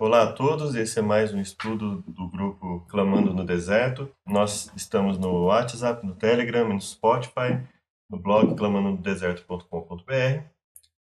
Olá 0.00 0.22
a 0.22 0.32
todos, 0.32 0.74
esse 0.76 0.98
é 0.98 1.02
mais 1.02 1.34
um 1.34 1.40
estudo 1.42 2.02
do 2.08 2.26
grupo 2.26 2.86
Clamando 2.88 3.34
no 3.34 3.44
Deserto. 3.44 4.10
Nós 4.26 4.72
estamos 4.74 5.18
no 5.18 5.44
WhatsApp, 5.44 6.06
no 6.06 6.14
Telegram, 6.14 6.66
no 6.66 6.80
Spotify, 6.80 7.62
no 8.08 8.18
blog 8.18 8.56
clamandonodeserto.com.br. 8.56 10.42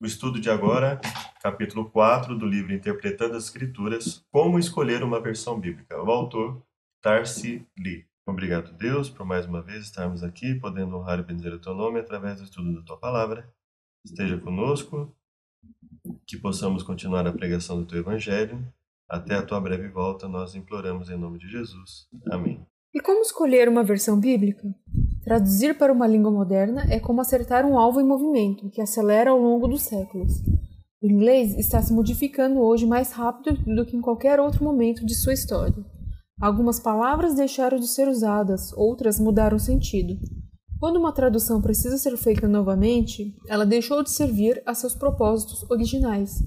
O 0.01 0.07
estudo 0.07 0.41
de 0.41 0.49
agora, 0.49 0.99
capítulo 1.43 1.91
4 1.91 2.39
do 2.39 2.47
livro 2.47 2.73
Interpretando 2.73 3.37
as 3.37 3.45
Escrituras, 3.45 4.25
Como 4.33 4.59
Escolher 4.59 5.03
uma 5.03 5.21
Versão 5.21 5.61
Bíblica. 5.61 6.03
O 6.03 6.11
autor, 6.11 6.63
Tarsi 7.03 7.69
Lee. 7.79 8.07
Obrigado, 8.27 8.73
Deus, 8.73 9.11
por 9.11 9.27
mais 9.27 9.45
uma 9.45 9.61
vez 9.61 9.85
estarmos 9.85 10.23
aqui, 10.23 10.55
podendo 10.55 10.97
honrar 10.97 11.19
e 11.19 11.23
bendizer 11.23 11.53
o 11.53 11.61
teu 11.61 11.75
nome 11.75 12.01
através 12.01 12.39
do 12.39 12.45
estudo 12.45 12.75
da 12.75 12.81
tua 12.81 12.97
palavra. 12.97 13.47
Esteja 14.03 14.39
conosco, 14.39 15.15
que 16.27 16.39
possamos 16.39 16.83
continuar 16.83 17.27
a 17.27 17.33
pregação 17.33 17.79
do 17.79 17.85
teu 17.85 17.99
evangelho 17.99 18.67
até 19.09 19.35
a 19.35 19.43
tua 19.43 19.61
breve 19.61 19.89
volta, 19.89 20.29
nós 20.29 20.55
imploramos 20.55 21.11
em 21.11 21.17
nome 21.17 21.39
de 21.39 21.49
Jesus. 21.49 22.07
Amém. 22.31 22.61
E 22.95 23.01
como 23.01 23.21
escolher 23.21 23.69
uma 23.69 23.85
versão 23.85 24.19
bíblica? 24.19 24.75
Traduzir 25.23 25.77
para 25.77 25.93
uma 25.93 26.07
língua 26.07 26.31
moderna 26.31 26.87
é 26.89 26.99
como 26.99 27.21
acertar 27.21 27.67
um 27.67 27.79
alvo 27.79 28.01
em 28.01 28.07
movimento, 28.07 28.71
que 28.71 28.81
acelera 28.81 29.31
ao 29.31 29.39
longo 29.39 29.69
dos 29.69 29.83
séculos. 29.83 30.33
O 31.03 31.07
inglês 31.07 31.55
está 31.59 31.83
se 31.83 31.93
modificando 31.93 32.61
hoje 32.61 32.87
mais 32.87 33.13
rápido 33.13 33.63
do 33.75 33.85
que 33.85 33.97
em 33.97 34.01
qualquer 34.01 34.41
outro 34.41 34.65
momento 34.65 35.05
de 35.05 35.15
sua 35.15 35.35
história. 35.35 35.85
Algumas 36.41 36.81
palavras 36.81 37.35
deixaram 37.35 37.79
de 37.79 37.87
ser 37.87 38.09
usadas, 38.09 38.73
outras 38.73 39.21
mudaram 39.21 39.59
sentido. 39.59 40.19
Quando 40.79 40.99
uma 40.99 41.13
tradução 41.13 41.63
precisa 41.63 41.97
ser 41.97 42.17
feita 42.17 42.47
novamente, 42.47 43.35
ela 43.49 43.65
deixou 43.65 44.03
de 44.03 44.11
servir 44.11 44.63
a 44.67 44.75
seus 44.75 44.95
propósitos 44.95 45.65
originais. 45.71 46.43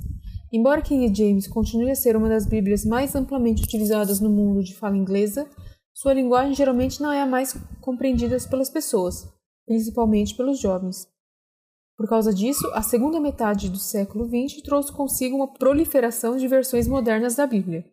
Embora 0.51 0.81
King 0.81 1.13
James 1.13 1.47
continue 1.47 1.91
a 1.91 1.95
ser 1.95 2.15
uma 2.15 2.27
das 2.27 2.45
Bíblias 2.45 2.83
mais 2.83 3.13
amplamente 3.15 3.63
utilizadas 3.63 4.19
no 4.19 4.29
mundo 4.29 4.63
de 4.63 4.75
fala 4.75 4.97
inglesa, 4.97 5.47
sua 5.93 6.13
linguagem 6.13 6.55
geralmente 6.55 7.01
não 7.01 7.11
é 7.11 7.21
a 7.21 7.25
mais 7.25 7.55
compreendida 7.81 8.37
pelas 8.49 8.69
pessoas, 8.69 9.27
principalmente 9.67 10.35
pelos 10.35 10.59
jovens. 10.59 11.07
Por 11.95 12.07
causa 12.07 12.33
disso, 12.33 12.65
a 12.73 12.81
segunda 12.81 13.19
metade 13.19 13.69
do 13.69 13.77
século 13.77 14.25
XX 14.25 14.63
trouxe 14.63 14.91
consigo 14.91 15.35
uma 15.35 15.53
proliferação 15.53 16.37
de 16.37 16.47
versões 16.47 16.87
modernas 16.87 17.35
da 17.35 17.45
Bíblia. 17.45 17.85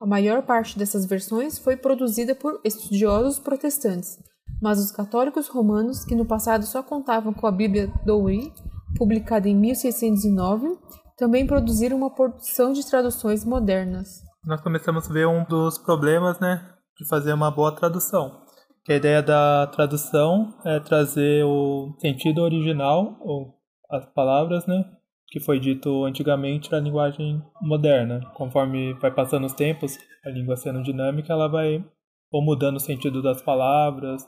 A 0.00 0.06
maior 0.06 0.42
parte 0.42 0.78
dessas 0.78 1.04
versões 1.04 1.58
foi 1.58 1.76
produzida 1.76 2.34
por 2.34 2.58
estudiosos 2.64 3.38
protestantes, 3.38 4.18
mas 4.62 4.80
os 4.80 4.90
católicos 4.90 5.46
romanos, 5.46 6.04
que 6.04 6.14
no 6.14 6.24
passado 6.24 6.64
só 6.64 6.82
contavam 6.82 7.34
com 7.34 7.46
a 7.46 7.52
Bíblia 7.52 7.92
Douay, 8.06 8.50
publicada 8.96 9.46
em 9.46 9.54
1609, 9.54 10.78
também 11.20 11.46
produziram 11.46 11.98
uma 11.98 12.08
porção 12.08 12.72
de 12.72 12.84
traduções 12.88 13.44
modernas. 13.44 14.22
Nós 14.42 14.62
começamos 14.62 15.08
a 15.08 15.12
ver 15.12 15.28
um 15.28 15.44
dos 15.44 15.76
problemas, 15.76 16.40
né, 16.40 16.66
de 16.98 17.06
fazer 17.06 17.34
uma 17.34 17.50
boa 17.50 17.76
tradução. 17.76 18.40
Que 18.86 18.94
a 18.94 18.96
ideia 18.96 19.22
da 19.22 19.66
tradução 19.66 20.54
é 20.64 20.80
trazer 20.80 21.44
o 21.44 21.94
sentido 22.00 22.40
original, 22.40 23.18
ou 23.20 23.54
as 23.90 24.06
palavras, 24.14 24.66
né, 24.66 24.82
que 25.28 25.40
foi 25.40 25.60
dito 25.60 26.06
antigamente 26.06 26.72
na 26.72 26.80
linguagem 26.80 27.42
moderna. 27.60 28.22
Conforme 28.34 28.94
vai 28.94 29.10
passando 29.10 29.44
os 29.44 29.52
tempos, 29.52 29.98
a 30.24 30.30
língua 30.30 30.56
sendo 30.56 30.82
dinâmica, 30.82 31.34
ela 31.34 31.48
vai 31.48 31.84
ou 32.32 32.42
mudando 32.42 32.76
o 32.76 32.80
sentido 32.80 33.20
das 33.20 33.42
palavras, 33.42 34.22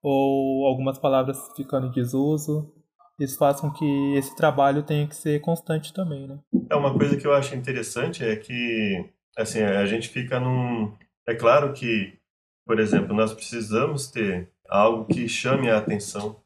ou 0.00 0.64
algumas 0.68 0.96
palavras 0.96 1.38
ficando 1.56 1.88
em 1.88 1.90
desuso, 1.90 2.72
isso 3.20 3.38
faz 3.38 3.60
com 3.60 3.70
que 3.70 4.14
esse 4.16 4.34
trabalho 4.34 4.82
tenha 4.82 5.06
que 5.06 5.14
ser 5.14 5.40
constante 5.40 5.92
também, 5.92 6.26
né? 6.26 6.38
É 6.68 6.74
uma 6.74 6.92
coisa 6.96 7.16
que 7.16 7.26
eu 7.26 7.34
acho 7.34 7.54
interessante 7.54 8.24
é 8.24 8.36
que 8.36 9.04
assim 9.36 9.60
a 9.60 9.84
gente 9.86 10.08
fica 10.08 10.40
num 10.40 10.92
é 11.26 11.34
claro 11.34 11.72
que 11.72 12.18
por 12.66 12.80
exemplo 12.80 13.14
nós 13.14 13.32
precisamos 13.32 14.10
ter 14.10 14.48
algo 14.68 15.04
que 15.06 15.28
chame 15.28 15.68
a 15.68 15.78
atenção 15.78 16.40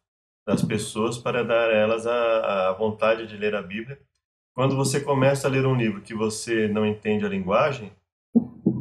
das 0.47 0.62
pessoas 0.62 1.16
para 1.16 1.43
dar 1.43 1.71
a 1.71 1.75
elas 1.75 2.06
a, 2.06 2.69
a 2.69 2.72
vontade 2.72 3.27
de 3.27 3.37
ler 3.37 3.54
a 3.54 3.62
Bíblia. 3.62 3.98
Quando 4.54 4.77
você 4.77 5.00
começa 5.00 5.48
a 5.48 5.50
ler 5.50 5.66
um 5.66 5.75
livro 5.75 6.03
que 6.03 6.15
você 6.15 6.69
não 6.69 6.87
entende 6.87 7.25
a 7.25 7.28
linguagem, 7.28 7.93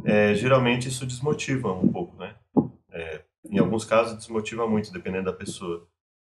é, 0.04 0.34
geralmente 0.34 0.88
isso 0.88 1.06
desmotiva 1.06 1.72
um 1.72 1.90
pouco, 1.90 2.16
né? 2.16 2.34
É, 2.90 3.22
em 3.50 3.58
alguns 3.58 3.84
casos 3.84 4.16
desmotiva 4.16 4.68
muito, 4.68 4.92
dependendo 4.92 5.24
da 5.24 5.32
pessoa. 5.32 5.86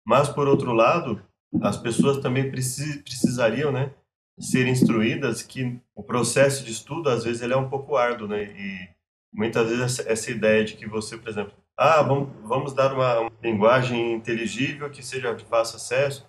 Mas 0.06 0.28
por 0.28 0.46
outro 0.46 0.72
lado, 0.72 1.20
as 1.62 1.76
pessoas 1.76 2.18
também 2.18 2.50
precis, 2.50 2.96
precisariam, 3.02 3.72
né, 3.72 3.92
ser 4.38 4.66
instruídas 4.66 5.42
que 5.42 5.78
o 5.94 6.02
processo 6.02 6.64
de 6.64 6.72
estudo 6.72 7.08
às 7.08 7.24
vezes 7.24 7.42
ele 7.42 7.54
é 7.54 7.56
um 7.56 7.68
pouco 7.68 7.96
árduo, 7.96 8.28
né? 8.28 8.44
E 8.44 8.88
muitas 9.32 9.68
vezes 9.68 10.00
essa, 10.00 10.30
ideia 10.30 10.64
de 10.64 10.74
que 10.74 10.86
você, 10.86 11.16
por 11.16 11.28
exemplo, 11.28 11.54
ah, 11.76 12.02
vamos, 12.02 12.28
vamos 12.44 12.72
dar 12.74 12.92
uma, 12.92 13.20
uma 13.20 13.32
linguagem 13.42 14.12
inteligível 14.14 14.90
que 14.90 15.04
seja 15.04 15.32
de 15.34 15.44
fácil 15.44 15.76
acesso. 15.76 16.26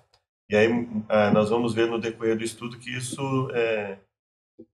E 0.49 0.55
aí 0.55 0.69
ah, 1.09 1.31
nós 1.31 1.49
vamos 1.49 1.73
ver 1.73 1.88
no 1.88 1.99
decorrer 1.99 2.38
do 2.38 2.44
estudo 2.44 2.79
que 2.79 2.95
isso 2.95 3.49
é, 3.53 3.97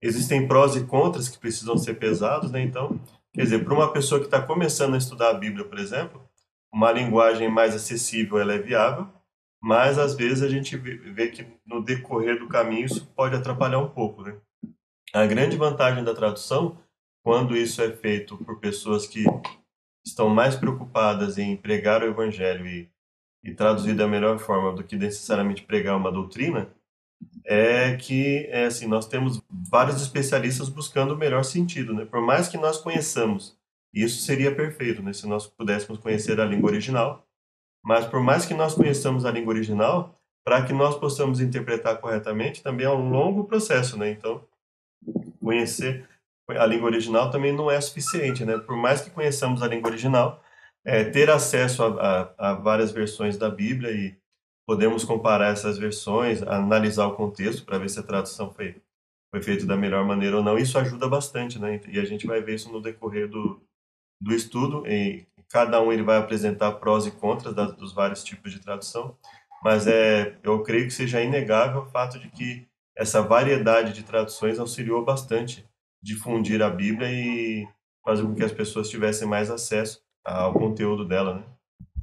existem 0.00 0.46
prós 0.46 0.76
e 0.76 0.84
contras 0.84 1.28
que 1.28 1.38
precisam 1.38 1.76
ser 1.76 1.94
pesados, 1.94 2.50
né? 2.50 2.62
Então, 2.62 3.00
quer 3.32 3.42
dizer, 3.42 3.64
para 3.64 3.74
uma 3.74 3.92
pessoa 3.92 4.20
que 4.20 4.26
está 4.26 4.40
começando 4.40 4.94
a 4.94 4.98
estudar 4.98 5.30
a 5.30 5.34
Bíblia, 5.34 5.64
por 5.64 5.78
exemplo, 5.78 6.22
uma 6.72 6.92
linguagem 6.92 7.48
mais 7.48 7.74
acessível 7.74 8.38
ela 8.38 8.54
é 8.54 8.58
viável 8.58 9.08
mas 9.64 9.98
às 9.98 10.14
vezes 10.14 10.42
a 10.42 10.48
gente 10.48 10.76
vê 10.76 11.28
que 11.28 11.46
no 11.64 11.82
decorrer 11.82 12.38
do 12.38 12.46
caminho 12.46 12.84
isso 12.84 13.06
pode 13.16 13.34
atrapalhar 13.34 13.78
um 13.78 13.88
pouco, 13.88 14.20
né? 14.20 14.36
A 15.10 15.24
grande 15.24 15.56
vantagem 15.56 16.04
da 16.04 16.14
tradução, 16.14 16.76
quando 17.24 17.56
isso 17.56 17.80
é 17.80 17.90
feito 17.90 18.36
por 18.36 18.60
pessoas 18.60 19.06
que 19.06 19.24
estão 20.04 20.28
mais 20.28 20.54
preocupadas 20.54 21.38
em 21.38 21.56
pregar 21.56 22.02
o 22.02 22.06
evangelho 22.06 22.66
e, 22.66 22.90
e 23.42 23.54
traduzir 23.54 23.94
da 23.94 24.06
melhor 24.06 24.38
forma 24.38 24.70
do 24.70 24.84
que 24.84 24.96
necessariamente 24.96 25.62
pregar 25.62 25.96
uma 25.96 26.12
doutrina, 26.12 26.68
é 27.42 27.96
que 27.96 28.44
é 28.50 28.66
assim 28.66 28.86
nós 28.86 29.08
temos 29.08 29.40
vários 29.48 30.02
especialistas 30.02 30.68
buscando 30.68 31.14
o 31.14 31.18
melhor 31.18 31.42
sentido, 31.42 31.94
né? 31.94 32.04
Por 32.04 32.20
mais 32.20 32.48
que 32.48 32.58
nós 32.58 32.76
conheçamos, 32.76 33.56
isso 33.94 34.20
seria 34.20 34.54
perfeito, 34.54 35.02
né? 35.02 35.14
Se 35.14 35.26
nós 35.26 35.46
pudéssemos 35.46 35.98
conhecer 35.98 36.38
a 36.38 36.44
língua 36.44 36.68
original, 36.68 37.23
mas 37.84 38.06
por 38.06 38.20
mais 38.20 38.46
que 38.46 38.54
nós 38.54 38.74
conheçamos 38.74 39.26
a 39.26 39.30
língua 39.30 39.52
original, 39.52 40.14
para 40.44 40.64
que 40.64 40.72
nós 40.72 40.96
possamos 40.98 41.40
interpretar 41.40 42.00
corretamente, 42.00 42.62
também 42.62 42.86
é 42.86 42.90
um 42.90 43.10
longo 43.10 43.44
processo, 43.44 43.98
né? 43.98 44.10
Então, 44.10 44.42
conhecer 45.40 46.08
a 46.48 46.66
língua 46.66 46.86
original 46.86 47.30
também 47.30 47.52
não 47.52 47.70
é 47.70 47.80
suficiente, 47.80 48.44
né? 48.44 48.58
Por 48.58 48.76
mais 48.76 49.02
que 49.02 49.10
conheçamos 49.10 49.62
a 49.62 49.68
língua 49.68 49.90
original, 49.90 50.42
é, 50.84 51.04
ter 51.04 51.30
acesso 51.30 51.82
a, 51.82 52.32
a, 52.38 52.50
a, 52.50 52.54
várias 52.54 52.90
versões 52.90 53.36
da 53.36 53.50
Bíblia 53.50 53.90
e 53.90 54.16
podemos 54.66 55.04
comparar 55.04 55.52
essas 55.52 55.78
versões, 55.78 56.42
analisar 56.42 57.06
o 57.06 57.14
contexto 57.14 57.64
para 57.64 57.78
ver 57.78 57.88
se 57.88 57.98
a 57.98 58.02
tradução 58.02 58.52
foi, 58.52 58.76
foi 59.30 59.42
feita 59.42 59.66
da 59.66 59.76
melhor 59.76 60.04
maneira 60.04 60.36
ou 60.38 60.42
não, 60.42 60.58
isso 60.58 60.78
ajuda 60.78 61.08
bastante, 61.08 61.58
né? 61.58 61.80
E 61.88 61.98
a 61.98 62.04
gente 62.04 62.26
vai 62.26 62.42
ver 62.42 62.54
isso 62.54 62.70
no 62.70 62.80
decorrer 62.80 63.28
do, 63.28 63.62
do 64.20 64.34
estudo 64.34 64.86
e 64.86 65.26
cada 65.50 65.80
um 65.80 65.92
ele 65.92 66.02
vai 66.02 66.18
apresentar 66.18 66.72
prós 66.72 67.06
e 67.06 67.10
contras 67.10 67.54
das, 67.54 67.74
dos 67.74 67.92
vários 67.92 68.22
tipos 68.22 68.52
de 68.52 68.60
tradução, 68.60 69.16
mas 69.62 69.86
é, 69.86 70.36
eu 70.42 70.62
creio 70.62 70.84
que 70.84 70.92
seja 70.92 71.22
inegável 71.22 71.82
o 71.82 71.86
fato 71.86 72.18
de 72.18 72.28
que 72.28 72.66
essa 72.96 73.22
variedade 73.22 73.92
de 73.92 74.02
traduções 74.02 74.58
auxiliou 74.58 75.04
bastante 75.04 75.66
difundir 76.02 76.62
a 76.62 76.70
Bíblia 76.70 77.10
e 77.10 77.66
fazer 78.04 78.22
com 78.22 78.34
que 78.34 78.44
as 78.44 78.52
pessoas 78.52 78.88
tivessem 78.88 79.26
mais 79.26 79.50
acesso 79.50 80.02
ao 80.24 80.52
conteúdo 80.52 81.06
dela, 81.06 81.36
né? 81.36 81.44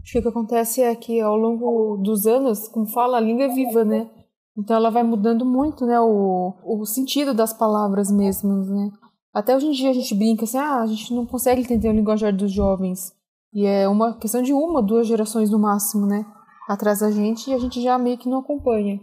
Acho 0.01 0.13
que 0.13 0.19
o 0.19 0.21
que 0.23 0.27
acontece 0.27 0.81
é 0.81 0.95
que 0.95 1.21
ao 1.21 1.37
longo 1.37 1.97
dos 1.97 2.25
anos, 2.25 2.67
como 2.67 2.87
fala, 2.87 3.17
a 3.17 3.21
língua 3.21 3.45
é 3.45 3.47
viva, 3.49 3.85
né? 3.85 4.09
Então 4.57 4.75
ela 4.75 4.89
vai 4.89 5.03
mudando 5.03 5.45
muito, 5.45 5.85
né, 5.85 5.99
o, 5.99 6.53
o 6.63 6.85
sentido 6.85 7.33
das 7.33 7.53
palavras 7.53 8.11
mesmo, 8.11 8.53
né? 8.65 8.91
Até 9.33 9.55
hoje 9.55 9.67
em 9.67 9.71
dia 9.71 9.91
a 9.91 9.93
gente 9.93 10.13
brinca 10.13 10.43
assim, 10.43 10.57
ah, 10.57 10.81
a 10.81 10.87
gente 10.87 11.13
não 11.13 11.25
consegue 11.25 11.61
entender 11.61 11.87
o 11.87 11.93
linguajar 11.93 12.35
dos 12.35 12.51
jovens. 12.51 13.15
E 13.53 13.65
é 13.65 13.87
uma 13.87 14.17
questão 14.17 14.41
de 14.41 14.53
uma, 14.53 14.81
duas 14.81 15.07
gerações 15.07 15.49
no 15.49 15.59
máximo, 15.59 16.05
né? 16.05 16.25
Atrás 16.67 16.99
da 16.99 17.11
gente 17.11 17.49
e 17.49 17.53
a 17.53 17.57
gente 17.57 17.81
já 17.81 17.97
meio 17.97 18.17
que 18.17 18.29
não 18.29 18.39
acompanha. 18.39 18.99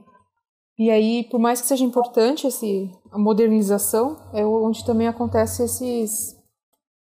E 0.79 0.91
aí, 0.91 1.25
por 1.25 1.41
mais 1.41 1.61
que 1.61 1.67
seja 1.67 1.85
importante 1.85 2.47
esse, 2.47 2.91
a 3.11 3.19
modernização, 3.19 4.17
é 4.33 4.47
onde 4.47 4.85
também 4.85 5.09
acontece 5.09 5.65
esses, 5.65 6.37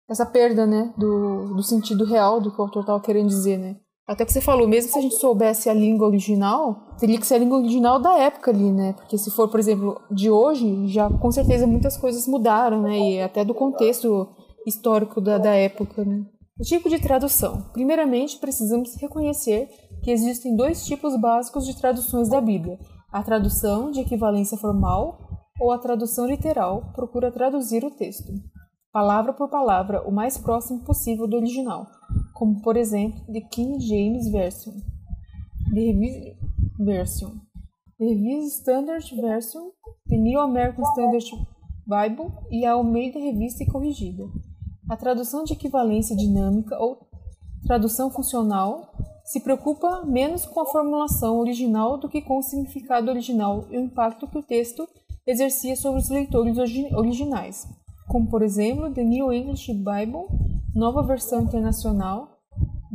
essa 0.10 0.26
perda, 0.26 0.66
né? 0.66 0.94
Do, 0.98 1.54
do 1.56 1.64
sentido 1.64 2.04
real 2.04 2.42
do 2.42 2.52
que 2.52 2.60
o 2.60 2.64
autor 2.64 2.82
estava 2.82 3.00
querendo 3.00 3.28
dizer, 3.28 3.58
né? 3.58 3.78
Até 4.08 4.26
que 4.26 4.32
você 4.32 4.40
falou, 4.40 4.68
mesmo 4.68 4.92
se 4.92 4.98
a 4.98 5.02
gente 5.02 5.16
soubesse 5.16 5.70
a 5.70 5.74
língua 5.74 6.08
original, 6.08 6.96
teria 6.98 7.20
que 7.20 7.28
ser 7.28 7.36
a 7.36 7.40
língua 7.40 7.60
original 7.60 8.00
da 8.00 8.18
época 8.18 8.52
ali, 8.52 8.72
né? 8.72 8.94
Porque 8.94 9.18
se 9.18 9.30
for, 9.30 9.50
por 9.50 9.60
exemplo, 9.60 10.02
de 10.10 10.32
hoje, 10.32 10.88
já 10.88 11.10
com 11.10 11.30
certeza 11.30 11.68
muitas 11.68 11.98
coisas 11.98 12.26
mudaram, 12.26 12.82
né? 12.82 12.98
E 12.98 13.22
até 13.22 13.44
do 13.44 13.54
contexto 13.54 14.30
histórico 14.66 15.20
da, 15.20 15.38
da 15.38 15.54
época, 15.54 16.06
né? 16.06 16.26
Tipo 16.64 16.90
de 16.90 17.00
tradução. 17.00 17.70
Primeiramente, 17.72 18.40
precisamos 18.40 18.96
reconhecer 18.96 19.70
que 20.02 20.10
existem 20.10 20.56
dois 20.56 20.86
tipos 20.86 21.20
básicos 21.20 21.68
de 21.68 21.78
traduções 21.78 22.30
da 22.30 22.42
Bíblia: 22.42 22.80
a 23.12 23.22
tradução 23.22 23.92
de 23.92 24.00
equivalência 24.00 24.58
formal 24.58 25.20
ou 25.60 25.72
a 25.72 25.78
tradução 25.78 26.26
literal. 26.26 26.92
Procura 26.94 27.32
traduzir 27.32 27.84
o 27.84 27.92
texto, 27.92 28.34
palavra 28.92 29.34
por 29.34 29.50
palavra, 29.50 30.02
o 30.08 30.12
mais 30.12 30.38
próximo 30.40 30.84
possível 30.84 31.28
do 31.28 31.36
original, 31.36 31.86
como 32.34 32.60
por 32.62 32.76
exemplo 32.76 33.24
The 33.32 33.42
King 33.42 33.80
James 33.80 34.28
Version, 34.32 34.74
The 35.74 35.80
Revised 35.80 36.38
Version, 36.80 37.32
The 38.00 38.06
Revised 38.06 38.60
Standard 38.60 39.16
Version, 39.16 39.70
The 40.08 40.18
New 40.18 40.40
American 40.40 40.84
Standard 40.86 41.26
Bible 41.86 42.34
e 42.50 42.66
a 42.66 42.74
Almeida 42.74 43.20
Revista 43.20 43.64
e 43.64 43.68
Corrigida. 43.68 44.24
A 44.90 44.96
tradução 44.96 45.44
de 45.44 45.54
equivalência 45.54 46.16
dinâmica 46.16 46.78
ou 46.80 47.08
tradução 47.66 48.10
funcional 48.10 48.94
se 49.26 49.42
preocupa 49.42 50.06
menos 50.06 50.46
com 50.46 50.62
a 50.62 50.66
formulação 50.66 51.40
original 51.40 51.98
do 51.98 52.08
que 52.08 52.22
com 52.22 52.38
o 52.38 52.42
significado 52.42 53.12
original 53.12 53.68
e 53.70 53.78
o 53.78 53.82
impacto 53.82 54.28
que 54.28 54.38
o 54.38 54.44
texto 54.44 54.88
exercia 55.26 55.76
sobre 55.76 56.00
os 56.00 56.10
leitores 56.10 56.58
originais, 56.94 57.68
como 58.08 58.30
por 58.30 58.42
exemplo 58.42 58.94
The 58.94 59.04
New 59.04 59.34
English 59.34 59.74
Bible, 59.74 60.28
Nova 60.74 61.04
Versão 61.04 61.42
Internacional, 61.42 62.40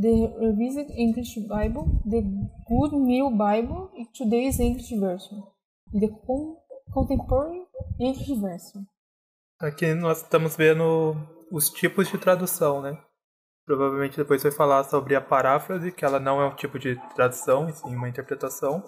The 0.01 0.35
Revised 0.39 0.91
English 0.99 1.39
Bible, 1.41 1.85
The 2.09 2.23
Good 2.67 2.97
New 2.97 3.31
Bible 3.31 3.91
e 3.95 4.07
Today's 4.07 4.59
English 4.59 4.97
Version, 4.99 5.43
e 5.93 6.01
The 6.01 6.09
Contemporary 6.91 7.67
English 8.01 8.35
Version. 8.35 8.85
Aqui 9.61 9.93
nós 9.93 10.23
estamos 10.23 10.57
vendo 10.57 11.15
os 11.53 11.69
tipos 11.69 12.09
de 12.09 12.17
tradução, 12.17 12.81
né? 12.81 12.99
Provavelmente 13.67 14.17
depois 14.17 14.43
vai 14.43 14.51
falar 14.51 14.85
sobre 14.85 15.15
a 15.15 15.21
paráfrase, 15.21 15.93
que 15.93 16.05
ela 16.05 16.19
não 16.19 16.41
é 16.41 16.47
um 16.47 16.57
tipo 16.57 16.79
de 16.79 16.97
tradução, 17.15 17.69
e 17.69 17.73
sim 17.73 17.95
uma 17.95 18.09
interpretação. 18.09 18.83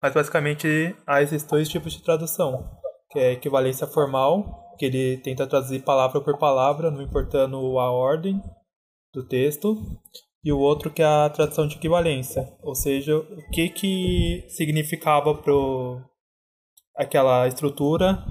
Mas 0.00 0.12
basicamente 0.12 0.94
há 1.06 1.22
esses 1.22 1.42
dois 1.42 1.68
tipos 1.68 1.94
de 1.94 2.02
tradução, 2.02 2.68
que 3.10 3.18
é 3.18 3.32
equivalência 3.32 3.86
formal, 3.86 4.74
que 4.78 4.84
ele 4.84 5.16
tenta 5.18 5.46
traduzir 5.46 5.82
palavra 5.82 6.20
por 6.20 6.38
palavra, 6.38 6.90
não 6.90 7.00
importando 7.00 7.56
a 7.78 7.90
ordem 7.90 8.40
do 9.14 9.26
texto, 9.26 9.76
e 10.44 10.52
o 10.52 10.58
outro 10.58 10.90
que 10.90 11.02
é 11.02 11.06
a 11.06 11.30
tradução 11.30 11.66
de 11.66 11.76
equivalência, 11.76 12.46
ou 12.62 12.74
seja, 12.74 13.16
o 13.16 13.50
que 13.52 13.70
que 13.70 14.44
significava 14.50 15.34
pro 15.34 16.00
aquela 16.94 17.48
estrutura 17.48 18.22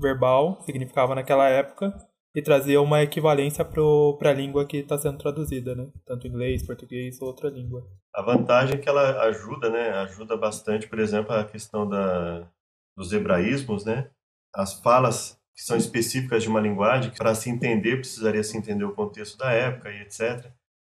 verbal 0.00 0.60
significava 0.64 1.14
naquela 1.14 1.48
época 1.48 1.94
e 2.36 2.42
trazia 2.42 2.82
uma 2.82 3.02
equivalência 3.02 3.64
para 3.64 4.28
a 4.30 4.34
língua 4.34 4.66
que 4.66 4.76
está 4.76 4.98
sendo 4.98 5.16
traduzida, 5.16 5.74
né? 5.74 5.88
Tanto 6.04 6.26
inglês, 6.26 6.62
português 6.62 7.18
ou 7.22 7.28
outra 7.28 7.48
língua. 7.48 7.88
A 8.14 8.20
vantagem 8.20 8.74
é 8.74 8.78
que 8.78 8.86
ela 8.86 9.22
ajuda, 9.22 9.70
né? 9.70 9.88
Ajuda 9.92 10.36
bastante, 10.36 10.86
por 10.86 10.98
exemplo, 10.98 11.32
a 11.32 11.46
questão 11.46 11.88
da, 11.88 12.46
dos 12.94 13.10
hebraísmos, 13.10 13.86
né? 13.86 14.10
As 14.54 14.74
falas 14.82 15.40
que 15.54 15.62
são 15.62 15.78
específicas 15.78 16.42
de 16.42 16.50
uma 16.50 16.60
linguagem, 16.60 17.10
que 17.10 17.16
para 17.16 17.34
se 17.34 17.48
entender 17.48 17.96
precisaria 17.96 18.44
se 18.44 18.58
entender 18.58 18.84
o 18.84 18.94
contexto 18.94 19.38
da 19.38 19.50
época 19.52 19.90
e 19.90 20.02
etc. 20.02 20.52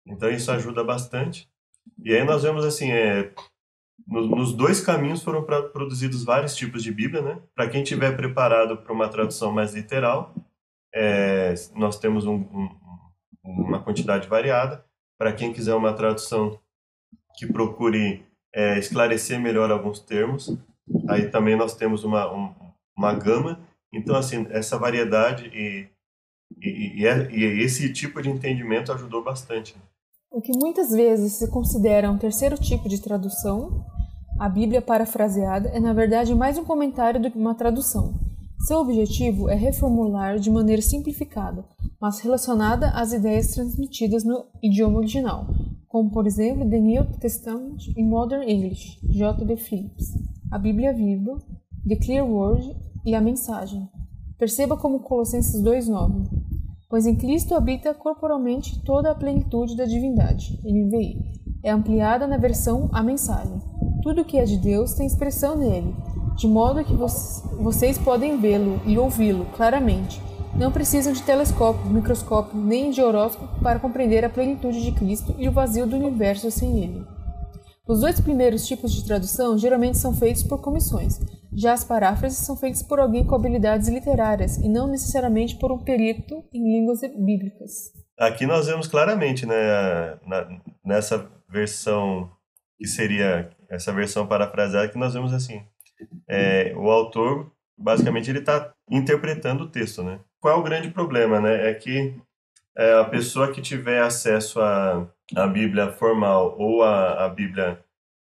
Então 0.04 0.28
isso 0.28 0.50
ajuda 0.50 0.82
bastante. 0.82 1.48
E 2.04 2.12
aí 2.16 2.24
nós 2.24 2.42
vemos 2.42 2.64
assim, 2.64 2.90
é, 2.90 3.32
nos 4.08 4.52
dois 4.52 4.80
caminhos 4.80 5.22
foram 5.22 5.44
produzidos 5.44 6.24
vários 6.24 6.56
tipos 6.56 6.82
de 6.82 6.90
Bíblia, 6.90 7.22
né? 7.22 7.40
Para 7.54 7.68
quem 7.68 7.84
estiver 7.84 8.16
preparado 8.16 8.78
para 8.78 8.92
uma 8.92 9.08
tradução 9.08 9.52
mais 9.52 9.72
literal, 9.72 10.34
é, 10.98 11.54
nós 11.76 11.96
temos 11.96 12.26
um, 12.26 12.34
um, 12.34 12.68
uma 13.44 13.80
quantidade 13.80 14.26
variada. 14.26 14.84
Para 15.16 15.32
quem 15.32 15.52
quiser 15.52 15.74
uma 15.74 15.92
tradução 15.92 16.58
que 17.36 17.46
procure 17.46 18.24
é, 18.52 18.78
esclarecer 18.78 19.38
melhor 19.40 19.70
alguns 19.70 20.00
termos, 20.00 20.56
aí 21.08 21.30
também 21.30 21.56
nós 21.56 21.74
temos 21.74 22.02
uma, 22.02 22.32
um, 22.32 22.52
uma 22.96 23.14
gama. 23.14 23.60
Então, 23.92 24.16
assim, 24.16 24.46
essa 24.50 24.76
variedade 24.76 25.46
e, 25.54 25.88
e, 26.60 27.00
e, 27.00 27.06
é, 27.06 27.30
e, 27.30 27.62
esse 27.62 27.92
tipo 27.92 28.20
de 28.20 28.28
entendimento 28.28 28.92
ajudou 28.92 29.22
bastante. 29.22 29.76
Né? 29.76 29.82
O 30.32 30.40
que 30.40 30.52
muitas 30.56 30.90
vezes 30.90 31.34
se 31.34 31.48
considera 31.50 32.10
um 32.10 32.18
terceiro 32.18 32.56
tipo 32.56 32.88
de 32.88 33.00
tradução, 33.00 33.84
a 34.38 34.48
Bíblia 34.48 34.82
parafraseada, 34.82 35.68
é 35.70 35.80
na 35.80 35.92
verdade 35.92 36.34
mais 36.34 36.58
um 36.58 36.64
comentário 36.64 37.20
do 37.20 37.30
que 37.30 37.38
uma 37.38 37.54
tradução. 37.54 38.14
Seu 38.60 38.80
objetivo 38.80 39.48
é 39.48 39.54
reformular 39.54 40.38
de 40.38 40.50
maneira 40.50 40.82
simplificada, 40.82 41.64
mas 42.00 42.18
relacionada 42.20 42.90
às 42.90 43.12
ideias 43.12 43.54
transmitidas 43.54 44.24
no 44.24 44.46
idioma 44.62 44.98
original, 44.98 45.46
como 45.86 46.10
por 46.10 46.26
exemplo 46.26 46.68
The 46.68 46.80
New 46.80 47.04
Testament 47.18 47.86
in 47.96 48.04
Modern 48.04 48.42
English, 48.42 48.98
J. 49.08 49.44
B. 49.44 49.56
Phillips, 49.56 50.12
a 50.50 50.58
Bíblia 50.58 50.92
Viva, 50.92 51.38
The 51.86 51.96
Clear 51.96 52.28
Word 52.28 52.76
e 53.06 53.14
a 53.14 53.20
Mensagem. 53.20 53.88
Perceba 54.36 54.76
como 54.76 55.00
Colossenses 55.00 55.62
2:9, 55.62 56.28
pois 56.90 57.06
em 57.06 57.14
Cristo 57.14 57.54
habita 57.54 57.94
corporalmente 57.94 58.82
toda 58.82 59.10
a 59.10 59.14
plenitude 59.14 59.76
da 59.76 59.84
divindade. 59.84 60.60
NVI 60.64 61.32
é 61.62 61.70
ampliada 61.70 62.26
na 62.26 62.36
versão 62.36 62.90
A 62.92 63.02
Mensagem. 63.02 63.60
Tudo 64.02 64.24
que 64.24 64.36
é 64.36 64.44
de 64.44 64.58
Deus 64.58 64.94
tem 64.94 65.06
expressão 65.06 65.56
nele 65.56 65.94
de 66.38 66.46
modo 66.46 66.84
que 66.84 66.94
vocês 66.94 67.98
podem 67.98 68.40
vê-lo 68.40 68.80
e 68.86 68.96
ouvi-lo 68.96 69.44
claramente. 69.56 70.22
Não 70.54 70.72
precisam 70.72 71.12
de 71.12 71.22
telescópio, 71.22 71.90
microscópio 71.90 72.58
nem 72.58 72.90
de 72.90 73.02
horóscopo 73.02 73.60
para 73.60 73.78
compreender 73.78 74.24
a 74.24 74.30
plenitude 74.30 74.82
de 74.82 74.92
Cristo 74.92 75.34
e 75.36 75.48
o 75.48 75.52
vazio 75.52 75.86
do 75.86 75.96
universo 75.96 76.50
sem 76.50 76.82
ele. 76.82 77.04
Os 77.86 78.00
dois 78.00 78.20
primeiros 78.20 78.66
tipos 78.66 78.92
de 78.92 79.04
tradução 79.04 79.58
geralmente 79.58 79.98
são 79.98 80.14
feitos 80.14 80.42
por 80.42 80.60
comissões, 80.60 81.18
já 81.52 81.72
as 81.72 81.82
paráfrases 81.82 82.38
são 82.38 82.56
feitas 82.56 82.82
por 82.82 83.00
alguém 83.00 83.24
com 83.24 83.34
habilidades 83.34 83.88
literárias 83.88 84.58
e 84.58 84.68
não 84.68 84.86
necessariamente 84.86 85.56
por 85.56 85.72
um 85.72 85.78
perito 85.78 86.44
em 86.52 86.62
línguas 86.62 87.00
bíblicas. 87.00 87.92
Aqui 88.18 88.46
nós 88.46 88.66
vemos 88.66 88.86
claramente, 88.86 89.44
né, 89.44 90.18
na, 90.26 90.46
nessa 90.84 91.28
versão 91.50 92.30
que 92.76 92.86
seria 92.86 93.50
essa 93.68 93.92
versão 93.92 94.26
parafraseada 94.26 94.88
que 94.88 94.98
nós 94.98 95.14
vemos 95.14 95.32
assim: 95.32 95.62
é, 96.28 96.72
o 96.76 96.90
autor, 96.90 97.50
basicamente, 97.76 98.30
ele 98.30 98.40
está 98.40 98.72
interpretando 98.90 99.64
o 99.64 99.68
texto, 99.68 100.02
né? 100.02 100.20
Qual 100.40 100.54
é 100.54 100.58
o 100.58 100.62
grande 100.62 100.90
problema, 100.90 101.40
né? 101.40 101.70
É 101.70 101.74
que 101.74 102.14
é, 102.76 102.94
a 102.94 103.04
pessoa 103.04 103.52
que 103.52 103.60
tiver 103.60 104.02
acesso 104.02 104.60
à, 104.60 105.06
à 105.34 105.46
Bíblia 105.46 105.90
formal 105.90 106.54
ou 106.58 106.82
à, 106.82 107.24
à 107.24 107.28
Bíblia 107.28 107.82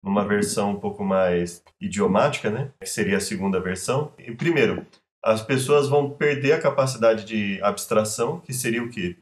numa 0.02 0.24
versão 0.24 0.70
um 0.70 0.80
pouco 0.80 1.04
mais 1.04 1.62
idiomática, 1.80 2.50
né? 2.50 2.70
Que 2.80 2.88
seria 2.88 3.16
a 3.16 3.20
segunda 3.20 3.60
versão. 3.60 4.12
E, 4.18 4.32
primeiro, 4.32 4.86
as 5.22 5.42
pessoas 5.42 5.88
vão 5.88 6.10
perder 6.10 6.52
a 6.52 6.60
capacidade 6.60 7.24
de 7.24 7.60
abstração, 7.62 8.40
que 8.40 8.52
seria 8.52 8.82
o 8.82 8.90
quê? 8.90 9.16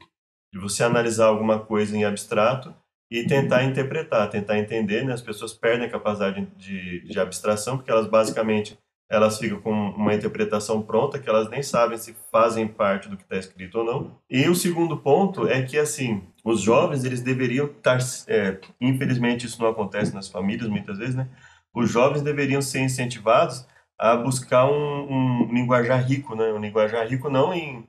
De 0.53 0.59
você 0.59 0.83
analisar 0.83 1.25
alguma 1.25 1.59
coisa 1.59 1.95
em 1.97 2.05
abstrato 2.05 2.73
e 3.09 3.25
tentar 3.25 3.63
interpretar, 3.63 4.29
tentar 4.29 4.57
entender, 4.57 5.03
né? 5.03 5.13
As 5.13 5.21
pessoas 5.21 5.53
perdem 5.53 5.87
a 5.87 5.91
capacidade 5.91 6.45
de, 6.57 7.01
de 7.01 7.19
abstração 7.19 7.77
porque 7.77 7.91
elas 7.91 8.07
basicamente 8.07 8.77
elas 9.09 9.37
ficam 9.37 9.61
com 9.61 9.71
uma 9.71 10.13
interpretação 10.13 10.81
pronta 10.81 11.17
que 11.17 11.29
elas 11.29 11.49
nem 11.49 11.63
sabem 11.63 11.97
se 11.97 12.13
fazem 12.29 12.67
parte 12.67 13.07
do 13.07 13.15
que 13.15 13.23
está 13.23 13.37
escrito 13.37 13.79
ou 13.79 13.85
não. 13.85 14.17
E 14.29 14.49
o 14.49 14.55
segundo 14.55 14.97
ponto 14.97 15.47
é 15.47 15.61
que 15.61 15.77
assim 15.77 16.23
os 16.43 16.61
jovens 16.61 17.05
eles 17.05 17.21
deveriam 17.21 17.67
estar, 17.67 17.99
é, 18.27 18.59
infelizmente 18.81 19.45
isso 19.45 19.61
não 19.61 19.69
acontece 19.69 20.13
nas 20.13 20.27
famílias 20.27 20.67
muitas 20.67 20.97
vezes, 20.97 21.15
né? 21.15 21.29
Os 21.73 21.89
jovens 21.89 22.21
deveriam 22.21 22.61
ser 22.61 22.81
incentivados 22.81 23.65
a 23.97 24.15
buscar 24.15 24.69
um, 24.69 25.45
um 25.45 25.53
linguajar 25.53 26.03
rico, 26.05 26.35
né? 26.35 26.51
Um 26.51 26.59
linguajar 26.59 27.07
rico 27.07 27.29
não 27.29 27.53
em 27.53 27.87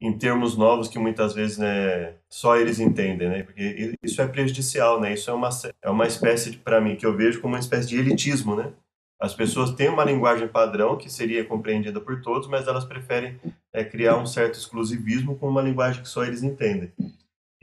em 0.00 0.16
termos 0.16 0.56
novos 0.56 0.88
que 0.88 0.98
muitas 0.98 1.34
vezes 1.34 1.58
né, 1.58 2.14
só 2.28 2.56
eles 2.56 2.80
entendem, 2.80 3.28
né? 3.28 3.42
Porque 3.42 3.94
isso 4.02 4.22
é 4.22 4.26
prejudicial, 4.26 4.98
né? 4.98 5.12
Isso 5.12 5.30
é 5.30 5.34
uma, 5.34 5.50
é 5.82 5.90
uma 5.90 6.06
espécie, 6.06 6.56
para 6.56 6.80
mim, 6.80 6.96
que 6.96 7.04
eu 7.04 7.14
vejo 7.14 7.40
como 7.40 7.54
uma 7.54 7.60
espécie 7.60 7.88
de 7.88 7.98
elitismo, 7.98 8.56
né? 8.56 8.72
As 9.20 9.34
pessoas 9.34 9.72
têm 9.72 9.90
uma 9.90 10.04
linguagem 10.04 10.48
padrão 10.48 10.96
que 10.96 11.10
seria 11.10 11.44
compreendida 11.44 12.00
por 12.00 12.22
todos, 12.22 12.48
mas 12.48 12.66
elas 12.66 12.86
preferem 12.86 13.38
é, 13.74 13.84
criar 13.84 14.16
um 14.16 14.24
certo 14.24 14.54
exclusivismo 14.54 15.36
com 15.36 15.46
uma 15.46 15.60
linguagem 15.60 16.02
que 16.02 16.08
só 16.08 16.24
eles 16.24 16.42
entendem. 16.42 16.90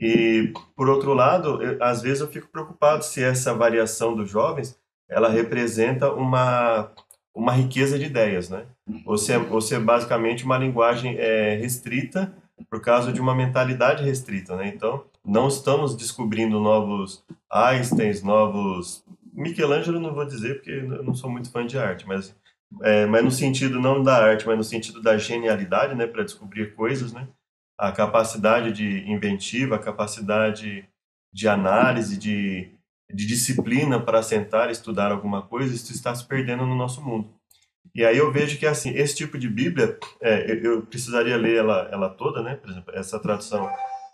E, 0.00 0.52
por 0.76 0.88
outro 0.88 1.12
lado, 1.14 1.60
eu, 1.60 1.82
às 1.82 2.00
vezes 2.02 2.20
eu 2.20 2.28
fico 2.28 2.46
preocupado 2.46 3.04
se 3.04 3.20
essa 3.20 3.52
variação 3.52 4.14
dos 4.14 4.30
jovens 4.30 4.78
ela 5.08 5.28
representa 5.28 6.12
uma 6.12 6.92
uma 7.38 7.52
riqueza 7.52 7.96
de 7.96 8.06
ideias, 8.06 8.50
né? 8.50 8.66
Você, 9.04 9.38
você 9.38 9.76
é 9.76 9.78
basicamente 9.78 10.44
uma 10.44 10.58
linguagem 10.58 11.16
é, 11.18 11.54
restrita 11.54 12.34
por 12.68 12.80
causa 12.80 13.12
de 13.12 13.20
uma 13.20 13.32
mentalidade 13.32 14.04
restrita, 14.04 14.56
né? 14.56 14.66
Então, 14.74 15.04
não 15.24 15.46
estamos 15.46 15.96
descobrindo 15.96 16.58
novos 16.58 17.24
Einsteins, 17.48 18.24
novos... 18.24 19.04
Michelangelo 19.32 20.00
não 20.00 20.12
vou 20.12 20.26
dizer 20.26 20.54
porque 20.54 20.72
eu 20.72 21.04
não 21.04 21.14
sou 21.14 21.30
muito 21.30 21.48
fã 21.52 21.64
de 21.64 21.78
arte, 21.78 22.08
mas, 22.08 22.34
é, 22.82 23.06
mas 23.06 23.22
no 23.22 23.30
sentido 23.30 23.80
não 23.80 24.02
da 24.02 24.16
arte, 24.16 24.44
mas 24.44 24.56
no 24.56 24.64
sentido 24.64 25.00
da 25.00 25.16
genialidade, 25.16 25.94
né? 25.94 26.08
Para 26.08 26.24
descobrir 26.24 26.74
coisas, 26.74 27.12
né? 27.12 27.28
A 27.78 27.92
capacidade 27.92 28.72
de 28.72 29.08
inventiva, 29.08 29.76
a 29.76 29.78
capacidade 29.78 30.88
de 31.32 31.46
análise, 31.46 32.18
de 32.18 32.72
de 33.12 33.26
disciplina 33.26 34.00
para 34.00 34.22
sentar 34.22 34.68
e 34.68 34.72
estudar 34.72 35.10
alguma 35.10 35.42
coisa, 35.42 35.74
isso 35.74 35.92
está 35.92 36.14
se 36.14 36.26
perdendo 36.26 36.66
no 36.66 36.74
nosso 36.74 37.02
mundo. 37.02 37.32
E 37.94 38.04
aí 38.04 38.18
eu 38.18 38.30
vejo 38.30 38.58
que, 38.58 38.66
assim, 38.66 38.90
esse 38.90 39.16
tipo 39.16 39.38
de 39.38 39.48
Bíblia, 39.48 39.98
é, 40.20 40.60
eu 40.64 40.82
precisaria 40.82 41.36
ler 41.36 41.56
ela, 41.56 41.88
ela 41.90 42.08
toda, 42.08 42.42
né? 42.42 42.56
Por 42.56 42.70
exemplo, 42.70 42.94
essa 42.94 43.18
tradução, 43.18 43.68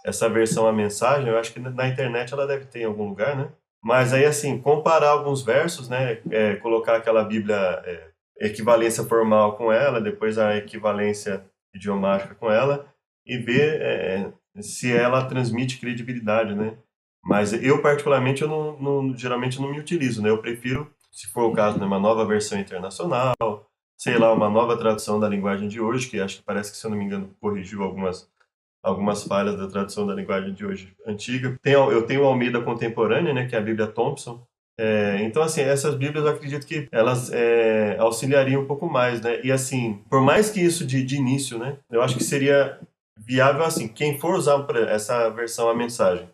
essa 0.07 0.29
versão 0.29 0.67
a 0.67 0.73
mensagem, 0.73 1.29
eu 1.29 1.39
acho 1.39 1.53
que 1.53 1.61
na 1.61 1.89
internet 1.89 2.33
ela 2.33 2.47
deve 2.47 2.67
ter 2.67 2.81
em 2.81 2.85
algum 2.85 3.09
lugar, 3.09 3.37
né? 3.37 3.51
Mas 3.83 4.15
aí, 4.15 4.25
assim, 4.25 4.59
comparar 4.59 5.11
alguns 5.11 5.43
versos, 5.43 5.89
né? 5.89 6.19
É, 6.31 6.57
colocar 6.57 6.97
aquela 6.97 7.25
Bíblia 7.25 7.57
é, 7.85 8.09
equivalência 8.41 9.05
formal 9.05 9.57
com 9.57 9.71
ela, 9.73 10.01
depois 10.01 10.39
a 10.39 10.57
equivalência 10.57 11.45
idiomática 11.75 12.35
com 12.35 12.51
ela, 12.51 12.87
e 13.27 13.37
ver 13.37 13.81
é, 13.83 14.33
se 14.63 14.95
ela 14.95 15.27
transmite 15.27 15.79
credibilidade, 15.79 16.55
né? 16.55 16.79
Mas 17.25 17.52
eu, 17.52 17.81
particularmente, 17.81 18.43
eu 18.43 18.49
não, 18.49 18.76
não, 18.78 19.16
geralmente 19.16 19.61
não 19.61 19.71
me 19.71 19.81
utilizo, 19.81 20.21
né? 20.21 20.28
Eu 20.28 20.38
prefiro, 20.38 20.90
se 21.11 21.26
for 21.28 21.45
o 21.45 21.52
caso, 21.52 21.78
né, 21.78 21.87
uma 21.87 21.99
nova 21.99 22.25
versão 22.26 22.59
internacional, 22.59 23.35
sei 23.97 24.19
lá, 24.19 24.33
uma 24.33 24.50
nova 24.50 24.76
tradução 24.76 25.19
da 25.19 25.28
linguagem 25.28 25.66
de 25.69 25.81
hoje, 25.81 26.09
que 26.09 26.21
acho 26.21 26.38
que 26.38 26.43
parece 26.43 26.71
que, 26.71 26.76
se 26.76 26.87
eu 26.87 26.90
não 26.90 26.99
me 26.99 27.04
engano, 27.04 27.35
corrigiu 27.40 27.83
algumas, 27.83 28.28
algumas 28.83 29.25
falhas 29.25 29.57
da 29.57 29.66
tradução 29.66 30.07
da 30.07 30.14
linguagem 30.14 30.52
de 30.52 30.66
hoje 30.66 30.95
antiga. 31.07 31.59
Tem, 31.62 31.73
eu 31.73 32.07
tenho 32.07 32.25
a 32.25 32.26
Almeida 32.26 32.61
Contemporânea, 32.61 33.33
né, 33.33 33.47
que 33.47 33.54
é 33.54 33.59
a 33.59 33.62
Bíblia 33.62 33.87
Thompson. 33.87 34.47
É, 34.78 35.23
então, 35.23 35.43
assim, 35.43 35.61
essas 35.61 35.95
Bíblias 35.95 36.25
eu 36.25 36.33
acredito 36.33 36.66
que 36.66 36.88
elas 36.90 37.33
é, 37.33 37.97
auxiliariam 37.99 38.62
um 38.62 38.66
pouco 38.66 38.90
mais, 38.90 39.21
né? 39.21 39.40
E, 39.45 39.52
assim, 39.52 40.02
por 40.11 40.21
mais 40.21 40.50
que 40.50 40.61
isso 40.61 40.85
de, 40.85 41.02
de 41.04 41.16
início, 41.16 41.59
né, 41.59 41.78
eu 41.90 42.02
acho 42.02 42.16
que 42.16 42.25
seria 42.25 42.81
viável, 43.16 43.64
assim, 43.64 43.87
quem 43.87 44.19
for 44.19 44.35
usar 44.35 44.66
essa 44.88 45.31
versão 45.31 45.71
a 45.71 45.75
mensagem, 45.75 46.28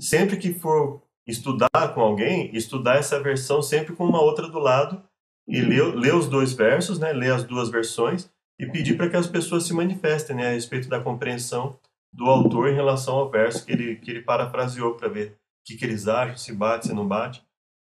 sempre 0.00 0.36
que 0.36 0.52
for 0.52 1.02
estudar 1.26 1.94
com 1.94 2.00
alguém, 2.00 2.54
estudar 2.54 2.96
essa 2.96 3.20
versão 3.20 3.60
sempre 3.60 3.94
com 3.94 4.04
uma 4.04 4.20
outra 4.20 4.48
do 4.48 4.58
lado, 4.58 5.02
e 5.48 5.60
ler, 5.60 5.94
ler 5.94 6.14
os 6.14 6.28
dois 6.28 6.52
versos, 6.52 6.98
né, 6.98 7.12
ler 7.12 7.32
as 7.32 7.44
duas 7.44 7.68
versões 7.68 8.28
e 8.58 8.66
pedir 8.66 8.96
para 8.96 9.08
que 9.08 9.16
as 9.16 9.26
pessoas 9.26 9.64
se 9.64 9.72
manifestem 9.72 10.36
né, 10.36 10.48
a 10.48 10.52
respeito 10.52 10.88
da 10.88 11.00
compreensão 11.00 11.78
do 12.12 12.24
autor 12.24 12.68
em 12.68 12.74
relação 12.74 13.14
ao 13.14 13.30
verso 13.30 13.64
que 13.64 13.72
ele, 13.72 13.96
que 13.96 14.10
ele 14.10 14.22
parafraseou 14.22 14.94
para 14.94 15.08
ver 15.08 15.28
o 15.28 15.34
que, 15.66 15.76
que 15.76 15.84
eles 15.84 16.08
acham, 16.08 16.36
se 16.36 16.52
bate, 16.52 16.88
se 16.88 16.94
não 16.94 17.06
bate. 17.06 17.44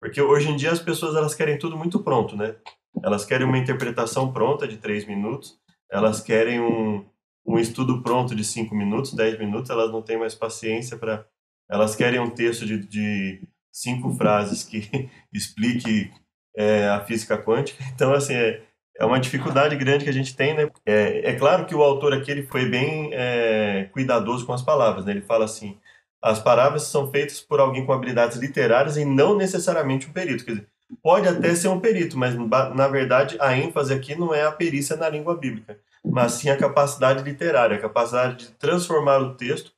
Porque 0.00 0.20
hoje 0.20 0.48
em 0.50 0.56
dia 0.56 0.70
as 0.70 0.80
pessoas 0.80 1.16
elas 1.16 1.34
querem 1.34 1.58
tudo 1.58 1.76
muito 1.76 2.00
pronto, 2.00 2.36
né? 2.36 2.56
Elas 3.02 3.24
querem 3.24 3.46
uma 3.46 3.58
interpretação 3.58 4.32
pronta 4.32 4.66
de 4.66 4.76
três 4.76 5.06
minutos, 5.06 5.58
elas 5.90 6.20
querem 6.20 6.60
um, 6.60 7.04
um 7.46 7.58
estudo 7.58 8.02
pronto 8.02 8.34
de 8.34 8.44
cinco 8.44 8.74
minutos, 8.74 9.14
dez 9.14 9.38
minutos, 9.38 9.70
elas 9.70 9.90
não 9.90 10.02
têm 10.02 10.18
mais 10.18 10.34
paciência 10.34 10.96
para. 10.96 11.26
Elas 11.70 11.94
querem 11.94 12.18
um 12.18 12.30
texto 12.30 12.66
de, 12.66 12.78
de 12.78 13.42
cinco 13.72 14.12
frases 14.14 14.64
que 14.64 15.08
explique 15.32 16.10
é, 16.56 16.88
a 16.88 17.00
física 17.00 17.38
quântica. 17.38 17.82
Então, 17.94 18.12
assim, 18.12 18.34
é, 18.34 18.62
é 18.98 19.04
uma 19.04 19.20
dificuldade 19.20 19.76
grande 19.76 20.04
que 20.04 20.10
a 20.10 20.12
gente 20.12 20.34
tem, 20.34 20.54
né? 20.54 20.68
É, 20.84 21.30
é 21.30 21.34
claro 21.34 21.64
que 21.64 21.74
o 21.74 21.82
autor 21.82 22.12
aqui 22.12 22.30
ele 22.30 22.42
foi 22.42 22.66
bem 22.66 23.10
é, 23.12 23.88
cuidadoso 23.92 24.44
com 24.44 24.52
as 24.52 24.62
palavras, 24.62 25.04
né? 25.04 25.12
Ele 25.12 25.22
fala 25.22 25.44
assim, 25.44 25.78
as 26.22 26.38
palavras 26.38 26.82
são 26.82 27.10
feitas 27.10 27.40
por 27.40 27.60
alguém 27.60 27.86
com 27.86 27.92
habilidades 27.92 28.36
literárias 28.36 28.96
e 28.96 29.04
não 29.04 29.36
necessariamente 29.36 30.06
um 30.06 30.12
perito. 30.12 30.44
Quer 30.44 30.50
dizer, 30.52 30.66
pode 31.02 31.28
até 31.28 31.54
ser 31.54 31.68
um 31.68 31.80
perito, 31.80 32.18
mas 32.18 32.34
na 32.74 32.88
verdade 32.88 33.36
a 33.40 33.56
ênfase 33.56 33.94
aqui 33.94 34.14
não 34.14 34.34
é 34.34 34.44
a 34.44 34.52
perícia 34.52 34.96
na 34.96 35.08
língua 35.08 35.36
bíblica, 35.36 35.78
mas 36.04 36.32
sim 36.32 36.50
a 36.50 36.56
capacidade 36.56 37.22
literária, 37.22 37.76
a 37.76 37.80
capacidade 37.80 38.46
de 38.46 38.50
transformar 38.52 39.18
o 39.18 39.34
texto 39.34 39.72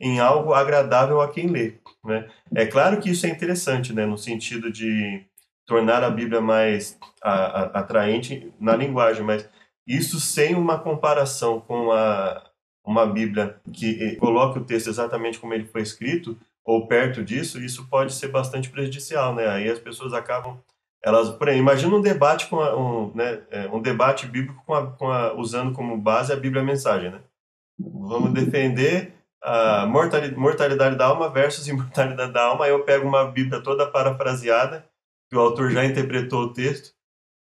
em 0.00 0.20
algo 0.20 0.52
agradável 0.52 1.20
a 1.20 1.30
quem 1.30 1.46
lê. 1.46 1.74
Né? 2.04 2.28
É 2.54 2.66
claro 2.66 3.00
que 3.00 3.10
isso 3.10 3.26
é 3.26 3.28
interessante, 3.30 3.92
né? 3.92 4.06
no 4.06 4.18
sentido 4.18 4.70
de 4.70 5.24
tornar 5.66 6.04
a 6.04 6.10
Bíblia 6.10 6.40
mais 6.40 6.98
atraente 7.22 8.52
na 8.60 8.76
linguagem, 8.76 9.22
mas 9.22 9.48
isso 9.86 10.20
sem 10.20 10.54
uma 10.54 10.78
comparação 10.78 11.60
com 11.60 11.90
a, 11.90 12.42
uma 12.84 13.06
Bíblia 13.06 13.56
que 13.72 14.16
coloque 14.16 14.58
o 14.58 14.64
texto 14.64 14.88
exatamente 14.88 15.38
como 15.38 15.54
ele 15.54 15.64
foi 15.64 15.82
escrito, 15.82 16.38
ou 16.64 16.86
perto 16.86 17.22
disso, 17.22 17.60
isso 17.60 17.86
pode 17.88 18.12
ser 18.12 18.28
bastante 18.28 18.70
prejudicial, 18.70 19.34
né? 19.34 19.46
Aí 19.48 19.68
as 19.68 19.78
pessoas 19.78 20.14
acabam, 20.14 20.58
elas, 21.02 21.28
por 21.30 21.48
exemplo, 21.48 21.62
imagina 21.62 21.94
um 21.94 22.00
debate 22.00 22.46
com 22.46 22.58
a, 22.58 22.74
um, 22.74 23.12
né, 23.14 23.42
é, 23.50 23.68
um 23.68 23.82
debate 23.82 24.26
bíblico 24.26 24.62
com 24.64 24.74
a, 24.74 24.86
com 24.86 25.10
a, 25.10 25.34
usando 25.34 25.74
como 25.74 25.96
base 25.98 26.32
a 26.32 26.36
Bíblia 26.36 26.62
Mensagem, 26.62 27.10
né? 27.10 27.20
Vamos 27.78 28.32
defender 28.32 29.12
a 29.44 29.86
mortalidade, 29.86 30.96
da 30.96 31.06
alma 31.06 31.28
versus 31.28 31.68
imortalidade 31.68 32.32
da 32.32 32.44
alma. 32.44 32.64
Aí 32.64 32.70
eu 32.70 32.82
pego 32.82 33.06
uma 33.06 33.30
Bíblia 33.30 33.62
toda 33.62 33.86
parafraseada 33.90 34.88
que 35.30 35.36
o 35.36 35.40
autor 35.40 35.70
já 35.70 35.84
interpretou 35.84 36.44
o 36.44 36.52
texto. 36.52 36.94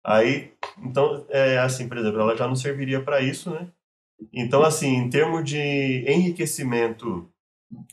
Aí, 0.04 0.52
então, 0.78 1.24
é 1.30 1.58
assim, 1.58 1.88
por 1.88 1.96
exemplo, 1.96 2.20
ela 2.20 2.36
já 2.36 2.48
não 2.48 2.56
serviria 2.56 3.00
para 3.00 3.20
isso, 3.20 3.50
né? 3.50 3.68
Então, 4.32 4.62
assim, 4.62 4.96
em 4.96 5.08
termos 5.08 5.44
de 5.44 6.04
enriquecimento 6.08 7.30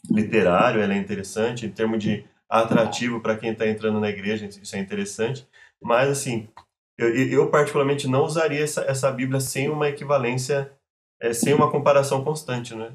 literário, 0.10 0.82
ela 0.82 0.94
é 0.94 0.98
interessante, 0.98 1.66
em 1.66 1.72
termos 1.72 2.04
de 2.04 2.26
atrativo 2.50 3.22
para 3.22 3.38
quem 3.38 3.52
está 3.52 3.68
entrando 3.68 4.00
na 4.00 4.10
igreja, 4.10 4.48
isso 4.48 4.76
é 4.76 4.80
interessante. 4.80 5.48
Mas, 5.82 6.10
assim, 6.10 6.50
eu, 6.98 7.16
eu 7.16 7.50
particularmente 7.50 8.08
não 8.08 8.24
usaria 8.24 8.64
essa, 8.64 8.82
essa 8.82 9.12
Bíblia 9.12 9.40
sem 9.40 9.70
uma 9.70 9.88
equivalência, 9.88 10.72
é, 11.22 11.32
sem 11.32 11.54
uma 11.54 11.70
comparação 11.70 12.24
constante, 12.24 12.74
né? 12.76 12.92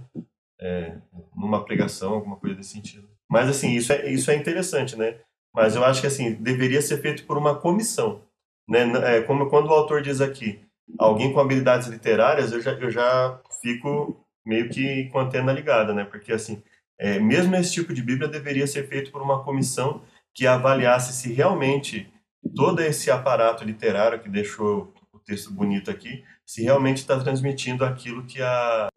É, 0.65 0.97
numa 1.37 1.63
pregação, 1.63 2.15
alguma 2.15 2.37
coisa 2.37 2.57
desse 2.57 2.71
sentido. 2.71 3.07
Mas, 3.31 3.49
assim, 3.49 3.73
isso 3.73 3.93
é, 3.93 4.11
isso 4.11 4.31
é 4.31 4.35
interessante, 4.35 4.97
né? 4.97 5.19
Mas 5.55 5.77
eu 5.77 5.85
acho 5.85 6.01
que 6.01 6.07
assim 6.09 6.35
deveria 6.35 6.83
ser 6.83 7.01
feito 7.01 7.25
por 7.25 7.39
uma 7.39 7.55
comissão, 7.55 8.23
né? 8.69 9.19
É, 9.19 9.23
como 9.23 9.49
quando 9.49 9.69
o 9.69 9.73
autor 9.73 10.03
diz 10.03 10.21
aqui, 10.21 10.61
alguém 10.99 11.33
com 11.33 11.39
habilidades 11.41 11.87
literárias, 11.89 12.53
eu 12.53 12.61
já, 12.61 12.73
eu 12.73 12.91
já 12.91 13.41
fico 13.63 14.17
meio 14.45 14.69
que 14.69 15.09
com 15.11 15.21
a 15.21 15.23
antena 15.23 15.53
ligada, 15.53 15.95
né? 15.95 16.05
Porque 16.05 16.33
assim, 16.33 16.61
é, 16.99 17.21
mesmo 17.21 17.55
esse 17.57 17.73
tipo 17.73 17.95
de 17.95 18.03
Bíblia 18.03 18.29
deveria 18.29 18.67
ser 18.67 18.89
feito 18.89 19.13
por 19.13 19.23
uma 19.23 19.45
comissão 19.45 20.03
que 20.35 20.47
avaliasse 20.47 21.13
se 21.13 21.33
realmente 21.33 22.13
todo 22.55 22.81
esse 22.81 23.11
aparato 23.11 23.65
literário 23.65 24.21
que 24.21 24.29
deixou 24.29 24.93
o 25.13 25.19
texto 25.21 25.53
bonito 25.53 25.91
aqui, 25.91 26.25
se 26.45 26.63
realmente 26.63 26.99
está 26.99 27.19
transmitindo 27.19 27.85
aquilo 27.85 28.25
que 28.27 28.43
a 28.43 28.89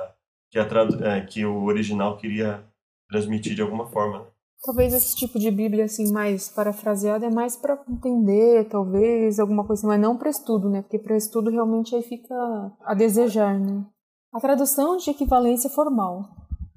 que, 0.51 0.59
a, 0.59 0.67
é, 1.03 1.21
que 1.21 1.45
o 1.45 1.63
original 1.65 2.17
queria 2.17 2.63
transmitir 3.09 3.55
de 3.55 3.61
alguma 3.61 3.87
forma. 3.87 4.19
Né? 4.19 4.25
Talvez 4.63 4.93
esse 4.93 5.15
tipo 5.15 5.37
de 5.37 5.51
Bíblia 5.51 5.85
assim 5.85 6.11
mais 6.11 6.49
parafraseada 6.49 7.25
é 7.25 7.29
mais 7.29 7.55
para 7.55 7.81
entender, 7.87 8.67
talvez 8.67 9.39
alguma 9.39 9.63
coisa, 9.65 9.87
mas 9.87 9.99
não 9.99 10.17
para 10.17 10.29
estudo, 10.29 10.69
né? 10.69 10.81
Porque 10.81 10.99
para 10.99 11.15
estudo 11.15 11.49
realmente 11.51 11.95
aí 11.95 12.01
fica 12.01 12.35
a 12.83 12.93
desejar, 12.93 13.59
né? 13.59 13.85
A 14.33 14.39
tradução 14.39 14.97
de 14.97 15.09
equivalência 15.09 15.69
formal. 15.69 16.25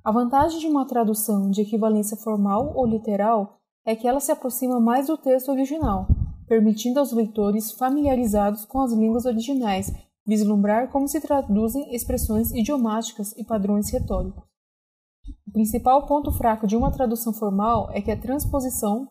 A 0.05 0.13
vantagem 0.13 0.61
de 0.61 0.67
uma 0.67 0.87
tradução 0.87 1.51
de 1.51 1.63
equivalência 1.63 2.17
formal 2.17 2.73
ou 2.75 2.87
literal 2.87 3.59
é 3.85 3.97
que 3.97 4.07
ela 4.07 4.21
se 4.21 4.31
aproxima 4.31 4.79
mais 4.79 5.07
do 5.07 5.17
texto 5.17 5.51
original, 5.51 6.07
permitindo 6.47 7.01
aos 7.01 7.13
leitores 7.13 7.73
familiarizados 7.73 8.65
com 8.65 8.81
as 8.81 8.93
línguas 8.93 9.25
originais 9.25 9.93
vislumbrar 10.27 10.91
como 10.91 11.09
se 11.09 11.21
traduzem 11.21 11.95
expressões 11.95 12.51
idiomáticas 12.53 13.33
e 13.37 13.45
padrões 13.45 13.91
retóricos. 13.91 14.45
O 15.47 15.53
principal 15.53 16.07
ponto 16.07 16.31
fraco 16.33 16.67
de 16.67 16.77
uma 16.77 16.93
tradução 16.93 17.33
formal 17.33 17.91
é 17.93 18.01
que 18.01 18.11
a 18.11 18.21
transposição, 18.21 19.09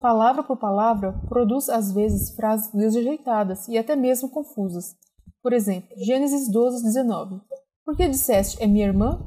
palavra 0.00 0.42
por 0.42 0.56
palavra, 0.56 1.12
produz 1.28 1.68
às 1.68 1.92
vezes 1.92 2.34
frases 2.34 2.72
desajeitadas 2.72 3.66
e 3.68 3.76
até 3.76 3.96
mesmo 3.96 4.30
confusas. 4.30 4.94
Por 5.42 5.52
exemplo, 5.52 5.88
Gênesis 5.96 6.50
12, 6.50 6.84
19. 6.84 7.40
Por 7.84 7.96
que 7.96 8.08
disseste 8.08 8.62
é 8.62 8.66
minha 8.66 8.86
irmã? 8.86 9.26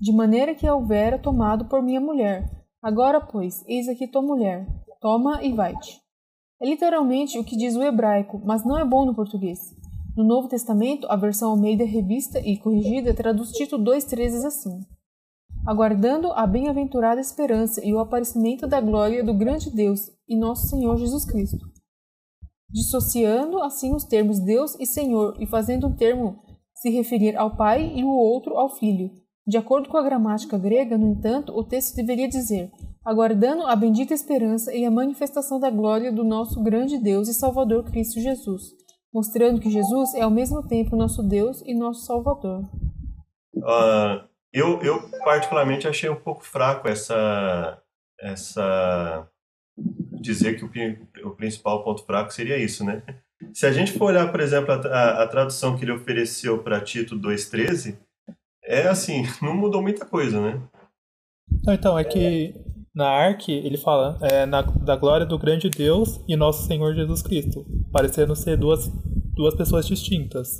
De 0.00 0.12
maneira 0.12 0.54
que 0.54 0.66
a 0.66 0.74
houvera 0.74 1.18
tomado 1.18 1.66
por 1.66 1.80
minha 1.80 2.00
mulher. 2.00 2.50
Agora, 2.82 3.20
pois, 3.20 3.64
eis 3.66 3.88
aqui 3.88 4.08
tua 4.08 4.20
mulher. 4.20 4.66
Toma 5.00 5.42
e 5.42 5.52
vai-te. 5.52 6.00
É 6.60 6.66
literalmente 6.66 7.38
o 7.38 7.44
que 7.44 7.56
diz 7.56 7.76
o 7.76 7.82
hebraico, 7.82 8.40
mas 8.44 8.64
não 8.64 8.78
é 8.78 8.84
bom 8.84 9.06
no 9.06 9.14
português. 9.14 9.60
No 10.16 10.22
Novo 10.22 10.46
Testamento, 10.46 11.08
a 11.10 11.16
versão 11.16 11.50
Almeida 11.50 11.84
revista 11.84 12.38
e 12.38 12.56
corrigida 12.56 13.12
traduz 13.12 13.50
Tito 13.50 13.76
2,13 13.76 14.46
assim: 14.46 14.80
aguardando 15.66 16.30
a 16.32 16.46
bem-aventurada 16.46 17.20
esperança 17.20 17.84
e 17.84 17.92
o 17.92 17.98
aparecimento 17.98 18.64
da 18.64 18.80
glória 18.80 19.24
do 19.24 19.34
grande 19.34 19.70
Deus 19.70 20.12
e 20.28 20.36
nosso 20.36 20.68
Senhor 20.68 20.96
Jesus 20.98 21.24
Cristo. 21.24 21.58
Dissociando 22.70 23.60
assim 23.60 23.92
os 23.92 24.04
termos 24.04 24.38
Deus 24.38 24.76
e 24.78 24.86
Senhor 24.86 25.36
e 25.40 25.46
fazendo 25.46 25.88
um 25.88 25.96
termo 25.96 26.38
se 26.76 26.90
referir 26.90 27.36
ao 27.36 27.56
Pai 27.56 27.92
e 27.96 28.04
o 28.04 28.08
outro 28.08 28.56
ao 28.56 28.68
Filho. 28.68 29.10
De 29.44 29.56
acordo 29.56 29.88
com 29.88 29.96
a 29.96 30.02
gramática 30.02 30.56
grega, 30.56 30.96
no 30.96 31.08
entanto, 31.08 31.52
o 31.52 31.64
texto 31.64 31.96
deveria 31.96 32.28
dizer: 32.28 32.70
aguardando 33.04 33.66
a 33.66 33.74
bendita 33.74 34.14
esperança 34.14 34.72
e 34.72 34.84
a 34.84 34.90
manifestação 34.92 35.58
da 35.58 35.70
glória 35.70 36.12
do 36.12 36.22
nosso 36.22 36.62
grande 36.62 36.98
Deus 36.98 37.26
e 37.28 37.34
Salvador 37.34 37.84
Cristo 37.84 38.20
Jesus, 38.20 38.83
mostrando 39.14 39.60
que 39.60 39.70
Jesus 39.70 40.12
é 40.14 40.22
ao 40.22 40.30
mesmo 40.30 40.66
tempo 40.66 40.96
nosso 40.96 41.22
Deus 41.22 41.62
e 41.64 41.72
nosso 41.72 42.04
Salvador. 42.04 42.68
Uh, 43.54 44.26
eu, 44.52 44.82
eu 44.82 45.08
particularmente 45.24 45.86
achei 45.86 46.10
um 46.10 46.16
pouco 46.16 46.44
fraco 46.44 46.88
essa 46.88 47.80
essa 48.20 49.28
dizer 50.20 50.56
que 50.56 50.64
o, 50.64 51.28
o 51.28 51.30
principal 51.36 51.84
ponto 51.84 52.04
fraco 52.04 52.32
seria 52.32 52.58
isso, 52.58 52.84
né? 52.84 53.02
Se 53.52 53.66
a 53.66 53.72
gente 53.72 53.92
for 53.92 54.06
olhar, 54.06 54.30
por 54.30 54.40
exemplo, 54.40 54.72
a, 54.72 54.76
a, 54.76 55.22
a 55.22 55.28
tradução 55.28 55.76
que 55.76 55.84
ele 55.84 55.92
ofereceu 55.92 56.62
para 56.62 56.80
Tito 56.80 57.16
2,13, 57.18 57.98
é 58.64 58.88
assim, 58.88 59.24
não 59.42 59.54
mudou 59.54 59.82
muita 59.82 60.06
coisa, 60.06 60.40
né? 60.40 60.62
Então, 61.68 61.98
é 61.98 62.04
que 62.04 62.54
na 62.94 63.08
Arque 63.08 63.52
ele 63.52 63.76
fala 63.76 64.18
é, 64.22 64.46
na, 64.46 64.62
da 64.62 64.96
glória 64.96 65.26
do 65.26 65.38
grande 65.38 65.68
Deus 65.68 66.20
e 66.26 66.36
nosso 66.36 66.66
Senhor 66.66 66.94
Jesus 66.94 67.20
Cristo, 67.22 67.66
parecendo 67.94 68.34
ser 68.34 68.56
duas, 68.56 68.90
duas 69.36 69.54
pessoas 69.54 69.86
distintas. 69.86 70.58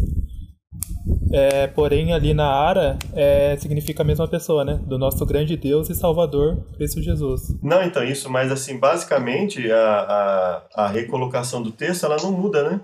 É, 1.33 1.67
porém, 1.67 2.13
ali 2.13 2.33
na 2.33 2.47
Ara 2.47 2.97
é, 3.13 3.57
significa 3.57 4.05
a 4.05 4.07
mesma 4.07 4.29
pessoa, 4.29 4.65
né? 4.65 4.81
Do 4.87 4.97
nosso 4.97 5.27
grande 5.27 5.57
Deus 5.57 5.91
e 5.91 5.95
Salvador, 5.97 6.65
Cristo 6.77 7.03
Jesus. 7.03 7.53
Não, 7.61 7.83
então, 7.83 8.05
isso, 8.05 8.31
mas 8.31 8.53
assim, 8.53 8.79
basicamente, 8.79 9.69
a, 9.71 10.63
a, 10.77 10.85
a 10.85 10.87
recolocação 10.87 11.61
do 11.61 11.73
texto, 11.73 12.07
ela 12.07 12.17
não 12.23 12.31
muda, 12.31 12.71
né? 12.71 12.81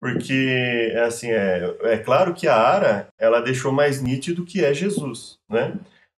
Porque, 0.00 0.92
assim, 1.06 1.30
é, 1.30 1.76
é 1.82 1.98
claro 1.98 2.32
que 2.32 2.48
a 2.48 2.56
Ara, 2.56 3.08
ela 3.20 3.40
deixou 3.40 3.70
mais 3.70 4.00
nítido 4.00 4.46
que 4.46 4.64
é 4.64 4.72
Jesus, 4.72 5.36
né? 5.48 5.74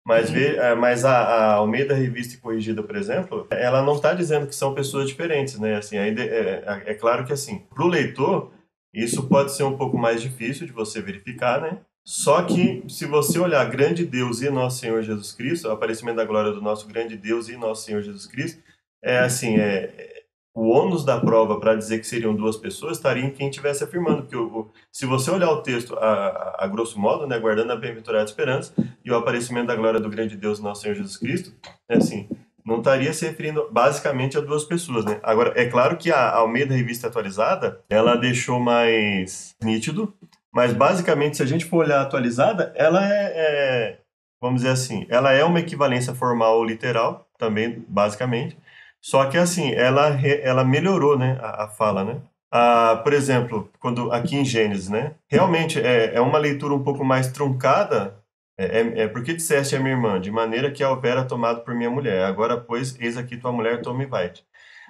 Mas, 0.07 0.29
vê, 0.29 0.55
é, 0.57 0.75
mas 0.75 1.03
a, 1.03 1.17
a 1.17 1.53
Almeida 1.55 1.95
Revista 1.95 2.35
e 2.35 2.37
Corrigida, 2.37 2.83
por 2.83 2.95
exemplo, 2.95 3.47
ela 3.49 3.81
não 3.81 3.95
está 3.95 4.13
dizendo 4.13 4.45
que 4.45 4.55
são 4.55 4.75
pessoas 4.75 5.09
diferentes, 5.09 5.59
né? 5.59 5.75
Assim, 5.75 5.97
é, 5.97 6.09
é, 6.09 6.83
é 6.85 6.93
claro 6.93 7.25
que, 7.25 7.33
assim, 7.33 7.63
para 7.73 7.83
o 7.83 7.87
leitor, 7.87 8.51
isso 8.93 9.27
pode 9.27 9.51
ser 9.51 9.63
um 9.63 9.75
pouco 9.75 9.97
mais 9.97 10.21
difícil 10.21 10.67
de 10.67 10.71
você 10.71 11.01
verificar, 11.01 11.59
né? 11.59 11.79
Só 12.05 12.43
que, 12.43 12.83
se 12.87 13.07
você 13.07 13.39
olhar 13.39 13.67
grande 13.67 14.05
Deus 14.05 14.43
e 14.43 14.49
nosso 14.51 14.79
Senhor 14.79 15.01
Jesus 15.01 15.31
Cristo, 15.31 15.67
o 15.67 15.71
aparecimento 15.71 16.17
da 16.17 16.25
glória 16.25 16.51
do 16.51 16.61
nosso 16.61 16.87
grande 16.87 17.17
Deus 17.17 17.49
e 17.49 17.57
nosso 17.57 17.83
Senhor 17.83 18.03
Jesus 18.03 18.27
Cristo, 18.27 18.61
é 19.03 19.17
assim, 19.17 19.57
é, 19.57 20.14
o 20.55 20.69
ônus 20.69 21.03
da 21.03 21.19
prova 21.19 21.59
para 21.59 21.75
dizer 21.75 21.99
que 21.99 22.07
seriam 22.07 22.33
duas 22.33 22.55
pessoas 22.55 22.95
estaria 22.95 23.25
em 23.25 23.29
quem 23.29 23.49
estivesse 23.49 23.83
afirmando. 23.83 24.21
Porque 24.21 24.37
o, 24.37 24.69
se 24.89 25.05
você 25.05 25.29
olhar 25.29 25.51
o 25.51 25.61
texto 25.61 25.93
a, 25.97 26.07
a, 26.07 26.63
a 26.63 26.67
grosso 26.67 26.97
modo, 26.97 27.27
né, 27.27 27.37
guardando 27.37 27.71
a 27.71 27.75
bem-aventurada 27.75 28.23
esperança 28.23 28.73
e 29.03 29.11
o 29.11 29.17
aparecimento 29.17 29.67
da 29.67 29.75
glória 29.75 29.99
do 29.99 30.09
grande 30.09 30.37
Deus 30.37 30.61
nosso 30.61 30.83
Senhor 30.83 30.95
Jesus 30.95 31.17
Cristo, 31.17 31.53
é 31.89 31.97
assim, 31.97 32.29
não 32.65 32.77
estaria 32.77 33.11
se 33.11 33.25
referindo 33.25 33.67
basicamente 33.69 34.37
a 34.37 34.41
duas 34.41 34.63
pessoas, 34.63 35.03
né? 35.03 35.19
Agora, 35.21 35.51
é 35.55 35.65
claro 35.65 35.97
que 35.97 36.09
a 36.09 36.31
Almeida 36.31 36.73
Revista 36.73 37.07
Atualizada, 37.07 37.81
ela 37.89 38.15
deixou 38.15 38.59
mais 38.59 39.55
nítido, 39.61 40.13
mas 40.53 40.73
basicamente, 40.73 41.35
se 41.35 41.43
a 41.43 41.45
gente 41.45 41.65
for 41.65 41.83
olhar 41.83 42.01
atualizada, 42.01 42.73
ela 42.75 43.05
é, 43.05 43.33
é 43.35 43.99
vamos 44.41 44.61
dizer 44.61 44.73
assim, 44.73 45.05
ela 45.09 45.33
é 45.33 45.43
uma 45.43 45.59
equivalência 45.59 46.15
formal 46.15 46.57
ou 46.57 46.63
literal, 46.63 47.27
também, 47.37 47.83
basicamente, 47.87 48.57
só 49.05 49.27
que, 49.27 49.37
assim, 49.37 49.71
ela, 49.71 50.19
ela 50.41 50.63
melhorou, 50.63 51.15
né, 51.15 51.37
a, 51.39 51.65
a 51.65 51.67
fala, 51.67 52.03
né? 52.03 52.21
Ah, 52.51 53.01
por 53.03 53.13
exemplo, 53.13 53.69
quando 53.79 54.11
aqui 54.11 54.35
em 54.35 54.43
Gênesis, 54.43 54.89
né? 54.89 55.13
Realmente 55.29 55.79
é, 55.79 56.15
é 56.15 56.21
uma 56.21 56.39
leitura 56.39 56.73
um 56.73 56.83
pouco 56.83 57.05
mais 57.05 57.31
truncada 57.31 58.17
é, 58.57 58.65
é, 58.65 59.01
é, 59.03 59.07
porque 59.07 59.35
disseste 59.35 59.75
a 59.75 59.79
minha 59.79 59.93
irmã, 59.93 60.19
de 60.19 60.31
maneira 60.31 60.71
que 60.71 60.83
a 60.83 60.89
houvera 60.89 61.23
tomado 61.23 61.61
por 61.61 61.75
minha 61.75 61.89
mulher. 61.89 62.23
Agora, 62.23 62.57
pois, 62.57 62.99
eis 62.99 63.15
aqui 63.15 63.37
tua 63.37 63.51
mulher, 63.51 63.79
toma 63.83 64.01
e 64.01 64.07
vai. 64.07 64.31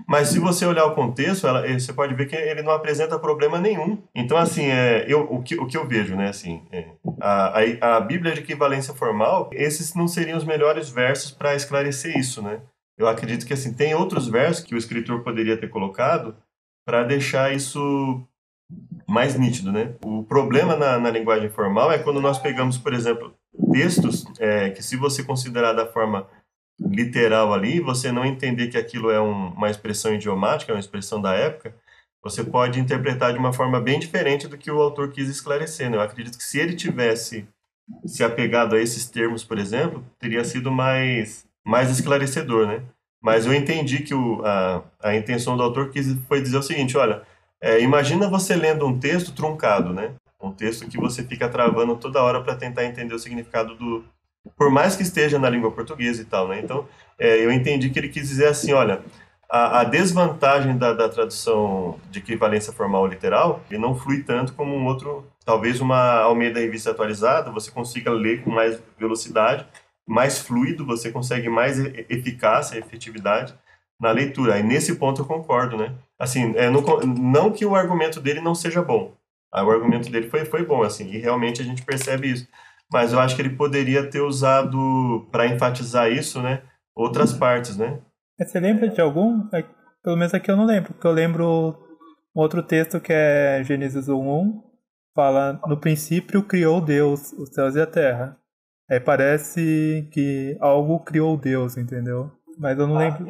Mas 0.07 0.29
se 0.29 0.39
você 0.39 0.65
olhar 0.65 0.86
o 0.86 0.95
contexto, 0.95 1.45
ela, 1.45 1.67
você 1.67 1.91
pode 1.91 2.13
ver 2.15 2.27
que 2.27 2.38
ele 2.38 2.62
não 2.62 2.72
apresenta 2.72 3.19
problema 3.19 3.60
nenhum. 3.60 4.01
Então, 4.15 4.38
assim, 4.38 4.67
é, 4.67 5.03
eu, 5.10 5.24
o, 5.29 5.43
que, 5.43 5.55
o 5.55 5.67
que 5.67 5.75
eu 5.75 5.86
vejo, 5.86 6.15
né, 6.15 6.29
assim, 6.29 6.62
é, 6.72 6.86
a, 7.19 7.60
a, 7.81 7.98
a 7.98 8.00
Bíblia 8.00 8.34
de 8.34 8.39
equivalência 8.39 8.93
formal, 8.93 9.50
esses 9.51 9.93
não 9.93 10.07
seriam 10.07 10.38
os 10.38 10.45
melhores 10.45 10.89
versos 10.89 11.31
para 11.31 11.53
esclarecer 11.53 12.17
isso, 12.17 12.41
né? 12.41 12.62
Eu 12.97 13.07
acredito 13.07 13.45
que, 13.45 13.53
assim, 13.53 13.73
tem 13.73 13.93
outros 13.93 14.27
versos 14.27 14.63
que 14.63 14.75
o 14.75 14.77
escritor 14.77 15.23
poderia 15.23 15.57
ter 15.57 15.69
colocado 15.69 16.35
para 16.85 17.03
deixar 17.03 17.53
isso 17.53 18.23
mais 19.07 19.35
nítido, 19.35 19.71
né? 19.71 19.95
O 20.03 20.23
problema 20.23 20.75
na, 20.75 20.97
na 20.97 21.09
linguagem 21.09 21.49
formal 21.49 21.91
é 21.91 21.99
quando 21.99 22.21
nós 22.21 22.39
pegamos, 22.39 22.77
por 22.77 22.93
exemplo, 22.93 23.35
textos 23.72 24.25
é, 24.39 24.70
que 24.70 24.81
se 24.81 24.96
você 24.96 25.24
considerar 25.24 25.74
da 25.74 25.85
forma 25.85 26.27
literal 26.79 27.53
ali, 27.53 27.79
você 27.79 28.11
não 28.11 28.25
entender 28.25 28.67
que 28.67 28.77
aquilo 28.77 29.09
é 29.09 29.22
um, 29.22 29.50
uma 29.50 29.70
expressão 29.70 30.13
idiomática, 30.13 30.72
é 30.72 30.75
uma 30.75 30.79
expressão 30.79 31.22
da 31.22 31.33
época, 31.33 31.75
você 32.24 32.43
pode 32.43 32.79
interpretar 32.79 33.33
de 33.33 33.39
uma 33.39 33.53
forma 33.53 33.79
bem 33.79 34.00
diferente 34.00 34.48
do 34.48 34.57
que 34.57 34.72
o 34.72 34.81
autor 34.81 35.11
quis 35.11 35.29
esclarecer. 35.29 35.89
Né? 35.89 35.98
Eu 35.98 36.01
acredito 36.01 36.37
que 36.37 36.43
se 36.43 36.59
ele 36.59 36.75
tivesse 36.75 37.48
se 38.03 38.24
apegado 38.24 38.75
a 38.75 38.81
esses 38.81 39.07
termos, 39.07 39.43
por 39.43 39.59
exemplo, 39.59 40.03
teria 40.20 40.43
sido 40.43 40.72
mais, 40.72 41.46
mais 41.65 41.89
esclarecedor, 41.89 42.67
né? 42.67 42.81
Mas 43.21 43.45
eu 43.45 43.53
entendi 43.53 44.03
que 44.03 44.13
o, 44.13 44.45
a, 44.45 44.83
a 45.01 45.15
intenção 45.15 45.57
do 45.57 45.63
autor 45.63 45.89
quis, 45.89 46.15
foi 46.27 46.41
dizer 46.41 46.57
o 46.57 46.61
seguinte, 46.61 46.95
olha, 46.95 47.23
é, 47.59 47.81
imagina 47.81 48.29
você 48.29 48.55
lendo 48.55 48.85
um 48.85 48.99
texto 48.99 49.33
truncado, 49.33 49.91
né? 49.91 50.13
Um 50.39 50.51
texto 50.51 50.87
que 50.87 50.97
você 50.97 51.23
fica 51.23 51.49
travando 51.49 51.95
toda 51.95 52.21
hora 52.21 52.41
para 52.41 52.55
tentar 52.55 52.85
entender 52.85 53.15
o 53.15 53.19
significado 53.19 53.73
do. 53.75 54.05
Por 54.55 54.69
mais 54.69 54.95
que 54.95 55.01
esteja 55.01 55.39
na 55.39 55.49
língua 55.49 55.71
portuguesa 55.71 56.21
e 56.21 56.25
tal, 56.25 56.47
né? 56.47 56.59
Então, 56.63 56.87
é, 57.17 57.43
eu 57.43 57.51
entendi 57.51 57.89
que 57.89 57.97
ele 57.97 58.09
quis 58.09 58.29
dizer 58.29 58.47
assim: 58.47 58.73
olha, 58.73 59.01
a, 59.49 59.79
a 59.79 59.83
desvantagem 59.83 60.77
da, 60.77 60.93
da, 60.93 61.09
tradução 61.09 61.99
de 62.11 62.19
equivalência 62.19 62.73
formal 62.73 63.07
literal, 63.07 63.61
ele 63.71 63.79
não 63.79 63.95
flui 63.95 64.21
tanto 64.21 64.53
como 64.53 64.75
um 64.75 64.85
outro. 64.85 65.25
Talvez 65.43 65.79
uma 65.79 66.19
Almeida 66.19 66.59
Revista 66.59 66.91
atualizada, 66.91 67.51
você 67.51 67.71
consiga 67.71 68.11
ler 68.11 68.43
com 68.43 68.51
mais 68.51 68.79
velocidade, 68.99 69.65
mais 70.07 70.39
fluido, 70.39 70.85
você 70.85 71.11
consegue 71.11 71.50
mais 71.50 71.79
eficácia, 71.79 72.77
efetividade 72.77 73.55
na 74.00 74.11
leitura. 74.11 74.55
Aí 74.55 74.63
nesse 74.63 74.96
ponto 74.96 75.22
eu 75.22 75.25
concordo, 75.25 75.77
né? 75.77 75.94
Assim, 76.20 76.53
é, 76.55 76.70
não, 76.70 76.81
não 76.81 77.51
que 77.51 77.65
o 77.65 77.75
argumento 77.75 78.20
dele 78.22 78.41
não 78.41 78.55
seja 78.55 78.81
bom, 78.81 79.13
o 79.53 79.72
argumento 79.72 80.09
dele 80.11 80.29
foi, 80.29 80.46
foi 80.46 80.65
bom, 80.65 80.83
assim, 80.83 81.09
e 81.09 81.18
realmente 81.18 81.61
a 81.61 81.65
gente 81.65 81.83
percebe 81.83 82.31
isso. 82.31 82.48
Mas 82.91 83.13
eu 83.13 83.20
acho 83.20 83.35
que 83.35 83.41
ele 83.41 83.55
poderia 83.55 84.09
ter 84.09 84.22
usado, 84.22 85.27
para 85.31 85.48
enfatizar 85.48 86.11
isso, 86.11 86.41
né, 86.41 86.61
outras 86.96 87.33
partes, 87.33 87.77
né? 87.77 88.00
Você 88.37 88.59
lembra 88.59 88.89
de 88.89 89.00
algum? 89.00 89.48
É, 89.53 89.63
pelo 90.03 90.18
menos 90.18 90.33
aqui 90.33 90.51
eu 90.51 90.57
não 90.57 90.65
lembro, 90.65 90.94
porque 90.94 91.07
eu 91.07 91.11
lembro 91.11 91.77
um 92.35 92.41
outro 92.41 92.61
texto 92.61 93.00
que 93.00 93.13
é 93.13 93.63
Gênesis 93.63 94.07
1.1, 94.07 94.61
fala, 95.15 95.59
no 95.68 95.79
princípio 95.79 96.44
criou 96.44 96.81
Deus 96.81 97.31
os 97.33 97.50
céus 97.50 97.75
e 97.75 97.81
a 97.81 97.87
terra. 97.87 98.37
Aí 98.89 99.00
parece 99.00 100.07
que 100.11 100.55
algo 100.59 101.00
criou 101.00 101.37
Deus, 101.37 101.77
entendeu? 101.77 102.31
Mas 102.57 102.77
eu 102.77 102.87
não 102.87 102.98
lembro, 102.98 103.29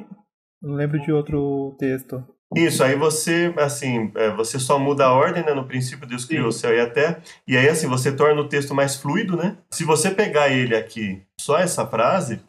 eu 0.62 0.70
não 0.70 0.76
lembro 0.76 1.00
de 1.00 1.12
outro 1.12 1.76
texto. 1.80 2.24
Isso, 2.56 2.84
aí 2.84 2.96
você, 2.96 3.54
assim, 3.58 4.12
é, 4.16 4.30
você 4.32 4.60
só 4.60 4.78
muda 4.78 5.06
a 5.06 5.14
ordem, 5.14 5.44
né? 5.44 5.54
No 5.54 5.68
princípio, 5.68 6.08
Deus 6.08 6.26
criou 6.26 6.52
Sim. 6.52 6.58
o 6.58 6.62
céu 6.62 6.76
e 6.76 6.80
a 6.80 6.90
terra. 6.90 7.22
E 7.48 7.58
aí, 7.58 7.68
assim, 7.68 7.88
você 7.88 8.12
torna 8.12 8.40
o 8.40 8.48
texto 8.48 8.74
mais 8.74 8.96
fluido, 8.96 9.36
né? 9.36 9.58
Se 9.72 9.84
você 9.84 10.12
pegar 10.12 10.50
ele 10.50 10.76
aqui, 10.76 11.22
só 11.40 11.58
essa 11.58 11.86
frase, 11.86 12.40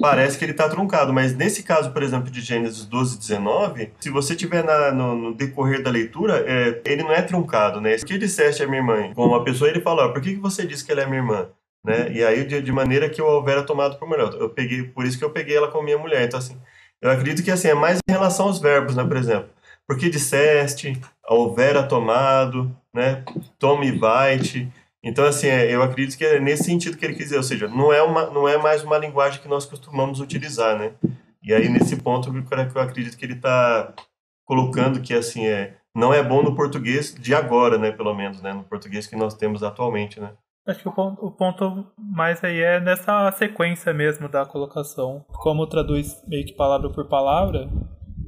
parece 0.00 0.36
que 0.36 0.44
ele 0.44 0.52
está 0.52 0.68
truncado. 0.68 1.12
Mas 1.12 1.34
nesse 1.34 1.62
caso, 1.62 1.92
por 1.92 2.02
exemplo, 2.02 2.30
de 2.30 2.40
Gênesis 2.40 2.84
12, 2.84 3.18
19, 3.18 3.92
se 4.00 4.10
você 4.10 4.34
tiver 4.34 4.64
na, 4.64 4.92
no, 4.92 5.14
no, 5.14 5.34
decorrer 5.34 5.82
da 5.82 5.90
leitura, 5.90 6.44
é, 6.46 6.82
ele 6.84 7.02
não 7.02 7.12
é 7.12 7.22
truncado, 7.22 7.80
né? 7.80 7.94
O 7.94 8.04
que 8.04 8.18
disseste 8.18 8.62
a 8.62 8.66
minha 8.66 8.80
irmã? 8.80 9.14
Com 9.14 9.26
uma 9.26 9.44
pessoa, 9.44 9.70
ele 9.70 9.80
fala, 9.80 10.12
por 10.12 10.20
que, 10.20 10.34
que 10.34 10.40
você 10.40 10.66
disse 10.66 10.84
que 10.84 10.92
ela 10.92 11.02
é 11.02 11.06
minha 11.06 11.20
irmã? 11.20 11.48
Né? 11.84 12.10
E 12.12 12.24
aí, 12.24 12.44
de, 12.44 12.62
de 12.62 12.72
maneira 12.72 13.10
que 13.10 13.20
eu 13.20 13.26
houvera 13.26 13.62
tomado 13.62 13.98
por 13.98 14.08
mulher. 14.08 14.32
Eu 14.34 14.48
peguei, 14.48 14.84
por 14.84 15.04
isso 15.04 15.18
que 15.18 15.24
eu 15.24 15.30
peguei 15.30 15.56
ela 15.56 15.70
como 15.70 15.84
minha 15.84 15.98
mulher. 15.98 16.22
Então, 16.26 16.38
assim, 16.38 16.58
eu 17.00 17.10
acredito 17.10 17.44
que 17.44 17.50
assim, 17.50 17.68
é 17.68 17.74
mais 17.74 17.98
em 18.08 18.12
relação 18.12 18.46
aos 18.46 18.58
verbos, 18.58 18.96
né? 18.96 19.04
Por 19.04 19.16
exemplo, 19.16 19.50
porque 19.86 20.08
disseste, 20.08 20.98
houvera 21.28 21.82
tomado, 21.82 22.74
né? 22.92 23.22
Tome 23.58 23.88
e 23.88 23.98
vai-te. 23.98 24.72
Então, 25.02 25.26
assim, 25.26 25.48
é, 25.48 25.74
eu 25.74 25.82
acredito 25.82 26.16
que 26.16 26.24
é 26.24 26.40
nesse 26.40 26.64
sentido 26.64 26.96
que 26.96 27.04
ele 27.04 27.14
quis 27.14 27.24
dizer, 27.24 27.36
ou 27.36 27.42
seja, 27.42 27.68
não 27.68 27.92
é, 27.92 28.02
uma, 28.02 28.30
não 28.30 28.48
é 28.48 28.56
mais 28.56 28.82
uma 28.82 28.96
linguagem 28.96 29.42
que 29.42 29.48
nós 29.48 29.66
costumamos 29.66 30.20
utilizar, 30.20 30.78
né? 30.78 30.92
E 31.42 31.52
aí, 31.52 31.68
nesse 31.68 31.96
ponto, 31.96 32.32
eu 32.34 32.80
acredito 32.80 33.16
que 33.18 33.24
ele 33.26 33.34
está 33.34 33.92
colocando 34.46 35.02
que, 35.02 35.12
assim, 35.12 35.46
é, 35.46 35.76
não 35.94 36.14
é 36.14 36.22
bom 36.22 36.42
no 36.42 36.56
português 36.56 37.14
de 37.14 37.34
agora, 37.34 37.76
né? 37.76 37.92
Pelo 37.92 38.14
menos, 38.14 38.40
né? 38.40 38.54
No 38.54 38.64
português 38.64 39.06
que 39.06 39.14
nós 39.16 39.34
temos 39.34 39.62
atualmente, 39.62 40.18
né? 40.18 40.32
Acho 40.66 40.80
que 40.80 40.88
o 40.88 40.92
ponto, 40.92 41.26
o 41.26 41.30
ponto 41.30 41.86
mais 41.98 42.42
aí 42.42 42.58
é 42.58 42.80
nessa 42.80 43.30
sequência 43.32 43.92
mesmo 43.92 44.28
da 44.28 44.46
colocação. 44.46 45.24
Como 45.28 45.66
traduz 45.66 46.22
meio 46.26 46.46
que 46.46 46.54
palavra 46.54 46.88
por 46.88 47.06
palavra, 47.06 47.68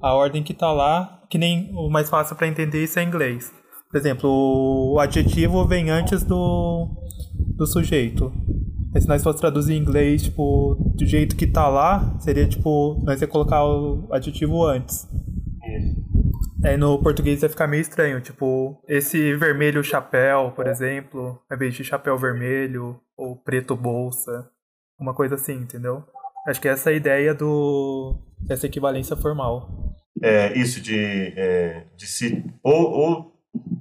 a 0.03 0.13
ordem 0.13 0.43
que 0.43 0.53
tá 0.53 0.71
lá, 0.71 1.23
que 1.31 1.39
nem 1.39 1.71
o 1.75 1.89
mais 1.89 2.11
fácil 2.11 2.37
para 2.37 2.47
entender 2.47 2.85
isso 2.85 2.99
é 2.99 3.03
em 3.03 3.09
inglês. 3.09 3.53
Por 3.91 3.97
exemplo, 3.97 4.29
o 4.29 5.01
adjetivo 5.01 5.67
vem 5.67 5.89
antes 5.89 6.23
do, 6.25 6.89
do 7.57 7.67
sujeito. 7.67 8.31
Mas 8.93 9.05
se 9.05 9.09
nós 9.09 9.23
fosse 9.23 9.39
traduzir 9.39 9.75
em 9.75 9.81
inglês, 9.81 10.25
tipo, 10.25 10.75
do 10.95 11.07
jeito 11.07 11.37
que 11.37 11.47
tá 11.47 11.69
lá, 11.69 12.19
seria 12.19 12.47
tipo, 12.47 13.03
nós 13.05 13.21
ia 13.21 13.29
colocar 13.29 13.65
o 13.65 14.09
adjetivo 14.11 14.65
antes. 14.67 15.09
Aí 16.65 16.77
no 16.77 17.01
português 17.03 17.41
vai 17.41 17.51
ficar 17.51 17.67
meio 17.67 17.81
estranho, 17.81 18.21
tipo, 18.21 18.83
esse 18.89 19.35
vermelho 19.37 19.85
chapéu, 19.85 20.53
por 20.55 20.67
exemplo, 20.67 21.41
ao 21.49 21.57
invés 21.57 21.75
de 21.75 21.85
chapéu 21.85 22.17
vermelho 22.17 22.99
ou 23.17 23.37
preto 23.37 23.77
bolsa, 23.77 24.51
uma 24.99 25.15
coisa 25.15 25.35
assim, 25.35 25.55
entendeu? 25.55 26.03
Acho 26.49 26.61
que 26.61 26.69
essa 26.69 26.91
é 26.91 26.95
a 26.95 26.97
ideia 26.97 27.35
do 27.35 28.17
dessa 28.41 28.67
equivalência 28.67 29.17
formal. 29.17 29.95
é, 30.23 30.57
isso 30.59 30.81
de, 30.81 30.97
é, 31.37 31.85
de 31.97 32.07
se 32.07 32.45
ou, 32.63 32.91
ou 32.91 33.33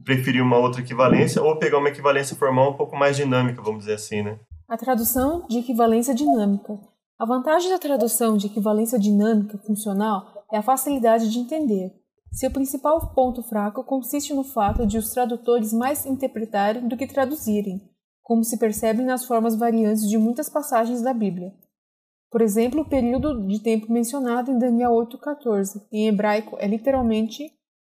preferir 0.04 0.41
uma 0.41 0.58
outra 0.58 0.82
equivalência 0.82 1.41
ou 1.41 1.58
pegar 1.58 1.78
uma 1.78 1.89
equivalência 1.89 2.36
formal 2.36 2.72
um 2.72 2.78
pouco 2.78 2.96
mais 2.96 3.15
dinâmica, 3.15 3.62
vamos 3.62 3.82
dizer 3.82 3.94
assim, 3.96 4.22
né? 4.22 4.39
A 4.68 4.78
tradução 4.78 5.46
de 5.48 5.60
equivalência 5.60 6.13
dinâmica. 6.13 6.78
A 7.18 7.26
vantagem 7.26 7.70
da 7.70 7.80
tradução 7.80 8.36
de 8.36 8.48
equivalência 8.48 9.00
dinâmica 9.00 9.58
funcional 9.60 10.46
é 10.52 10.58
a 10.58 10.62
facilidade 10.62 11.32
de 11.32 11.39
entender. 11.39 11.94
Seu 12.36 12.52
principal 12.52 13.13
ponto 13.13 13.41
fraco 13.41 13.82
consiste 13.82 14.34
no 14.34 14.43
fato 14.43 14.86
de 14.86 14.98
os 14.98 15.10
tradutores 15.12 15.71
mais 15.71 16.06
interpretarem 16.06 16.86
do 16.86 16.98
que 16.98 17.08
traduzirem, 17.08 17.82
como 18.21 18.43
se 18.43 18.58
percebe 18.58 19.02
nas 19.04 19.24
formas 19.24 19.56
variantes 19.56 20.10
de 20.10 20.17
muitas 20.17 20.50
passagens 20.50 21.02
da 21.02 21.13
Bíblia. 21.13 21.54
Por 22.30 22.41
exemplo, 22.41 22.82
o 22.82 22.89
período 22.89 23.48
de 23.48 23.62
tempo 23.62 23.89
mencionado 23.89 24.52
em 24.52 24.60
Daniel 24.60 24.91
8,14, 24.91 25.82
em 25.89 26.10
hebraico, 26.10 26.58
é 26.60 26.67
literalmente 26.67 27.50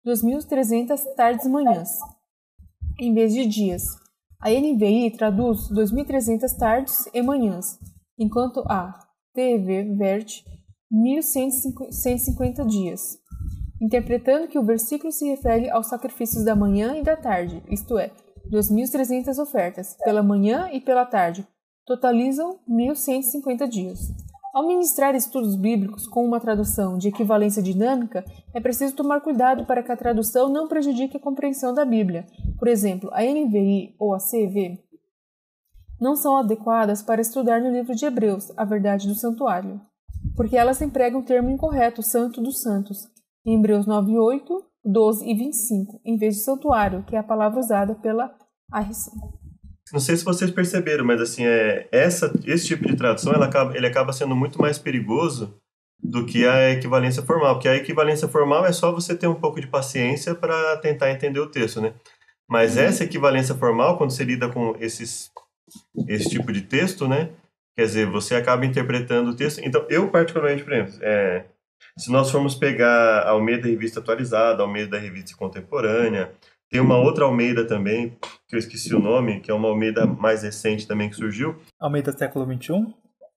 2.300 0.06 1.14
tardes-manhãs, 1.14 1.98
em 2.98 3.12
vez 3.12 3.34
de 3.34 3.44
dias. 3.44 3.82
A 4.40 4.48
NVI 4.48 5.10
traduz 5.18 5.68
2.300 5.70 6.56
tardes 6.56 7.06
e 7.12 7.20
manhãs, 7.20 7.78
enquanto 8.18 8.60
a 8.60 8.98
TV 9.34 9.94
verte 9.94 10.42
1.150 10.90 12.66
dias, 12.66 13.19
interpretando 13.80 14.48
que 14.48 14.58
o 14.58 14.64
versículo 14.64 15.10
se 15.10 15.28
refere 15.28 15.70
aos 15.70 15.86
sacrifícios 15.86 16.44
da 16.44 16.54
manhã 16.54 16.96
e 16.96 17.02
da 17.02 17.16
tarde, 17.16 17.62
isto 17.70 17.98
é, 17.98 18.10
2.300 18.50 19.38
ofertas, 19.38 19.96
pela 20.04 20.22
manhã 20.22 20.68
e 20.72 20.80
pela 20.80 21.06
tarde, 21.06 21.46
totalizam 21.86 22.58
1.150 22.68 23.68
dias. 23.68 23.98
Ao 24.52 24.66
ministrar 24.66 25.14
estudos 25.14 25.54
bíblicos 25.54 26.08
com 26.08 26.24
uma 26.24 26.40
tradução 26.40 26.98
de 26.98 27.08
equivalência 27.08 27.62
dinâmica, 27.62 28.24
é 28.52 28.60
preciso 28.60 28.96
tomar 28.96 29.20
cuidado 29.20 29.64
para 29.64 29.82
que 29.82 29.92
a 29.92 29.96
tradução 29.96 30.48
não 30.48 30.66
prejudique 30.66 31.16
a 31.16 31.20
compreensão 31.20 31.72
da 31.72 31.84
Bíblia. 31.84 32.26
Por 32.58 32.66
exemplo, 32.66 33.08
a 33.12 33.22
NVI 33.22 33.94
ou 33.96 34.12
a 34.12 34.18
CV 34.18 34.78
não 36.00 36.16
são 36.16 36.36
adequadas 36.36 37.02
para 37.02 37.20
estudar 37.20 37.60
no 37.60 37.70
livro 37.70 37.94
de 37.94 38.04
Hebreus, 38.04 38.50
a 38.56 38.64
verdade 38.64 39.06
do 39.06 39.14
santuário, 39.14 39.80
porque 40.34 40.56
elas 40.56 40.80
empregam 40.80 41.20
o 41.20 41.24
termo 41.24 41.50
incorreto, 41.50 42.02
santo 42.02 42.40
dos 42.40 42.60
santos, 42.60 43.06
em 43.44 43.58
Hebreus 43.58 43.86
9, 43.86 44.18
8, 44.18 44.64
12 44.84 45.28
e 45.28 45.34
25, 45.34 46.00
em 46.04 46.16
vez 46.16 46.36
de 46.36 46.44
santuário, 46.44 47.04
que 47.04 47.16
é 47.16 47.18
a 47.18 47.22
palavra 47.22 47.58
usada 47.58 47.94
pela 47.94 48.34
ARC. 48.70 48.90
Não 49.92 50.00
sei 50.00 50.16
se 50.16 50.24
vocês 50.24 50.50
perceberam, 50.50 51.04
mas 51.04 51.20
assim, 51.20 51.44
é, 51.44 51.88
essa, 51.90 52.32
esse 52.46 52.66
tipo 52.66 52.86
de 52.86 52.96
tradução 52.96 53.32
ela 53.32 53.46
acaba, 53.46 53.76
ele 53.76 53.86
acaba 53.86 54.12
sendo 54.12 54.36
muito 54.36 54.60
mais 54.60 54.78
perigoso 54.78 55.54
do 56.02 56.24
que 56.24 56.46
a 56.46 56.70
equivalência 56.70 57.22
formal, 57.22 57.54
porque 57.54 57.68
a 57.68 57.76
equivalência 57.76 58.28
formal 58.28 58.64
é 58.64 58.72
só 58.72 58.92
você 58.92 59.14
ter 59.14 59.26
um 59.26 59.34
pouco 59.34 59.60
de 59.60 59.66
paciência 59.66 60.34
para 60.34 60.76
tentar 60.78 61.10
entender 61.10 61.40
o 61.40 61.50
texto, 61.50 61.80
né? 61.80 61.92
Mas 62.48 62.76
uhum. 62.76 62.82
essa 62.82 63.04
equivalência 63.04 63.54
formal, 63.54 63.98
quando 63.98 64.10
você 64.10 64.24
lida 64.24 64.48
com 64.48 64.74
esses, 64.80 65.30
esse 66.08 66.30
tipo 66.30 66.52
de 66.52 66.62
texto, 66.62 67.06
né? 67.06 67.30
Quer 67.76 67.84
dizer, 67.84 68.06
você 68.06 68.34
acaba 68.34 68.66
interpretando 68.66 69.30
o 69.30 69.36
texto. 69.36 69.60
Então, 69.64 69.84
eu 69.88 70.08
particularmente, 70.10 70.64
por 70.64 70.72
exemplo, 70.72 70.98
é, 71.02 71.44
se 71.98 72.10
nós 72.10 72.30
formos 72.30 72.54
pegar 72.54 73.20
a 73.20 73.30
Almeida 73.30 73.68
Revista 73.68 74.00
Atualizada, 74.00 74.62
a 74.62 74.66
Almeida 74.66 74.98
Revista 74.98 75.36
Contemporânea, 75.36 76.32
tem 76.70 76.80
uma 76.80 76.96
outra 76.96 77.24
Almeida 77.24 77.66
também, 77.66 78.16
que 78.48 78.54
eu 78.54 78.58
esqueci 78.58 78.94
o 78.94 79.00
nome, 79.00 79.40
que 79.40 79.50
é 79.50 79.54
uma 79.54 79.68
Almeida 79.68 80.06
mais 80.06 80.42
recente 80.42 80.86
também 80.86 81.10
que 81.10 81.16
surgiu. 81.16 81.56
Almeida 81.80 82.12
século 82.12 82.46
XXI? 82.46 82.86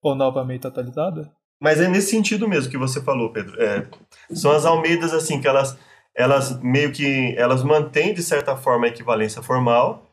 Ou 0.01 0.15
nova 0.15 0.39
Almeida 0.39 0.67
atualizada? 0.67 1.31
Mas 1.59 1.79
é 1.79 1.87
nesse 1.87 2.11
sentido 2.11 2.47
mesmo 2.47 2.69
que 2.69 2.77
você 2.77 3.01
falou, 3.01 3.31
Pedro. 3.31 3.59
É, 3.61 3.87
são 4.33 4.51
as 4.51 4.65
Almeidas, 4.65 5.13
assim, 5.13 5.39
que 5.39 5.47
elas, 5.47 5.77
elas 6.15 6.59
meio 6.61 6.91
que, 6.91 7.33
elas 7.37 7.63
mantêm, 7.63 8.13
de 8.13 8.21
certa 8.21 8.55
forma, 8.55 8.85
a 8.85 8.89
equivalência 8.89 9.41
formal, 9.41 10.05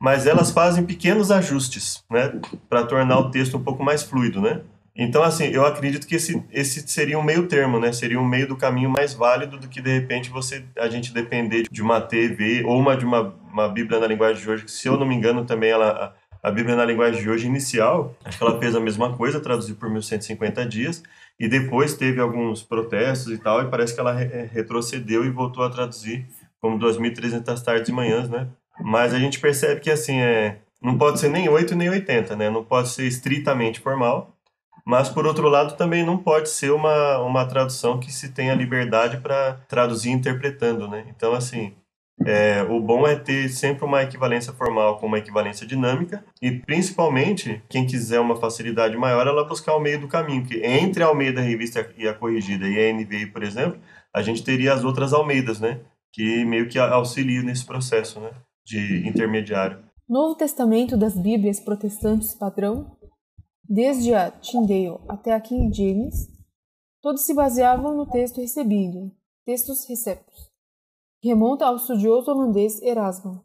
mas 0.00 0.26
elas 0.26 0.50
fazem 0.50 0.84
pequenos 0.84 1.30
ajustes, 1.30 2.04
né? 2.10 2.38
Para 2.68 2.84
tornar 2.84 3.18
o 3.18 3.30
texto 3.30 3.56
um 3.56 3.64
pouco 3.64 3.82
mais 3.82 4.02
fluido, 4.02 4.40
né? 4.40 4.60
Então, 5.00 5.22
assim, 5.22 5.44
eu 5.44 5.64
acredito 5.64 6.08
que 6.08 6.16
esse, 6.16 6.42
esse 6.50 6.86
seria 6.88 7.16
um 7.16 7.22
meio 7.22 7.46
termo, 7.46 7.78
né? 7.78 7.92
Seria 7.92 8.18
um 8.18 8.26
meio 8.26 8.48
do 8.48 8.56
caminho 8.56 8.90
mais 8.90 9.14
válido 9.14 9.56
do 9.56 9.68
que, 9.68 9.80
de 9.80 9.94
repente, 9.94 10.28
você 10.28 10.64
a 10.76 10.88
gente 10.88 11.14
depender 11.14 11.68
de 11.70 11.80
uma 11.80 12.00
TV 12.00 12.64
ou 12.66 12.76
uma 12.76 12.96
de 12.96 13.04
uma, 13.04 13.32
uma 13.48 13.68
Bíblia 13.68 14.00
na 14.00 14.08
linguagem 14.08 14.42
de 14.42 14.50
hoje, 14.50 14.64
que, 14.64 14.70
se 14.72 14.88
eu 14.88 14.98
não 14.98 15.06
me 15.06 15.14
engano, 15.14 15.44
também 15.44 15.70
ela, 15.70 16.16
a, 16.42 16.50
Bíblia 16.50 16.74
na 16.74 16.84
linguagem 16.84 17.22
de 17.22 17.30
hoje 17.30 17.46
inicial, 17.46 18.16
acho 18.24 18.38
que 18.38 18.42
ela 18.42 18.58
fez 18.58 18.74
a 18.74 18.80
mesma 18.80 19.16
coisa, 19.16 19.38
traduziu 19.38 19.76
por 19.76 19.88
1150 19.88 20.66
dias, 20.66 21.00
e 21.38 21.46
depois 21.46 21.94
teve 21.94 22.20
alguns 22.20 22.64
protestos 22.64 23.32
e 23.32 23.38
tal, 23.38 23.62
e 23.62 23.66
parece 23.66 23.94
que 23.94 24.00
ela 24.00 24.12
re, 24.12 24.46
retrocedeu 24.52 25.24
e 25.24 25.30
voltou 25.30 25.62
a 25.62 25.70
traduzir 25.70 26.26
como 26.60 26.76
2.300 26.76 27.62
tardes 27.62 27.88
e 27.88 27.92
manhãs, 27.92 28.28
né? 28.28 28.48
Mas 28.80 29.14
a 29.14 29.18
gente 29.20 29.38
percebe 29.38 29.80
que, 29.80 29.92
assim, 29.92 30.18
é, 30.18 30.58
não 30.82 30.98
pode 30.98 31.20
ser 31.20 31.28
nem 31.28 31.48
8 31.48 31.76
nem 31.76 31.88
80, 31.88 32.34
né? 32.34 32.50
Não 32.50 32.64
pode 32.64 32.88
ser 32.88 33.06
estritamente 33.06 33.78
formal, 33.78 34.36
mas, 34.88 35.10
por 35.10 35.26
outro 35.26 35.50
lado, 35.50 35.76
também 35.76 36.02
não 36.02 36.16
pode 36.16 36.48
ser 36.48 36.72
uma, 36.72 37.18
uma 37.18 37.44
tradução 37.44 38.00
que 38.00 38.10
se 38.10 38.30
tenha 38.30 38.54
liberdade 38.54 39.18
para 39.18 39.60
traduzir 39.68 40.08
interpretando, 40.08 40.88
né? 40.88 41.04
Então, 41.10 41.34
assim, 41.34 41.74
é, 42.24 42.62
o 42.62 42.80
bom 42.80 43.06
é 43.06 43.14
ter 43.14 43.50
sempre 43.50 43.84
uma 43.84 44.02
equivalência 44.02 44.50
formal 44.50 44.96
com 44.96 45.04
uma 45.04 45.18
equivalência 45.18 45.66
dinâmica 45.66 46.24
e, 46.40 46.50
principalmente, 46.52 47.62
quem 47.68 47.86
quiser 47.86 48.18
uma 48.18 48.36
facilidade 48.36 48.96
maior, 48.96 49.26
ela 49.26 49.44
buscar 49.44 49.76
o 49.76 49.78
meio 49.78 50.00
do 50.00 50.08
caminho, 50.08 50.40
porque 50.40 50.64
entre 50.64 51.02
a 51.02 51.08
Almeida 51.08 51.42
Revista 51.42 51.86
e 51.98 52.08
a 52.08 52.14
Corrigida 52.14 52.66
e 52.66 52.88
a 52.88 52.90
NVI, 52.94 53.26
por 53.26 53.42
exemplo, 53.42 53.78
a 54.10 54.22
gente 54.22 54.42
teria 54.42 54.72
as 54.72 54.84
outras 54.84 55.12
Almeidas, 55.12 55.60
né? 55.60 55.80
Que 56.14 56.46
meio 56.46 56.66
que 56.66 56.78
auxiliam 56.78 57.42
nesse 57.42 57.66
processo, 57.66 58.20
né? 58.20 58.30
De 58.64 59.06
intermediário. 59.06 59.80
Novo 60.08 60.34
Testamento 60.34 60.96
das 60.96 61.14
Bíblias 61.14 61.60
Protestantes 61.60 62.34
Padrão 62.34 62.96
Desde 63.70 64.14
a 64.14 64.30
Tyndale 64.30 64.98
até 65.06 65.34
a 65.34 65.40
King 65.42 65.70
James, 65.76 66.26
todos 67.02 67.26
se 67.26 67.34
baseavam 67.34 67.94
no 67.94 68.06
texto 68.06 68.40
recebido, 68.40 69.12
textos 69.44 69.84
receptos, 69.86 70.50
que 71.20 71.28
remonta 71.28 71.66
ao 71.66 71.76
estudioso 71.76 72.30
holandês 72.30 72.80
Erasmo, 72.80 73.42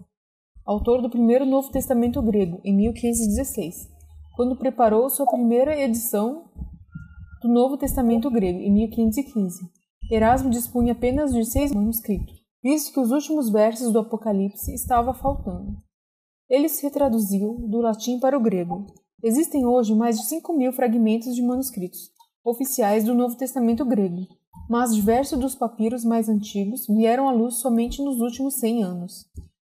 autor 0.66 1.02
do 1.02 1.10
primeiro 1.10 1.46
Novo 1.46 1.70
Testamento 1.70 2.22
grego, 2.22 2.62
em 2.64 2.74
1516, 2.74 3.90
quando 4.38 4.56
preparou 4.56 5.10
sua 5.10 5.26
primeira 5.26 5.78
edição 5.78 6.50
do 7.42 7.50
Novo 7.50 7.76
Testamento 7.76 8.32
grego, 8.32 8.60
em 8.60 8.72
1515. 8.72 9.60
Erasmo 10.10 10.50
dispunha 10.50 10.94
apenas 10.94 11.34
de 11.34 11.44
seis 11.44 11.74
manuscritos, 11.74 12.42
visto 12.64 12.94
que 12.94 13.00
os 13.02 13.12
últimos 13.12 13.50
versos 13.50 13.92
do 13.92 14.00
Apocalipse 14.00 14.74
estavam 14.74 15.14
faltando. 15.14 15.76
Ele 16.50 16.70
se 16.70 16.82
retraduziu 16.82 17.58
do 17.68 17.82
latim 17.82 18.22
para 18.22 18.38
o 18.38 18.42
grego, 18.42 18.86
Existem 19.24 19.66
hoje 19.66 19.96
mais 19.96 20.18
de 20.20 20.26
5 20.26 20.52
mil 20.52 20.74
fragmentos 20.74 21.34
de 21.34 21.42
manuscritos 21.42 22.12
oficiais 22.44 23.06
do 23.06 23.16
Novo 23.16 23.38
Testamento 23.38 23.86
grego, 23.86 24.28
mas 24.70 24.94
diversos 24.94 25.40
dos 25.40 25.56
papiros 25.56 26.04
mais 26.04 26.28
antigos 26.28 26.86
vieram 26.88 27.30
à 27.30 27.32
luz 27.32 27.56
somente 27.56 28.04
nos 28.04 28.20
últimos 28.20 28.56
100 28.56 28.84
anos. 28.84 29.26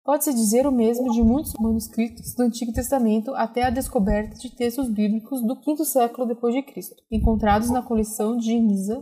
Pode-se 0.04 0.34
dizer 0.34 0.68
o 0.68 0.72
mesmo 0.72 1.14
de 1.14 1.24
muitos 1.24 1.54
manuscritos 1.54 2.36
do 2.36 2.44
Antigo 2.44 2.74
Testamento 2.74 3.34
até 3.36 3.64
a 3.64 3.70
descoberta 3.70 4.38
de 4.38 4.54
textos 4.54 4.90
bíblicos 4.90 5.42
do 5.42 5.58
quinto 5.62 5.86
século 5.86 6.28
depois 6.28 6.54
de 6.54 6.62
Cristo, 6.62 7.02
encontrados 7.10 7.70
na 7.70 7.82
coleção 7.82 8.36
de 8.36 8.48
Geniza 8.48 9.00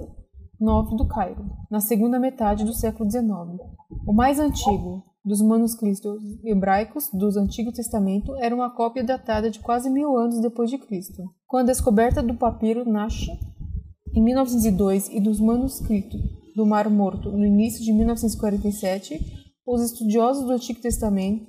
9 0.60 0.96
do 0.96 1.08
Cairo, 1.08 1.44
na 1.72 1.80
segunda 1.80 2.20
metade 2.20 2.64
do 2.64 2.74
século 2.74 3.10
XIX. 3.10 3.26
O 4.08 4.14
mais 4.14 4.40
antigo, 4.40 5.04
dos 5.26 5.42
manuscritos 5.42 6.22
hebraicos 6.44 7.10
do 7.12 7.28
Antigo 7.40 7.72
Testamento 7.72 8.36
era 8.36 8.54
uma 8.54 8.70
cópia 8.70 9.04
datada 9.04 9.50
de 9.50 9.60
quase 9.60 9.90
mil 9.90 10.16
anos 10.16 10.40
depois 10.40 10.70
de 10.70 10.78
Cristo. 10.78 11.24
Com 11.48 11.58
a 11.58 11.64
descoberta 11.64 12.22
do 12.22 12.36
papiro 12.36 12.88
Nash 12.88 13.28
em 14.14 14.22
1902 14.22 15.10
e 15.10 15.20
dos 15.20 15.40
manuscritos 15.40 16.22
do 16.56 16.66
Mar 16.66 16.88
Morto 16.92 17.32
no 17.32 17.44
início 17.44 17.84
de 17.84 17.92
1947, 17.92 19.20
os 19.66 19.82
estudiosos 19.82 20.46
do 20.46 20.54
Antigo 20.54 20.80
Testamento 20.80 21.48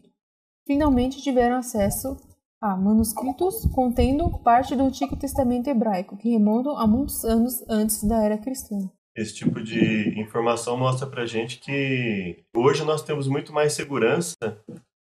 finalmente 0.66 1.20
tiveram 1.20 1.56
acesso 1.56 2.16
a 2.58 2.74
manuscritos 2.74 3.66
contendo 3.74 4.38
parte 4.38 4.74
do 4.74 4.84
Antigo 4.84 5.14
Testamento 5.16 5.68
hebraico, 5.68 6.16
que 6.16 6.30
remontam 6.30 6.78
a 6.78 6.86
muitos 6.86 7.22
anos 7.24 7.62
antes 7.68 8.02
da 8.02 8.24
era 8.24 8.38
cristã 8.38 8.90
esse 9.16 9.34
tipo 9.34 9.62
de 9.62 10.18
informação 10.20 10.76
mostra 10.76 11.06
para 11.06 11.24
gente 11.24 11.58
que 11.58 12.44
hoje 12.54 12.84
nós 12.84 13.02
temos 13.02 13.26
muito 13.26 13.52
mais 13.52 13.72
segurança 13.72 14.36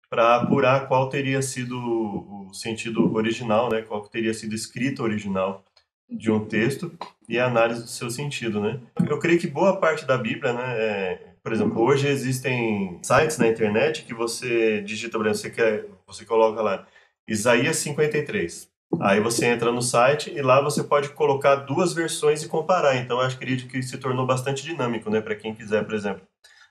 para 0.09 0.35
apurar 0.35 0.87
qual 0.87 1.09
teria 1.09 1.41
sido 1.41 1.75
o 1.75 2.53
sentido 2.53 3.11
original, 3.15 3.69
né? 3.71 3.81
Qual 3.81 4.07
teria 4.07 4.33
sido 4.33 4.53
escrito 4.53 5.01
original 5.01 5.65
de 6.07 6.29
um 6.31 6.45
texto 6.45 6.95
e 7.27 7.39
a 7.39 7.47
análise 7.47 7.81
do 7.81 7.89
seu 7.89 8.11
sentido, 8.11 8.61
né? 8.61 8.79
Eu 9.09 9.17
creio 9.17 9.39
que 9.39 9.47
boa 9.47 9.77
parte 9.77 10.05
da 10.05 10.15
Bíblia, 10.15 10.53
né? 10.53 10.63
É, 10.77 11.33
por 11.41 11.51
exemplo, 11.51 11.81
hoje 11.81 12.07
existem 12.07 12.99
sites 13.01 13.39
na 13.39 13.47
internet 13.47 14.03
que 14.03 14.13
você 14.13 14.81
digita, 14.81 15.17
por 15.17 15.25
exemplo, 15.25 15.39
você, 15.39 15.49
quer, 15.49 15.85
você 16.05 16.25
coloca 16.25 16.61
lá 16.61 16.87
Isaías 17.27 17.77
53. 17.77 18.72
Aí 19.01 19.19
você 19.19 19.45
entra 19.47 19.71
no 19.71 19.81
site 19.81 20.31
e 20.31 20.41
lá 20.41 20.61
você 20.61 20.83
pode 20.83 21.09
colocar 21.09 21.55
duas 21.55 21.93
versões 21.93 22.43
e 22.43 22.47
comparar. 22.47 22.95
Então 22.97 23.19
eu 23.19 23.27
acredito 23.27 23.67
que 23.67 23.81
se 23.81 23.97
tornou 23.97 24.25
bastante 24.25 24.63
dinâmico, 24.63 25.09
né, 25.09 25.21
para 25.21 25.35
quem 25.35 25.53
quiser, 25.53 25.83
por 25.85 25.93
exemplo. 25.93 26.21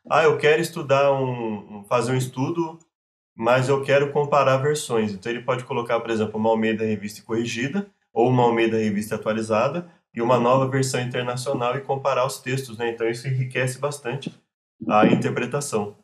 Ah, 0.09 0.25
eu 0.25 0.37
quero 0.37 0.61
estudar 0.61 1.13
um, 1.13 1.85
fazer 1.89 2.13
um 2.13 2.17
estudo, 2.17 2.79
mas 3.37 3.69
eu 3.69 3.83
quero 3.83 4.13
comparar 4.13 4.57
versões. 4.59 5.13
Então 5.13 5.31
ele 5.31 5.43
pode 5.43 5.65
colocar, 5.65 6.01
por 6.01 6.11
exemplo, 6.11 6.39
uma 6.39 6.51
Almeida 6.51 6.85
Revista 6.85 7.23
Corrigida 7.23 7.87
ou 8.13 8.29
uma 8.29 8.43
Almeida 8.43 8.77
Revista 8.77 9.15
Atualizada 9.15 9.89
e 10.15 10.21
uma 10.21 10.39
nova 10.39 10.69
versão 10.69 11.01
internacional 11.01 11.77
e 11.77 11.81
comparar 11.81 12.27
os 12.27 12.39
textos, 12.39 12.77
né? 12.77 12.91
Então 12.91 13.09
isso 13.09 13.27
enriquece 13.27 13.79
bastante 13.79 14.33
a 14.89 15.07
interpretação. 15.07 15.97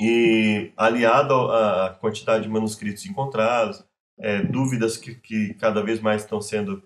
E 0.00 0.72
aliado 0.76 1.34
à 1.50 1.96
quantidade 2.00 2.44
de 2.44 2.50
manuscritos 2.50 3.04
encontrados, 3.06 3.84
é, 4.18 4.42
dúvidas 4.42 4.96
que, 4.96 5.14
que 5.14 5.54
cada 5.54 5.82
vez 5.82 6.00
mais 6.00 6.22
estão 6.22 6.40
sendo 6.40 6.82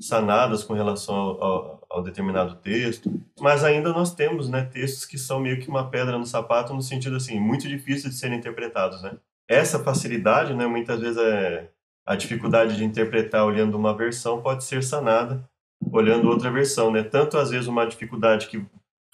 sanadas 0.00 0.62
com 0.62 0.74
relação 0.74 1.14
ao, 1.14 1.44
ao, 1.44 1.86
ao, 1.88 2.02
determinado 2.02 2.56
texto, 2.56 3.10
mas 3.40 3.64
ainda 3.64 3.92
nós 3.92 4.14
temos 4.14 4.48
né, 4.48 4.62
textos 4.64 5.06
que 5.06 5.16
são 5.16 5.40
meio 5.40 5.58
que 5.58 5.68
uma 5.68 5.90
pedra 5.90 6.18
no 6.18 6.26
sapato 6.26 6.74
no 6.74 6.82
sentido 6.82 7.16
assim 7.16 7.40
muito 7.40 7.66
difícil 7.66 8.10
de 8.10 8.16
serem 8.16 8.38
interpretados, 8.38 9.02
né? 9.02 9.16
Essa 9.48 9.82
facilidade, 9.82 10.54
né, 10.54 10.66
muitas 10.66 11.00
vezes 11.00 11.16
é, 11.16 11.70
a 12.04 12.14
dificuldade 12.14 12.76
de 12.76 12.84
interpretar 12.84 13.44
olhando 13.44 13.76
uma 13.76 13.96
versão 13.96 14.42
pode 14.42 14.64
ser 14.64 14.82
sanada 14.82 15.48
olhando 15.92 16.28
outra 16.28 16.50
versão, 16.50 16.90
né? 16.90 17.02
Tanto 17.02 17.38
às 17.38 17.50
vezes 17.50 17.66
uma 17.66 17.86
dificuldade 17.86 18.48
que 18.48 18.64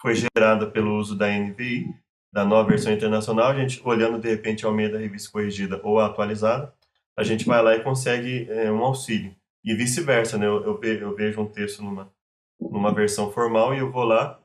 foi 0.01 0.15
gerada 0.15 0.67
pelo 0.67 0.97
uso 0.97 1.17
da 1.17 1.29
NVI, 1.29 1.87
da 2.33 2.45
nova 2.45 2.69
versão 2.69 2.93
internacional, 2.93 3.51
a 3.51 3.55
gente 3.55 3.81
olhando 3.85 4.19
de 4.19 4.29
repente 4.29 4.65
ao 4.65 4.73
meio 4.73 4.91
da 4.91 4.99
revista 4.99 5.31
corrigida 5.31 5.81
ou 5.83 6.01
atualizada, 6.01 6.73
a 7.17 7.23
gente 7.23 7.45
vai 7.45 7.63
lá 7.63 7.75
e 7.77 7.83
consegue 7.83 8.47
é, 8.51 8.71
um 8.71 8.85
auxílio. 8.85 9.35
E 9.65 9.75
vice-versa, 9.75 10.37
né? 10.39 10.47
Eu, 10.47 10.65
eu, 10.83 11.15
vejo 11.15 11.41
um 11.41 11.47
texto 11.47 11.83
numa, 11.83 12.13
numa 12.61 12.93
versão 12.93 13.31
formal 13.31 13.75
e 13.75 13.79
eu 13.79 13.91
vou 13.91 14.05
lá 14.05 14.41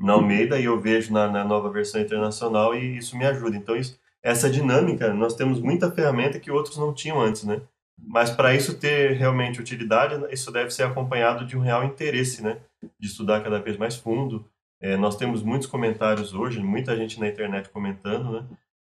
na 0.00 0.14
Almeida 0.14 0.58
e 0.58 0.64
eu 0.64 0.80
vejo 0.80 1.12
na, 1.12 1.28
na 1.28 1.44
nova 1.44 1.70
versão 1.70 2.00
internacional 2.00 2.74
e 2.74 2.98
isso 2.98 3.16
me 3.16 3.24
ajuda. 3.24 3.56
Então, 3.56 3.76
isso, 3.76 3.98
essa 4.22 4.50
dinâmica, 4.50 5.12
nós 5.14 5.34
temos 5.34 5.60
muita 5.60 5.90
ferramenta 5.90 6.40
que 6.40 6.50
outros 6.50 6.76
não 6.76 6.92
tinham 6.92 7.20
antes, 7.20 7.44
né? 7.44 7.62
Mas 8.02 8.30
para 8.30 8.54
isso 8.54 8.78
ter 8.78 9.12
realmente 9.12 9.60
utilidade, 9.60 10.14
isso 10.32 10.50
deve 10.50 10.70
ser 10.70 10.84
acompanhado 10.84 11.44
de 11.44 11.56
um 11.56 11.60
real 11.60 11.84
interesse, 11.84 12.42
né? 12.42 12.58
De 12.98 13.06
estudar 13.06 13.42
cada 13.42 13.60
vez 13.60 13.76
mais 13.76 13.94
fundo. 13.94 14.44
É, 14.80 14.96
nós 14.96 15.16
temos 15.16 15.42
muitos 15.42 15.68
comentários 15.68 16.32
hoje, 16.32 16.58
muita 16.60 16.96
gente 16.96 17.20
na 17.20 17.28
internet 17.28 17.68
comentando, 17.68 18.32
né? 18.32 18.46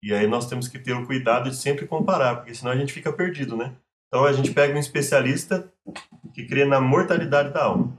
E 0.02 0.12
aí 0.12 0.26
nós 0.26 0.48
temos 0.48 0.68
que 0.68 0.78
ter 0.78 0.92
o 0.92 1.06
cuidado 1.06 1.50
de 1.50 1.56
sempre 1.56 1.86
comparar, 1.86 2.36
porque 2.36 2.54
senão 2.54 2.72
a 2.72 2.76
gente 2.76 2.92
fica 2.92 3.12
perdido, 3.12 3.56
né? 3.56 3.74
Então 4.08 4.24
a 4.24 4.32
gente 4.32 4.52
pega 4.52 4.74
um 4.74 4.78
especialista 4.78 5.72
que 6.32 6.46
crê 6.46 6.64
na 6.64 6.80
mortalidade 6.80 7.52
da 7.52 7.64
alma. 7.64 7.96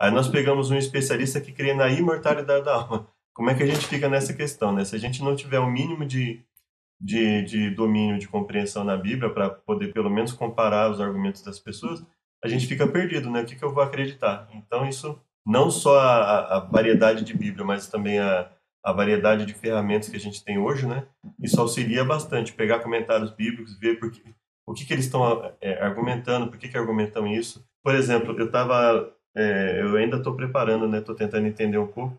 Aí 0.00 0.10
nós 0.10 0.28
pegamos 0.28 0.70
um 0.70 0.76
especialista 0.76 1.40
que 1.40 1.52
crê 1.52 1.74
na 1.74 1.88
imortalidade 1.88 2.64
da 2.64 2.74
alma. 2.74 3.08
Como 3.34 3.50
é 3.50 3.54
que 3.54 3.62
a 3.62 3.66
gente 3.66 3.86
fica 3.86 4.08
nessa 4.08 4.32
questão, 4.32 4.72
né? 4.72 4.84
Se 4.84 4.94
a 4.94 4.98
gente 4.98 5.22
não 5.22 5.34
tiver 5.34 5.58
o 5.58 5.64
um 5.64 5.70
mínimo 5.70 6.04
de, 6.06 6.44
de, 7.00 7.42
de 7.42 7.70
domínio, 7.70 8.18
de 8.18 8.28
compreensão 8.28 8.84
na 8.84 8.96
Bíblia, 8.96 9.30
para 9.30 9.50
poder 9.50 9.92
pelo 9.92 10.10
menos 10.10 10.32
comparar 10.32 10.90
os 10.90 11.00
argumentos 11.00 11.42
das 11.42 11.58
pessoas, 11.58 12.04
a 12.44 12.48
gente 12.48 12.66
fica 12.66 12.86
perdido, 12.86 13.30
né? 13.30 13.42
O 13.42 13.44
que, 13.44 13.56
que 13.56 13.64
eu 13.64 13.74
vou 13.74 13.82
acreditar? 13.82 14.48
Então 14.54 14.88
isso, 14.88 15.20
não 15.44 15.70
só 15.70 15.98
a, 15.98 16.56
a 16.56 16.60
variedade 16.60 17.24
de 17.24 17.36
Bíblia, 17.36 17.64
mas 17.64 17.88
também 17.88 18.18
a, 18.20 18.48
a 18.88 18.92
variedade 18.92 19.44
de 19.44 19.52
ferramentas 19.52 20.08
que 20.08 20.16
a 20.16 20.20
gente 20.20 20.42
tem 20.42 20.58
hoje, 20.58 20.86
né? 20.86 21.04
Isso 21.42 21.60
auxilia 21.60 22.04
bastante, 22.04 22.54
pegar 22.54 22.80
comentários 22.80 23.30
bíblicos, 23.30 23.78
ver 23.78 24.00
por 24.00 24.10
que, 24.10 24.22
o 24.66 24.72
que, 24.72 24.86
que 24.86 24.94
eles 24.94 25.04
estão 25.04 25.52
é, 25.60 25.82
argumentando, 25.82 26.48
por 26.48 26.58
que, 26.58 26.68
que 26.68 26.78
argumentam 26.78 27.26
isso. 27.26 27.62
Por 27.82 27.94
exemplo, 27.94 28.34
eu 28.38 28.46
estava, 28.46 29.12
é, 29.36 29.82
eu 29.82 29.94
ainda 29.96 30.16
estou 30.16 30.34
preparando, 30.34 30.88
né? 30.88 30.98
Estou 30.98 31.14
tentando 31.14 31.46
entender 31.46 31.76
um 31.76 31.86
pouco, 31.86 32.18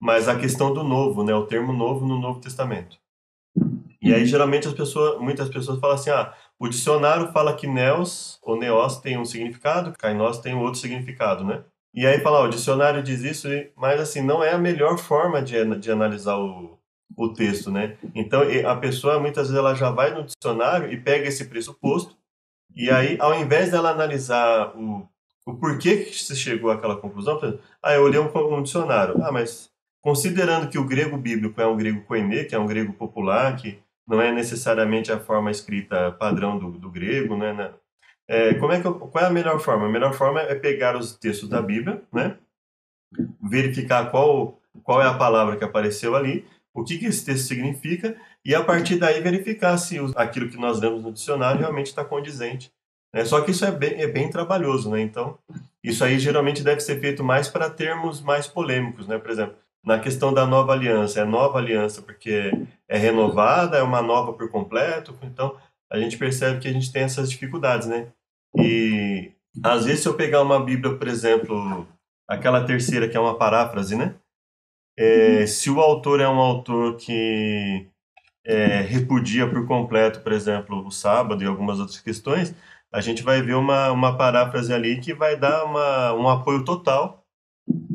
mas 0.00 0.28
a 0.28 0.36
questão 0.36 0.74
do 0.74 0.82
novo, 0.82 1.22
né? 1.22 1.32
O 1.32 1.46
termo 1.46 1.72
novo 1.72 2.04
no 2.04 2.20
Novo 2.20 2.40
Testamento. 2.40 2.98
E 4.02 4.12
aí 4.12 4.26
geralmente 4.26 4.66
as 4.66 4.74
pessoas, 4.74 5.20
muitas 5.20 5.48
pessoas 5.48 5.78
falam 5.78 5.94
assim, 5.94 6.10
ah, 6.10 6.34
o 6.58 6.68
dicionário 6.68 7.32
fala 7.32 7.54
que 7.54 7.68
neos 7.68 8.38
ou 8.42 8.58
neos 8.58 8.98
tem 8.98 9.16
um 9.16 9.24
significado, 9.24 9.92
kainos 9.96 10.38
tem 10.38 10.56
outro 10.56 10.80
significado, 10.80 11.44
né? 11.44 11.62
E 11.94 12.06
aí 12.06 12.18
fala, 12.20 12.40
ah, 12.40 12.44
o 12.44 12.48
dicionário 12.48 13.02
diz 13.02 13.22
isso, 13.22 13.48
mas 13.76 14.00
assim, 14.00 14.20
não 14.20 14.42
é 14.42 14.52
a 14.52 14.58
melhor 14.58 14.98
forma 14.98 15.40
de, 15.40 15.64
de 15.78 15.90
analisar 15.90 16.36
o, 16.36 16.78
o 17.16 17.32
texto, 17.32 17.70
né? 17.70 17.96
Então, 18.14 18.42
a 18.68 18.76
pessoa 18.76 19.20
muitas 19.20 19.48
vezes 19.48 19.58
ela 19.58 19.74
já 19.74 19.90
vai 19.90 20.12
no 20.12 20.24
dicionário 20.24 20.92
e 20.92 21.00
pega 21.00 21.28
esse 21.28 21.44
pressuposto 21.44 22.16
e 22.74 22.90
aí, 22.90 23.16
ao 23.20 23.38
invés 23.40 23.70
dela 23.70 23.90
analisar 23.90 24.76
o, 24.76 25.08
o 25.46 25.54
porquê 25.54 25.98
que 25.98 26.16
se 26.16 26.34
chegou 26.34 26.70
àquela 26.70 26.96
conclusão, 26.96 27.38
ah, 27.82 27.94
eu 27.94 28.02
olhei 28.02 28.18
um, 28.18 28.56
um 28.56 28.62
dicionário, 28.62 29.22
ah, 29.24 29.30
mas 29.30 29.70
considerando 30.02 30.68
que 30.68 30.78
o 30.78 30.86
grego 30.86 31.16
bíblico 31.16 31.60
é 31.60 31.66
um 31.66 31.76
grego 31.76 32.02
koine, 32.04 32.44
que 32.44 32.54
é 32.54 32.58
um 32.58 32.66
grego 32.66 32.92
popular, 32.92 33.56
que 33.56 33.78
não 34.06 34.20
é 34.20 34.32
necessariamente 34.32 35.12
a 35.12 35.20
forma 35.20 35.50
escrita 35.50 36.12
padrão 36.12 36.58
do, 36.58 36.72
do 36.72 36.90
grego, 36.90 37.36
né? 37.36 37.72
É, 38.28 38.54
como 38.54 38.72
é 38.72 38.80
que 38.80 38.86
eu, 38.86 38.94
qual 38.94 39.24
é 39.24 39.26
a 39.26 39.30
melhor 39.30 39.58
forma? 39.60 39.86
A 39.86 39.90
melhor 39.90 40.14
forma 40.14 40.40
é 40.40 40.54
pegar 40.54 40.96
os 40.96 41.16
textos 41.16 41.48
da 41.48 41.60
Bíblia, 41.60 42.02
né? 42.12 42.36
Verificar 43.42 44.10
qual 44.10 44.58
qual 44.82 45.00
é 45.00 45.06
a 45.06 45.14
palavra 45.14 45.56
que 45.56 45.62
apareceu 45.62 46.16
ali 46.16 46.44
o 46.74 46.82
que, 46.82 46.98
que 46.98 47.06
esse 47.06 47.24
texto 47.24 47.46
significa 47.46 48.16
e 48.44 48.54
a 48.54 48.62
partir 48.62 48.96
daí 48.96 49.20
verificar 49.20 49.78
se 49.78 49.96
aquilo 50.16 50.50
que 50.50 50.56
nós 50.56 50.80
lemos 50.80 51.04
no 51.04 51.12
dicionário 51.12 51.60
realmente 51.60 51.86
está 51.86 52.04
condizente. 52.04 52.72
Né? 53.12 53.24
Só 53.24 53.40
que 53.40 53.52
isso 53.52 53.64
é 53.64 53.70
bem, 53.70 54.02
é 54.02 54.08
bem 54.08 54.28
trabalhoso, 54.28 54.90
né? 54.90 55.00
Então, 55.00 55.38
isso 55.82 56.02
aí 56.02 56.18
geralmente 56.18 56.64
deve 56.64 56.80
ser 56.80 57.00
feito 57.00 57.22
mais 57.22 57.48
para 57.48 57.70
termos 57.70 58.20
mais 58.20 58.48
polêmicos, 58.48 59.06
né? 59.06 59.18
Por 59.18 59.30
exemplo, 59.30 59.54
na 59.84 60.00
questão 60.00 60.34
da 60.34 60.44
nova 60.44 60.72
aliança, 60.72 61.20
é 61.20 61.24
nova 61.24 61.58
aliança 61.58 62.02
porque 62.02 62.50
é 62.88 62.98
renovada, 62.98 63.78
é 63.78 63.82
uma 63.82 64.02
nova 64.02 64.32
por 64.32 64.50
completo, 64.50 65.16
então 65.22 65.56
a 65.94 66.00
gente 66.00 66.18
percebe 66.18 66.60
que 66.60 66.68
a 66.68 66.72
gente 66.72 66.90
tem 66.92 67.02
essas 67.02 67.30
dificuldades, 67.30 67.86
né? 67.86 68.08
E 68.56 69.32
às 69.62 69.84
vezes 69.84 70.02
se 70.02 70.08
eu 70.08 70.14
pegar 70.14 70.42
uma 70.42 70.62
Bíblia, 70.62 70.96
por 70.96 71.06
exemplo, 71.06 71.86
aquela 72.28 72.64
terceira 72.64 73.08
que 73.08 73.16
é 73.16 73.20
uma 73.20 73.38
paráfrase, 73.38 73.96
né? 73.96 74.16
É, 74.98 75.46
se 75.46 75.70
o 75.70 75.80
autor 75.80 76.20
é 76.20 76.28
um 76.28 76.38
autor 76.38 76.96
que 76.96 77.86
é, 78.44 78.80
repudia 78.80 79.48
por 79.48 79.66
completo, 79.66 80.20
por 80.20 80.32
exemplo, 80.32 80.84
o 80.84 80.90
sábado 80.90 81.42
e 81.42 81.46
algumas 81.46 81.78
outras 81.78 82.00
questões, 82.00 82.54
a 82.92 83.00
gente 83.00 83.22
vai 83.22 83.40
ver 83.42 83.54
uma, 83.54 83.90
uma 83.90 84.16
paráfrase 84.16 84.72
ali 84.72 85.00
que 85.00 85.14
vai 85.14 85.36
dar 85.36 85.64
uma, 85.64 86.12
um 86.14 86.28
apoio 86.28 86.64
total 86.64 87.24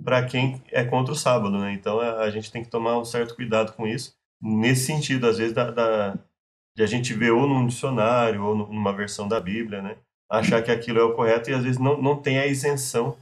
para 0.04 0.26
quem 0.26 0.62
é 0.72 0.84
contra 0.84 1.14
o 1.14 1.18
sábado, 1.18 1.58
né? 1.58 1.74
Então 1.74 2.00
a, 2.00 2.22
a, 2.22 2.30
gente 2.30 2.52
tem 2.52 2.64
que 2.64 2.70
tomar 2.70 2.98
um 2.98 3.06
certo 3.06 3.36
cuidado 3.36 3.74
com 3.74 3.86
isso, 3.86 4.16
nesse 4.42 4.86
sentido, 4.86 5.28
às 5.28 5.38
vezes, 5.38 5.54
da, 5.54 5.72
da, 5.72 6.20
de 6.80 6.84
a 6.84 6.88
gente 6.88 7.14
ver 7.14 7.32
ou 7.32 7.46
num 7.46 7.68
dicionário 7.68 8.42
ou 8.42 8.56
numa 8.56 8.94
versão 8.94 9.28
da 9.28 9.38
Bíblia, 9.38 9.82
né? 9.82 9.98
Achar 10.32 10.64
que 10.64 10.72
aquilo 10.72 10.98
é 10.98 11.04
o 11.04 11.14
correto 11.14 11.50
e 11.50 11.54
às 11.54 11.62
vezes 11.62 11.78
não, 11.78 12.02
não 12.02 12.16
tem 12.16 12.40
a 12.40 12.48
isenção 12.48 13.18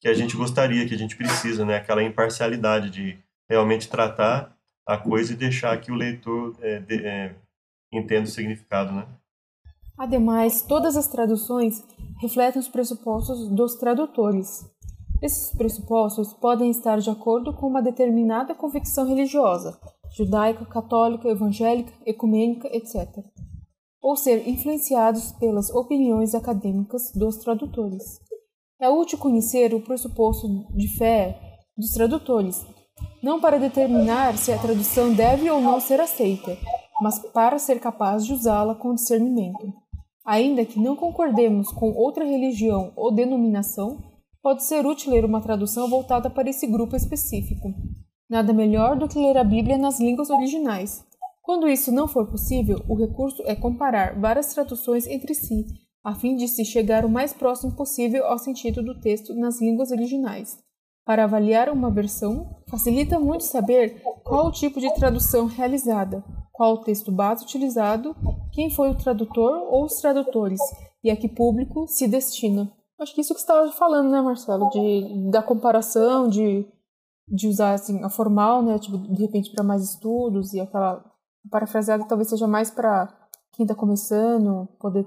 que 0.00 0.08
a 0.08 0.14
gente 0.14 0.34
gostaria, 0.34 0.88
que 0.88 0.94
a 0.94 0.98
gente 0.98 1.14
precisa, 1.14 1.62
né? 1.62 1.76
Aquela 1.76 2.02
imparcialidade 2.02 2.88
de 2.88 3.18
realmente 3.50 3.86
tratar 3.86 4.56
a 4.88 4.96
coisa 4.96 5.34
e 5.34 5.36
deixar 5.36 5.78
que 5.78 5.92
o 5.92 5.94
leitor 5.94 6.56
é, 6.62 6.78
de, 6.78 7.06
é, 7.06 7.34
entenda 7.92 8.24
o 8.24 8.30
significado, 8.30 8.90
né? 8.92 9.06
Ademais, 9.98 10.62
todas 10.62 10.96
as 10.96 11.06
traduções 11.06 11.84
refletem 12.22 12.58
os 12.58 12.68
pressupostos 12.68 13.46
dos 13.50 13.74
tradutores. 13.74 14.64
Esses 15.22 15.54
pressupostos 15.54 16.32
podem 16.32 16.70
estar 16.70 16.98
de 16.98 17.10
acordo 17.10 17.52
com 17.52 17.66
uma 17.66 17.82
determinada 17.82 18.54
convicção 18.54 19.06
religiosa, 19.06 19.78
judaica, 20.16 20.64
católica, 20.64 21.28
evangélica, 21.28 21.92
ecumênica, 22.06 22.68
etc., 22.74 23.06
ou 24.00 24.16
ser 24.16 24.48
influenciados 24.48 25.32
pelas 25.32 25.68
opiniões 25.70 26.34
acadêmicas 26.34 27.12
dos 27.14 27.36
tradutores. 27.36 28.20
É 28.80 28.88
útil 28.88 29.18
conhecer 29.18 29.74
o 29.74 29.80
pressuposto 29.80 30.48
de 30.74 30.88
fé 30.96 31.38
dos 31.76 31.90
tradutores, 31.90 32.64
não 33.22 33.40
para 33.40 33.58
determinar 33.58 34.36
se 34.38 34.52
a 34.52 34.58
tradução 34.58 35.12
deve 35.12 35.50
ou 35.50 35.60
não 35.60 35.80
ser 35.80 36.00
aceita, 36.00 36.56
mas 37.02 37.18
para 37.18 37.58
ser 37.58 37.80
capaz 37.80 38.24
de 38.24 38.32
usá-la 38.32 38.74
com 38.74 38.94
discernimento. 38.94 39.72
Ainda 40.24 40.64
que 40.64 40.80
não 40.80 40.96
concordemos 40.96 41.70
com 41.70 41.92
outra 41.92 42.24
religião 42.24 42.92
ou 42.96 43.12
denominação, 43.12 43.98
pode 44.42 44.64
ser 44.64 44.86
útil 44.86 45.12
ler 45.12 45.24
uma 45.24 45.42
tradução 45.42 45.88
voltada 45.90 46.30
para 46.30 46.48
esse 46.48 46.66
grupo 46.66 46.96
específico. 46.96 47.74
Nada 48.28 48.52
melhor 48.52 48.96
do 48.96 49.08
que 49.08 49.18
ler 49.18 49.36
a 49.38 49.44
Bíblia 49.44 49.78
nas 49.78 50.00
línguas 50.00 50.30
originais. 50.30 51.04
Quando 51.42 51.68
isso 51.68 51.92
não 51.92 52.08
for 52.08 52.26
possível, 52.26 52.84
o 52.88 52.96
recurso 52.96 53.42
é 53.46 53.54
comparar 53.54 54.18
várias 54.18 54.52
traduções 54.52 55.06
entre 55.06 55.34
si 55.34 55.64
a 56.06 56.14
fim 56.14 56.36
de 56.36 56.46
se 56.46 56.64
chegar 56.64 57.04
o 57.04 57.08
mais 57.08 57.32
próximo 57.32 57.72
possível 57.72 58.26
ao 58.26 58.38
sentido 58.38 58.80
do 58.80 59.00
texto 59.00 59.34
nas 59.34 59.60
línguas 59.60 59.90
originais. 59.90 60.56
Para 61.04 61.24
avaliar 61.24 61.68
uma 61.68 61.90
versão, 61.90 62.48
facilita 62.70 63.18
muito 63.18 63.42
saber 63.42 64.00
qual 64.22 64.46
o 64.46 64.52
tipo 64.52 64.80
de 64.80 64.94
tradução 64.94 65.46
realizada, 65.46 66.22
qual 66.52 66.74
o 66.74 66.80
texto 66.82 67.10
base 67.10 67.42
utilizado, 67.42 68.14
quem 68.52 68.70
foi 68.70 68.88
o 68.88 68.94
tradutor 68.94 69.66
ou 69.68 69.84
os 69.84 69.94
tradutores 69.94 70.60
e 71.02 71.10
a 71.10 71.16
que 71.16 71.28
público 71.28 71.88
se 71.88 72.06
destina. 72.06 72.70
Acho 73.00 73.12
que 73.12 73.20
isso 73.20 73.34
que 73.34 73.40
você 73.40 73.44
estava 73.44 73.72
falando, 73.72 74.08
né, 74.08 74.20
Marcelo, 74.20 74.70
de, 74.70 75.28
da 75.32 75.42
comparação, 75.42 76.28
de, 76.28 76.64
de 77.28 77.48
usar 77.48 77.74
assim, 77.74 78.02
a 78.04 78.08
formal, 78.08 78.62
né, 78.62 78.78
tipo, 78.78 78.98
de 78.98 79.22
repente 79.22 79.50
para 79.52 79.64
mais 79.64 79.82
estudos 79.82 80.52
e 80.52 80.60
aquela 80.60 81.04
parafraseada 81.50 82.04
talvez 82.06 82.28
seja 82.28 82.46
mais 82.46 82.70
para 82.70 83.08
quem 83.52 83.64
está 83.64 83.74
começando, 83.74 84.68
poder 84.78 85.06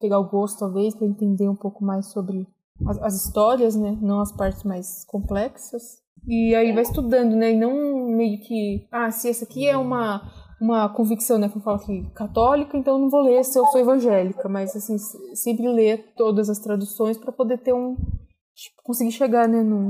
pegar 0.00 0.18
o 0.18 0.28
gosto 0.28 0.60
talvez 0.60 0.94
para 0.94 1.06
entender 1.06 1.48
um 1.48 1.56
pouco 1.56 1.84
mais 1.84 2.06
sobre 2.06 2.46
as, 2.86 2.98
as, 3.02 3.26
histórias, 3.26 3.74
né, 3.74 3.98
não 4.00 4.20
as 4.20 4.32
partes 4.32 4.62
mais 4.62 5.04
complexas. 5.04 5.98
E 6.26 6.54
aí 6.54 6.72
vai 6.72 6.82
estudando, 6.82 7.34
né, 7.34 7.52
e 7.52 7.58
não 7.58 8.08
meio 8.08 8.40
que, 8.40 8.86
ah, 8.90 9.10
se 9.10 9.28
essa 9.28 9.44
aqui 9.44 9.66
é 9.66 9.76
uma 9.76 10.22
uma 10.60 10.88
convicção, 10.88 11.38
né, 11.38 11.48
que 11.48 11.56
eu 11.56 11.62
falo 11.62 11.78
que 11.78 12.02
católica, 12.10 12.76
então 12.76 12.98
não 12.98 13.08
vou 13.08 13.22
ler 13.22 13.44
se 13.44 13.58
eu 13.58 13.64
sou 13.66 13.80
evangélica, 13.80 14.48
mas 14.48 14.74
assim, 14.74 14.98
sempre 15.34 15.68
ler 15.68 16.14
todas 16.16 16.50
as 16.50 16.58
traduções 16.58 17.16
para 17.16 17.30
poder 17.30 17.58
ter 17.58 17.72
um 17.72 17.94
tipo, 18.54 18.82
conseguir 18.82 19.12
chegar, 19.12 19.48
né, 19.48 19.62
num 19.62 19.88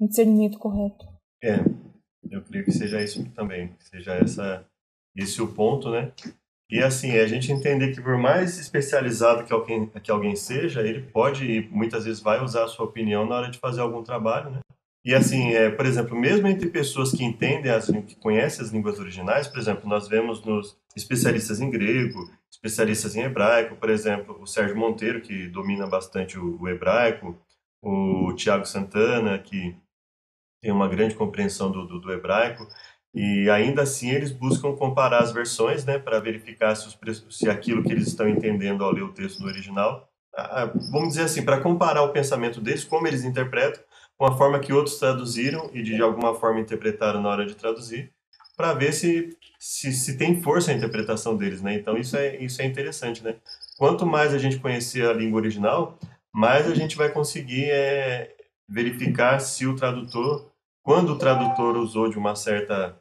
discernimento 0.00 0.58
correto. 0.58 1.04
É. 1.46 1.64
Eu 2.28 2.42
creio 2.42 2.64
que 2.64 2.72
seja 2.72 3.00
isso 3.00 3.24
também, 3.30 3.68
que 3.68 3.84
seja 3.84 4.14
essa 4.14 4.66
esse 5.16 5.40
o 5.40 5.48
ponto, 5.48 5.90
né? 5.90 6.12
E 6.68 6.82
assim, 6.82 7.12
a 7.16 7.26
gente 7.26 7.52
entender 7.52 7.94
que 7.94 8.02
por 8.02 8.18
mais 8.18 8.58
especializado 8.58 9.44
que 9.44 9.52
alguém, 9.52 9.86
que 9.86 10.10
alguém 10.10 10.34
seja, 10.34 10.82
ele 10.82 11.00
pode 11.00 11.44
e 11.44 11.68
muitas 11.68 12.04
vezes 12.04 12.20
vai 12.20 12.42
usar 12.42 12.64
a 12.64 12.68
sua 12.68 12.84
opinião 12.84 13.24
na 13.24 13.36
hora 13.36 13.50
de 13.50 13.58
fazer 13.58 13.80
algum 13.80 14.02
trabalho, 14.02 14.50
né? 14.50 14.60
E 15.04 15.14
assim, 15.14 15.52
é, 15.52 15.70
por 15.70 15.86
exemplo, 15.86 16.18
mesmo 16.18 16.48
entre 16.48 16.68
pessoas 16.68 17.12
que 17.12 17.22
entendem, 17.22 17.70
as, 17.70 17.86
que 17.86 18.16
conhecem 18.16 18.64
as 18.64 18.72
línguas 18.72 18.98
originais, 18.98 19.46
por 19.46 19.60
exemplo, 19.60 19.88
nós 19.88 20.08
vemos 20.08 20.44
nos 20.44 20.76
especialistas 20.96 21.60
em 21.60 21.70
grego, 21.70 22.28
especialistas 22.50 23.14
em 23.14 23.22
hebraico, 23.22 23.76
por 23.76 23.88
exemplo, 23.88 24.36
o 24.40 24.46
Sérgio 24.46 24.76
Monteiro, 24.76 25.20
que 25.20 25.46
domina 25.46 25.86
bastante 25.86 26.36
o, 26.36 26.60
o 26.60 26.68
hebraico, 26.68 27.38
o 27.80 28.32
Tiago 28.34 28.66
Santana, 28.66 29.38
que 29.38 29.76
tem 30.60 30.72
uma 30.72 30.88
grande 30.88 31.14
compreensão 31.14 31.70
do, 31.70 31.86
do, 31.86 32.00
do, 32.00 32.12
hebraico, 32.12 32.66
e 33.14 33.48
ainda 33.50 33.82
assim 33.82 34.10
eles 34.10 34.30
buscam 34.30 34.74
comparar 34.74 35.22
as 35.22 35.32
versões, 35.32 35.84
né, 35.84 35.98
para 35.98 36.20
verificar 36.20 36.74
se, 36.74 36.86
os, 36.88 37.26
se 37.30 37.48
aquilo 37.48 37.82
que 37.82 37.92
eles 37.92 38.08
estão 38.08 38.28
entendendo 38.28 38.84
ao 38.84 38.92
ler 38.92 39.02
o 39.02 39.12
texto 39.12 39.40
no 39.40 39.46
original, 39.46 40.08
vamos 40.90 41.10
dizer 41.10 41.22
assim, 41.22 41.44
para 41.44 41.60
comparar 41.60 42.02
o 42.02 42.12
pensamento 42.12 42.60
deles, 42.60 42.84
como 42.84 43.06
eles 43.06 43.24
interpretam, 43.24 43.82
com 44.18 44.26
a 44.26 44.36
forma 44.36 44.58
que 44.58 44.72
outros 44.72 44.98
traduziram 44.98 45.70
e 45.72 45.82
de 45.82 46.00
alguma 46.00 46.34
forma 46.34 46.60
interpretaram 46.60 47.20
na 47.20 47.28
hora 47.28 47.46
de 47.46 47.54
traduzir, 47.54 48.12
para 48.56 48.72
ver 48.72 48.92
se, 48.92 49.36
se, 49.58 49.92
se 49.92 50.16
tem 50.16 50.40
força 50.40 50.70
a 50.70 50.74
interpretação 50.74 51.36
deles, 51.36 51.60
né? 51.60 51.74
Então 51.74 51.96
isso 51.96 52.16
é 52.16 52.36
isso 52.36 52.62
é 52.62 52.64
interessante, 52.64 53.22
né? 53.22 53.36
Quanto 53.76 54.06
mais 54.06 54.32
a 54.32 54.38
gente 54.38 54.58
conhecer 54.58 55.06
a 55.06 55.12
língua 55.12 55.40
original, 55.40 55.98
mais 56.32 56.66
a 56.66 56.74
gente 56.74 56.96
vai 56.96 57.10
conseguir 57.10 57.70
é, 57.70 58.34
verificar 58.68 59.40
se 59.40 59.66
o 59.66 59.76
tradutor, 59.76 60.50
quando 60.82 61.12
o 61.12 61.18
tradutor 61.18 61.76
usou 61.76 62.08
de 62.08 62.18
uma 62.18 62.34
certa 62.34 62.98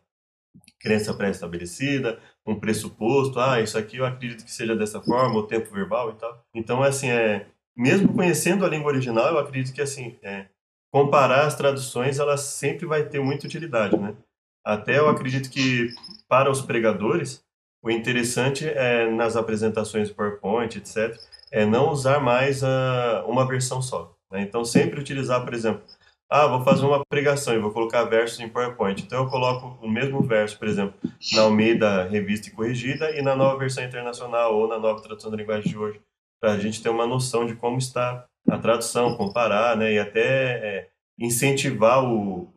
crença 0.79 1.13
pré-estabelecida, 1.13 2.19
um 2.45 2.59
pressuposto, 2.59 3.39
ah, 3.39 3.59
isso 3.59 3.77
aqui 3.77 3.97
eu 3.97 4.05
acredito 4.05 4.45
que 4.45 4.51
seja 4.51 4.75
dessa 4.75 5.01
forma, 5.01 5.39
o 5.39 5.47
tempo 5.47 5.71
verbal 5.73 6.11
e 6.11 6.15
tal. 6.15 6.45
Então, 6.53 6.83
assim, 6.83 7.09
é, 7.09 7.47
mesmo 7.75 8.13
conhecendo 8.13 8.65
a 8.65 8.69
língua 8.69 8.91
original, 8.91 9.27
eu 9.27 9.39
acredito 9.39 9.73
que, 9.73 9.81
assim, 9.81 10.17
é, 10.21 10.45
comparar 10.91 11.45
as 11.45 11.55
traduções, 11.55 12.19
ela 12.19 12.37
sempre 12.37 12.85
vai 12.85 13.03
ter 13.03 13.19
muita 13.19 13.47
utilidade, 13.47 13.97
né? 13.97 14.15
Até 14.63 14.97
eu 14.97 15.09
acredito 15.09 15.49
que 15.49 15.89
para 16.27 16.49
os 16.49 16.61
pregadores, 16.61 17.43
o 17.83 17.91
interessante 17.91 18.67
é 18.67 19.09
nas 19.11 19.35
apresentações 19.35 20.11
PowerPoint, 20.11 20.77
etc, 20.77 21.15
é 21.51 21.65
não 21.65 21.91
usar 21.91 22.19
mais 22.19 22.63
a, 22.63 23.23
uma 23.27 23.47
versão 23.47 23.81
só. 23.81 24.14
Né? 24.31 24.41
Então 24.41 24.63
sempre 24.65 24.99
utilizar, 24.99 25.43
por 25.43 25.53
exemplo, 25.53 25.83
ah, 26.29 26.47
vou 26.47 26.63
fazer 26.63 26.85
uma 26.85 27.05
pregação 27.05 27.53
e 27.53 27.59
vou 27.59 27.71
colocar 27.71 28.03
versos 28.05 28.39
em 28.39 28.49
PowerPoint. 28.49 29.03
Então 29.03 29.23
eu 29.23 29.29
coloco 29.29 29.77
o 29.85 29.89
mesmo 29.89 30.21
verso, 30.21 30.57
por 30.57 30.67
exemplo, 30.67 30.95
na 31.33 31.43
Almeida 31.43 32.03
Revista 32.03 32.47
e 32.47 32.51
Corrigida 32.51 33.11
e 33.11 33.21
na 33.21 33.35
nova 33.35 33.59
versão 33.59 33.83
internacional 33.83 34.55
ou 34.55 34.67
na 34.67 34.79
nova 34.79 35.01
tradução 35.01 35.29
da 35.29 35.37
linguagem 35.37 35.69
de 35.69 35.77
hoje, 35.77 36.01
para 36.41 36.53
a 36.53 36.59
gente 36.59 36.81
ter 36.81 36.89
uma 36.89 37.05
noção 37.05 37.45
de 37.45 37.55
como 37.55 37.77
está 37.77 38.25
a 38.49 38.57
tradução, 38.57 39.15
comparar, 39.15 39.75
né, 39.75 39.93
e 39.93 39.99
até 39.99 40.21
é, 40.21 40.89
incentivar 41.17 42.03
o, 42.03 42.53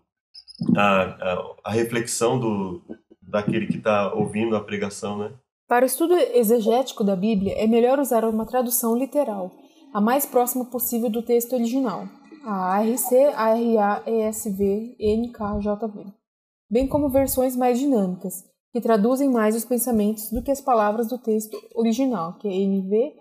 a, 0.77 1.03
a, 1.03 1.55
a, 1.65 1.73
reflexão 1.73 2.39
do, 2.39 2.83
daquele 3.23 3.67
que 3.67 3.79
está 3.79 4.13
ouvindo 4.13 4.57
a 4.57 4.61
pregação, 4.61 5.19
né? 5.19 5.33
Para 5.67 5.85
o 5.85 5.87
estudo 5.87 6.15
exegético 6.15 7.05
da 7.05 7.15
Bíblia, 7.15 7.55
é 7.57 7.67
melhor 7.67 7.99
usar 7.99 8.25
uma 8.25 8.47
tradução 8.47 8.97
literal, 8.97 9.51
a 9.93 10.01
mais 10.01 10.27
próxima 10.27 10.65
possível 10.65 11.11
do 11.11 11.23
texto 11.23 11.55
original, 11.55 12.09
a 12.45 12.77
ARC, 12.77 13.13
ARA, 13.35 14.03
ESV, 14.07 14.97
NKJV, 14.99 16.13
bem 16.71 16.87
como 16.87 17.09
versões 17.09 17.57
mais 17.57 17.79
dinâmicas, 17.79 18.45
que 18.73 18.81
traduzem 18.81 19.31
mais 19.31 19.57
os 19.57 19.65
pensamentos 19.65 20.31
do 20.31 20.43
que 20.43 20.51
as 20.51 20.61
palavras 20.61 21.09
do 21.09 21.19
texto 21.19 21.57
original, 21.75 22.35
que 22.39 22.49
é 22.49 22.53
NV, 22.53 23.15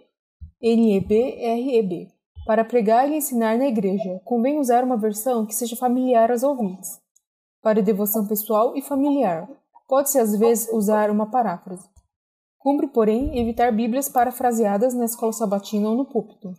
NEB, 0.61 1.11
REB. 1.11 2.11
Para 2.45 2.65
pregar 2.65 3.09
e 3.09 3.17
ensinar 3.17 3.57
na 3.57 3.67
igreja, 3.67 4.21
convém 4.23 4.59
usar 4.59 4.83
uma 4.83 4.97
versão 4.97 5.45
que 5.45 5.55
seja 5.55 5.75
familiar 5.75 6.31
aos 6.31 6.43
ouvintes. 6.43 6.99
Para 7.61 7.81
devoção 7.81 8.27
pessoal 8.27 8.75
e 8.75 8.81
familiar, 8.81 9.49
pode-se 9.87 10.19
às 10.19 10.37
vezes 10.37 10.71
usar 10.71 11.09
uma 11.09 11.29
paráfrase. 11.29 11.87
Cumpre, 12.67 12.87
porém, 12.87 13.39
evitar 13.39 13.71
bíblias 13.71 14.09
parafraseadas 14.09 14.93
na 14.93 15.05
escola 15.05 15.31
sabatina 15.31 15.87
ou 15.87 15.95
no 15.95 16.03
púlpito. 16.03 16.51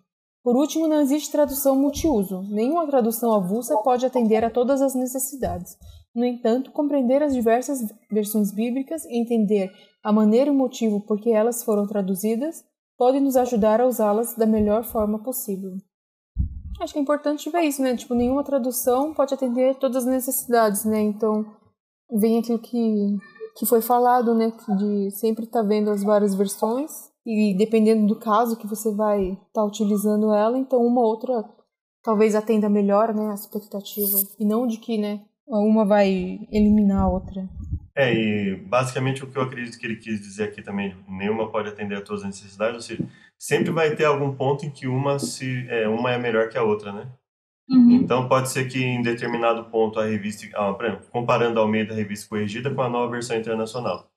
Por 0.42 0.56
último, 0.56 0.88
não 0.88 1.02
existe 1.02 1.30
tradução 1.30 1.76
multiuso. 1.76 2.44
Nenhuma 2.48 2.86
tradução 2.86 3.30
avulsa 3.30 3.76
pode 3.82 4.06
atender 4.06 4.42
a 4.42 4.48
todas 4.48 4.80
as 4.80 4.94
necessidades. 4.94 5.76
No 6.14 6.24
entanto, 6.24 6.72
compreender 6.72 7.22
as 7.22 7.34
diversas 7.34 7.80
versões 8.10 8.50
bíblicas 8.50 9.04
e 9.04 9.20
entender 9.20 9.70
a 10.02 10.10
maneira 10.10 10.48
e 10.48 10.50
o 10.50 10.56
motivo 10.56 11.02
por 11.02 11.20
que 11.20 11.30
elas 11.30 11.62
foram 11.62 11.86
traduzidas 11.86 12.64
pode 12.96 13.20
nos 13.20 13.36
ajudar 13.36 13.78
a 13.78 13.86
usá-las 13.86 14.34
da 14.34 14.46
melhor 14.46 14.84
forma 14.84 15.22
possível. 15.22 15.72
Acho 16.80 16.94
que 16.94 16.98
é 16.98 17.02
importante 17.02 17.50
ver 17.50 17.64
isso, 17.64 17.82
né? 17.82 17.94
Tipo, 17.94 18.14
nenhuma 18.14 18.42
tradução 18.42 19.12
pode 19.12 19.34
atender 19.34 19.74
todas 19.74 20.06
as 20.06 20.06
necessidades, 20.06 20.86
né? 20.86 21.02
Então, 21.02 21.44
vem 22.10 22.38
aquilo 22.38 22.58
que, 22.58 23.18
que 23.58 23.66
foi 23.66 23.82
falado, 23.82 24.34
né? 24.34 24.52
De 24.78 25.10
sempre 25.10 25.44
estar 25.44 25.62
tá 25.62 25.68
vendo 25.68 25.90
as 25.90 26.04
várias 26.04 26.34
versões 26.34 27.10
e 27.26 27.54
dependendo 27.58 28.06
do 28.06 28.16
caso 28.16 28.56
que 28.56 28.66
você 28.66 28.94
vai 28.94 29.30
estar 29.30 29.40
tá 29.52 29.64
utilizando 29.64 30.32
ela, 30.32 30.56
então 30.56 30.80
uma 30.80 31.00
outra 31.00 31.44
talvez 32.02 32.36
atenda 32.36 32.68
melhor, 32.68 33.12
né? 33.12 33.30
A 33.30 33.34
expectativa. 33.34 34.06
E 34.38 34.44
não 34.44 34.66
de 34.66 34.78
que, 34.78 34.96
né? 34.96 35.22
Uma 35.46 35.84
vai 35.84 36.38
eliminar 36.52 37.02
a 37.02 37.08
outra. 37.08 37.48
É, 37.96 38.14
e 38.14 38.56
basicamente 38.56 39.24
o 39.24 39.26
que 39.26 39.36
eu 39.36 39.42
acredito 39.42 39.76
que 39.76 39.84
ele 39.84 39.96
quis 39.96 40.20
dizer 40.20 40.44
aqui 40.44 40.62
também, 40.62 40.94
nenhuma 41.08 41.50
pode 41.50 41.68
atender 41.68 41.96
a 41.96 42.00
todas 42.00 42.22
as 42.22 42.28
necessidades, 42.28 42.76
ou 42.76 42.80
seja, 42.80 43.04
sempre 43.36 43.72
vai 43.72 43.96
ter 43.96 44.04
algum 44.04 44.32
ponto 44.36 44.64
em 44.64 44.70
que 44.70 44.86
uma, 44.86 45.18
se, 45.18 45.66
é, 45.68 45.88
uma 45.88 46.12
é 46.12 46.18
melhor 46.18 46.48
que 46.48 46.56
a 46.56 46.62
outra, 46.62 46.92
né? 46.92 47.08
Uhum. 47.68 47.92
Então 47.92 48.28
pode 48.28 48.50
ser 48.50 48.66
que 48.68 48.82
em 48.82 49.02
determinado 49.02 49.64
ponto 49.64 50.00
a 50.00 50.06
revista, 50.06 50.46
ah, 50.54 50.76
exemplo, 50.80 51.06
comparando 51.10 51.58
a 51.58 51.62
Almeida 51.62 51.94
Revista 51.94 52.28
Corrigida 52.28 52.74
com 52.74 52.82
a 52.82 52.88
nova 52.88 53.10
versão 53.12 53.36
internacional. 53.36 54.10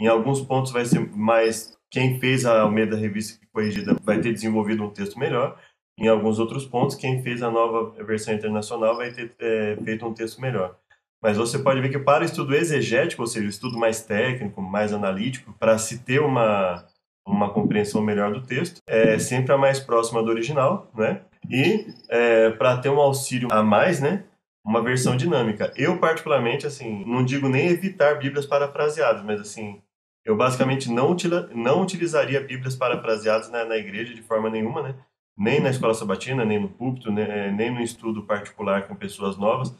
Em 0.00 0.06
alguns 0.06 0.40
pontos 0.40 0.72
vai 0.72 0.84
ser 0.84 1.00
mais, 1.14 1.76
quem 1.90 2.18
fez 2.18 2.46
a 2.46 2.62
Almeida 2.62 2.96
Revista 2.96 3.38
Corrigida 3.52 3.96
vai 4.02 4.20
ter 4.20 4.32
desenvolvido 4.32 4.84
um 4.84 4.90
texto 4.90 5.18
melhor, 5.18 5.58
em 5.98 6.08
alguns 6.08 6.38
outros 6.38 6.66
pontos, 6.66 6.94
quem 6.94 7.22
fez 7.22 7.42
a 7.42 7.50
nova 7.50 7.90
versão 8.04 8.34
internacional 8.34 8.96
vai 8.96 9.12
ter 9.12 9.34
é, 9.38 9.76
feito 9.82 10.06
um 10.06 10.12
texto 10.12 10.40
melhor. 10.40 10.76
Mas 11.22 11.38
você 11.38 11.58
pode 11.58 11.80
ver 11.80 11.88
que 11.88 11.98
para 11.98 12.22
o 12.22 12.26
estudo 12.26 12.54
exegético, 12.54 13.22
ou 13.22 13.26
seja, 13.26 13.46
o 13.46 13.50
estudo 13.50 13.78
mais 13.78 14.02
técnico, 14.02 14.60
mais 14.60 14.92
analítico, 14.92 15.54
para 15.58 15.78
se 15.78 16.00
ter 16.00 16.20
uma, 16.20 16.84
uma 17.26 17.50
compreensão 17.50 18.02
melhor 18.02 18.30
do 18.30 18.42
texto, 18.42 18.82
é 18.86 19.18
sempre 19.18 19.52
a 19.52 19.58
mais 19.58 19.80
próxima 19.80 20.22
do 20.22 20.28
original, 20.28 20.90
né? 20.94 21.22
E 21.50 21.86
é, 22.08 22.50
para 22.50 22.76
ter 22.78 22.88
um 22.88 23.00
auxílio 23.00 23.48
a 23.50 23.62
mais, 23.62 24.00
né? 24.00 24.24
Uma 24.64 24.82
versão 24.82 25.16
dinâmica. 25.16 25.72
Eu, 25.76 25.98
particularmente, 25.98 26.66
assim, 26.66 27.04
não 27.06 27.24
digo 27.24 27.48
nem 27.48 27.68
evitar 27.68 28.18
bíblias 28.18 28.46
parafraseadas, 28.46 29.22
mas 29.22 29.40
assim, 29.40 29.80
eu 30.24 30.36
basicamente 30.36 30.90
não, 30.90 31.12
utila, 31.12 31.48
não 31.54 31.82
utilizaria 31.82 32.40
bíblias 32.40 32.74
parafraseadas 32.74 33.50
na, 33.50 33.64
na 33.64 33.76
igreja 33.76 34.12
de 34.12 34.22
forma 34.22 34.50
nenhuma, 34.50 34.82
né? 34.82 34.94
Nem 35.38 35.60
na 35.60 35.70
escola 35.70 35.94
sabatina, 35.94 36.44
nem 36.44 36.60
no 36.60 36.68
púlpito, 36.68 37.12
né? 37.12 37.50
nem 37.52 37.70
no 37.70 37.80
estudo 37.80 38.24
particular 38.24 38.88
com 38.88 38.96
pessoas 38.96 39.36
novas, 39.36 39.74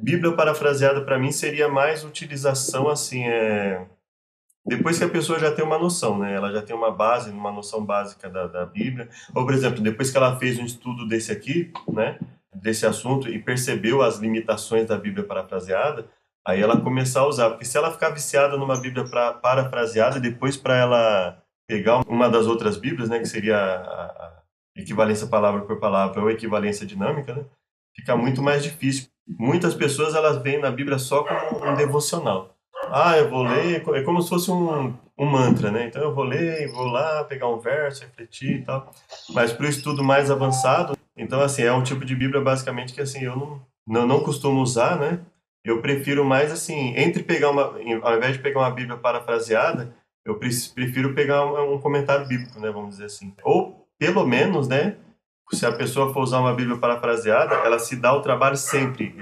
Bíblia 0.00 0.32
parafraseada 0.32 1.04
para 1.04 1.18
mim 1.18 1.32
seria 1.32 1.68
mais 1.68 2.04
utilização 2.04 2.88
assim, 2.88 3.24
é... 3.24 3.84
depois 4.68 4.98
que 4.98 5.04
a 5.04 5.08
pessoa 5.08 5.38
já 5.38 5.50
tem 5.50 5.64
uma 5.64 5.78
noção, 5.78 6.18
né? 6.18 6.34
Ela 6.34 6.52
já 6.52 6.60
tem 6.60 6.76
uma 6.76 6.90
base, 6.90 7.30
uma 7.30 7.50
noção 7.50 7.84
básica 7.84 8.28
da, 8.28 8.46
da 8.46 8.66
Bíblia. 8.66 9.08
Ou, 9.34 9.44
por 9.44 9.54
exemplo, 9.54 9.80
depois 9.80 10.10
que 10.10 10.16
ela 10.16 10.38
fez 10.38 10.58
um 10.58 10.64
estudo 10.64 11.08
desse 11.08 11.32
aqui, 11.32 11.72
né? 11.90 12.18
Desse 12.54 12.84
assunto 12.84 13.28
e 13.28 13.38
percebeu 13.38 14.02
as 14.02 14.18
limitações 14.18 14.86
da 14.86 14.98
Bíblia 14.98 15.24
parafraseada, 15.24 16.06
aí 16.46 16.60
ela 16.60 16.80
começar 16.80 17.20
a 17.20 17.26
usar. 17.26 17.50
Porque 17.50 17.64
se 17.64 17.78
ela 17.78 17.90
ficar 17.90 18.10
viciada 18.10 18.58
numa 18.58 18.78
Bíblia 18.78 19.04
pra, 19.08 19.32
parafraseada, 19.32 20.20
depois 20.20 20.56
para 20.56 20.76
ela 20.76 21.42
pegar 21.66 22.02
uma 22.06 22.28
das 22.28 22.46
outras 22.46 22.76
Bíblias, 22.76 23.08
né? 23.08 23.18
Que 23.18 23.26
seria 23.26 23.56
a, 23.56 24.42
equivalência 24.76 25.26
palavra 25.26 25.62
por 25.62 25.80
palavra 25.80 26.20
ou 26.20 26.30
equivalência 26.30 26.86
dinâmica, 26.86 27.34
né? 27.34 27.44
Fica 27.96 28.14
muito 28.14 28.42
mais 28.42 28.62
difícil. 28.62 29.08
Muitas 29.26 29.74
pessoas 29.74 30.14
elas 30.14 30.42
veem 30.42 30.60
na 30.60 30.70
Bíblia 30.70 30.98
só 30.98 31.24
como 31.24 31.64
um 31.64 31.74
devocional. 31.74 32.57
Ah, 32.92 33.16
eu 33.16 33.28
vou 33.28 33.42
ler, 33.42 33.82
é 33.94 34.02
como 34.02 34.22
se 34.22 34.28
fosse 34.28 34.50
um, 34.50 34.94
um 35.18 35.26
mantra, 35.26 35.70
né? 35.70 35.86
Então 35.86 36.02
eu 36.02 36.14
vou 36.14 36.24
ler, 36.24 36.70
vou 36.72 36.86
lá 36.86 37.24
pegar 37.24 37.48
um 37.48 37.58
verso, 37.58 38.02
refletir 38.02 38.60
e 38.60 38.62
tal. 38.62 38.90
Mas 39.30 39.52
para 39.52 39.66
o 39.66 39.68
estudo 39.68 40.02
mais 40.02 40.30
avançado, 40.30 40.96
então 41.16 41.40
assim, 41.40 41.62
é 41.62 41.72
um 41.72 41.82
tipo 41.82 42.04
de 42.04 42.14
Bíblia 42.14 42.40
basicamente 42.40 42.94
que 42.94 43.00
assim, 43.00 43.24
eu 43.24 43.36
não, 43.36 43.62
não, 43.86 44.06
não 44.06 44.20
costumo 44.20 44.60
usar, 44.60 44.98
né? 44.98 45.20
Eu 45.64 45.82
prefiro 45.82 46.24
mais 46.24 46.52
assim, 46.52 46.94
entre 46.96 47.22
pegar 47.22 47.50
uma, 47.50 47.74
ao 48.02 48.16
invés 48.16 48.34
de 48.34 48.38
pegar 48.38 48.60
uma 48.60 48.70
Bíblia 48.70 48.96
parafraseada, 48.96 49.94
eu 50.24 50.38
prefiro 50.38 51.14
pegar 51.14 51.44
um 51.44 51.80
comentário 51.80 52.26
bíblico, 52.26 52.60
né, 52.60 52.70
vamos 52.70 52.90
dizer 52.90 53.06
assim. 53.06 53.34
Ou 53.42 53.88
pelo 53.98 54.26
menos, 54.26 54.68
né, 54.68 54.96
se 55.52 55.64
a 55.64 55.72
pessoa 55.72 56.12
for 56.12 56.22
usar 56.22 56.40
uma 56.40 56.54
Bíblia 56.54 56.76
parafraseada, 56.76 57.54
ela 57.54 57.78
se 57.78 57.96
dá 57.96 58.12
o 58.12 58.22
trabalho 58.22 58.56
sempre, 58.56 59.14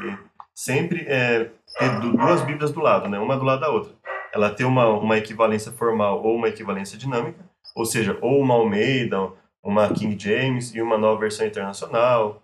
sempre 0.55 1.05
é, 1.07 1.51
ter 1.79 2.01
duas 2.01 2.43
Bíblias 2.43 2.73
do 2.73 2.81
lado, 2.81 3.09
né, 3.09 3.19
uma 3.19 3.37
do 3.37 3.45
lado 3.45 3.61
da 3.61 3.71
outra. 3.71 3.93
Ela 4.33 4.51
tem 4.51 4.67
uma, 4.67 4.89
uma 4.89 5.17
equivalência 5.17 5.73
formal 5.73 6.23
ou 6.23 6.37
uma 6.37 6.49
equivalência 6.49 6.99
dinâmica, 6.99 7.45
ou 7.75 7.85
seja, 7.85 8.19
ou 8.21 8.41
uma 8.41 8.55
Almeida, 8.55 9.33
uma 9.63 9.93
King 9.93 10.17
James 10.19 10.75
e 10.75 10.81
uma 10.81 10.99
nova 10.99 11.21
versão 11.21 11.47
internacional, 11.47 12.43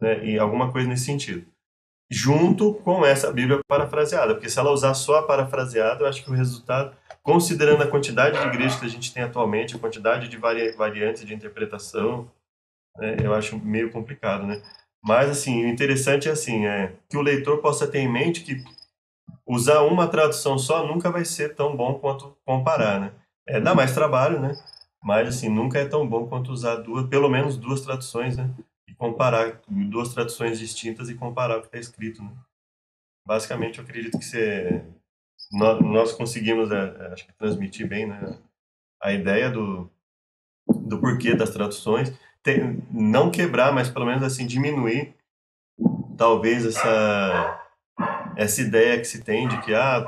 né, 0.00 0.24
e 0.24 0.38
alguma 0.38 0.70
coisa 0.70 0.88
nesse 0.88 1.04
sentido 1.04 1.46
junto 2.10 2.74
com 2.74 3.06
essa 3.06 3.32
Bíblia 3.32 3.60
parafraseada, 3.68 4.34
porque 4.34 4.50
se 4.50 4.58
ela 4.58 4.72
usar 4.72 4.94
só 4.94 5.20
a 5.20 5.22
parafraseada, 5.22 6.02
eu 6.02 6.08
acho 6.08 6.24
que 6.24 6.30
o 6.30 6.34
resultado, 6.34 6.96
considerando 7.22 7.82
a 7.84 7.86
quantidade 7.86 8.38
de 8.38 8.46
igrejas 8.48 8.80
que 8.80 8.86
a 8.86 8.88
gente 8.88 9.14
tem 9.14 9.22
atualmente, 9.22 9.76
a 9.76 9.78
quantidade 9.78 10.28
de 10.28 10.36
vari 10.36 10.72
variantes 10.72 11.24
de 11.24 11.32
interpretação, 11.32 12.28
né, 12.96 13.16
eu 13.22 13.32
acho 13.32 13.56
meio 13.58 13.92
complicado, 13.92 14.44
né? 14.44 14.60
Mas, 15.02 15.30
assim, 15.30 15.64
o 15.64 15.68
interessante 15.68 16.28
é, 16.28 16.32
assim, 16.32 16.66
é 16.66 16.94
que 17.08 17.16
o 17.16 17.22
leitor 17.22 17.58
possa 17.58 17.86
ter 17.86 18.00
em 18.00 18.12
mente 18.12 18.42
que 18.42 18.62
usar 19.46 19.82
uma 19.82 20.06
tradução 20.06 20.58
só 20.58 20.86
nunca 20.86 21.10
vai 21.10 21.24
ser 21.24 21.54
tão 21.54 21.76
bom 21.76 21.94
quanto 21.94 22.36
comparar, 22.44 23.00
né? 23.00 23.12
É, 23.46 23.60
dá 23.60 23.74
mais 23.74 23.94
trabalho, 23.94 24.40
né? 24.40 24.52
Mas, 25.02 25.28
assim, 25.28 25.48
nunca 25.48 25.78
é 25.78 25.86
tão 25.86 26.06
bom 26.06 26.26
quanto 26.26 26.52
usar 26.52 26.76
duas, 26.76 27.08
pelo 27.08 27.28
menos 27.28 27.56
duas 27.56 27.80
traduções, 27.80 28.36
né? 28.36 28.50
comparar 29.00 29.62
duas 29.88 30.12
traduções 30.12 30.58
distintas 30.58 31.08
e 31.08 31.14
comparar 31.14 31.56
o 31.56 31.62
que 31.62 31.68
está 31.68 31.78
escrito. 31.78 32.22
Né? 32.22 32.30
Basicamente, 33.26 33.78
eu 33.78 33.84
acredito 33.84 34.18
que 34.18 34.24
você, 34.24 34.84
nós, 35.50 36.12
conseguimos, 36.12 36.70
é, 36.70 36.76
é, 36.76 37.06
acho 37.06 37.26
que 37.26 37.32
transmitir 37.32 37.88
bem, 37.88 38.06
né, 38.06 38.38
a 39.02 39.10
ideia 39.10 39.50
do, 39.50 39.90
do 40.68 41.00
porquê 41.00 41.34
das 41.34 41.48
traduções, 41.48 42.12
Tem, 42.42 42.82
não 42.90 43.30
quebrar, 43.30 43.72
mas 43.72 43.90
pelo 43.90 44.06
menos 44.06 44.22
assim 44.22 44.46
diminuir, 44.46 45.14
talvez 46.16 46.64
essa 46.64 47.60
essa 48.36 48.60
ideia 48.62 48.98
que 48.98 49.04
se 49.04 49.22
tem 49.22 49.46
de 49.46 49.60
que 49.60 49.74
ah, 49.74 50.04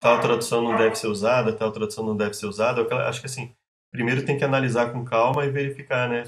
tal 0.00 0.20
tradução 0.20 0.62
não 0.62 0.76
deve 0.76 0.96
ser 0.96 1.06
usada, 1.06 1.52
tal 1.52 1.70
tradução 1.70 2.04
não 2.04 2.16
deve 2.16 2.34
ser 2.34 2.46
usada. 2.46 2.80
Eu 2.80 2.98
acho 2.98 3.20
que 3.20 3.26
assim, 3.26 3.54
primeiro 3.92 4.24
tem 4.24 4.36
que 4.36 4.44
analisar 4.44 4.92
com 4.92 5.04
calma 5.04 5.44
e 5.44 5.50
verificar, 5.50 6.08
né? 6.08 6.24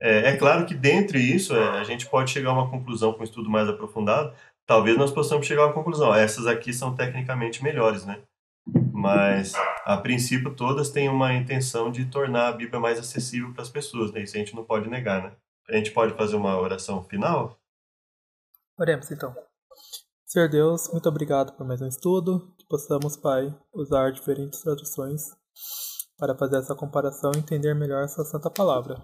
É, 0.00 0.30
é 0.30 0.36
claro 0.36 0.64
que 0.64 0.74
dentre 0.74 1.18
isso 1.18 1.54
é, 1.54 1.78
a 1.78 1.84
gente 1.84 2.06
pode 2.06 2.30
chegar 2.30 2.50
a 2.50 2.54
uma 2.54 2.70
conclusão 2.70 3.12
com 3.12 3.20
um 3.20 3.24
estudo 3.24 3.50
mais 3.50 3.68
aprofundado. 3.68 4.34
Talvez 4.66 4.96
nós 4.96 5.10
possamos 5.10 5.46
chegar 5.46 5.62
a 5.62 5.66
uma 5.66 5.74
conclusão. 5.74 6.14
Essas 6.14 6.46
aqui 6.46 6.72
são 6.72 6.94
tecnicamente 6.94 7.62
melhores, 7.62 8.06
né? 8.06 8.20
Mas, 9.00 9.52
a 9.84 9.96
princípio, 9.96 10.54
todas 10.54 10.90
têm 10.90 11.08
uma 11.08 11.32
intenção 11.32 11.90
de 11.90 12.04
tornar 12.04 12.48
a 12.48 12.52
Bíblia 12.52 12.78
mais 12.78 12.98
acessível 12.98 13.52
para 13.52 13.62
as 13.62 13.68
pessoas, 13.68 14.12
né? 14.12 14.22
Isso 14.22 14.36
a 14.36 14.38
gente 14.38 14.54
não 14.54 14.64
pode 14.64 14.88
negar, 14.88 15.22
né? 15.22 15.32
A 15.68 15.76
gente 15.76 15.90
pode 15.90 16.14
fazer 16.14 16.36
uma 16.36 16.60
oração 16.60 17.02
final? 17.04 17.58
Oremos, 18.78 19.10
então. 19.10 19.34
Senhor 20.26 20.48
Deus, 20.48 20.90
muito 20.92 21.08
obrigado 21.08 21.56
por 21.56 21.66
mais 21.66 21.80
um 21.80 21.88
estudo, 21.88 22.54
que 22.58 22.66
possamos, 22.66 23.16
Pai, 23.16 23.54
usar 23.72 24.12
diferentes 24.12 24.60
traduções 24.60 25.22
para 26.18 26.36
fazer 26.36 26.58
essa 26.58 26.74
comparação 26.74 27.32
e 27.34 27.38
entender 27.38 27.74
melhor 27.74 28.04
essa 28.04 28.24
santa 28.24 28.50
palavra 28.50 29.02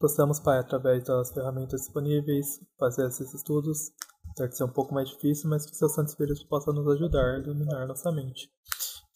possamos, 0.00 0.40
Pai, 0.40 0.58
através 0.58 1.04
das 1.04 1.30
ferramentas 1.30 1.82
disponíveis, 1.82 2.58
fazer 2.78 3.06
esses 3.06 3.34
estudos. 3.34 3.92
Deve 4.36 4.52
ser 4.52 4.64
um 4.64 4.68
pouco 4.68 4.94
mais 4.94 5.08
difícil, 5.08 5.50
mas 5.50 5.66
que 5.66 5.76
seu 5.76 5.88
Santo 5.88 6.08
Espírito 6.08 6.46
possa 6.46 6.72
nos 6.72 6.86
ajudar 6.88 7.34
a 7.34 7.38
iluminar 7.38 7.86
nossa 7.86 8.10
mente. 8.10 8.50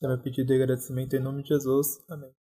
É 0.03 0.07
meu 0.07 0.19
pedido 0.19 0.53
e 0.53 0.57
agradecimento 0.57 1.15
em 1.15 1.21
nome 1.21 1.43
de 1.43 1.49
Jesus. 1.49 1.99
Amém. 2.09 2.44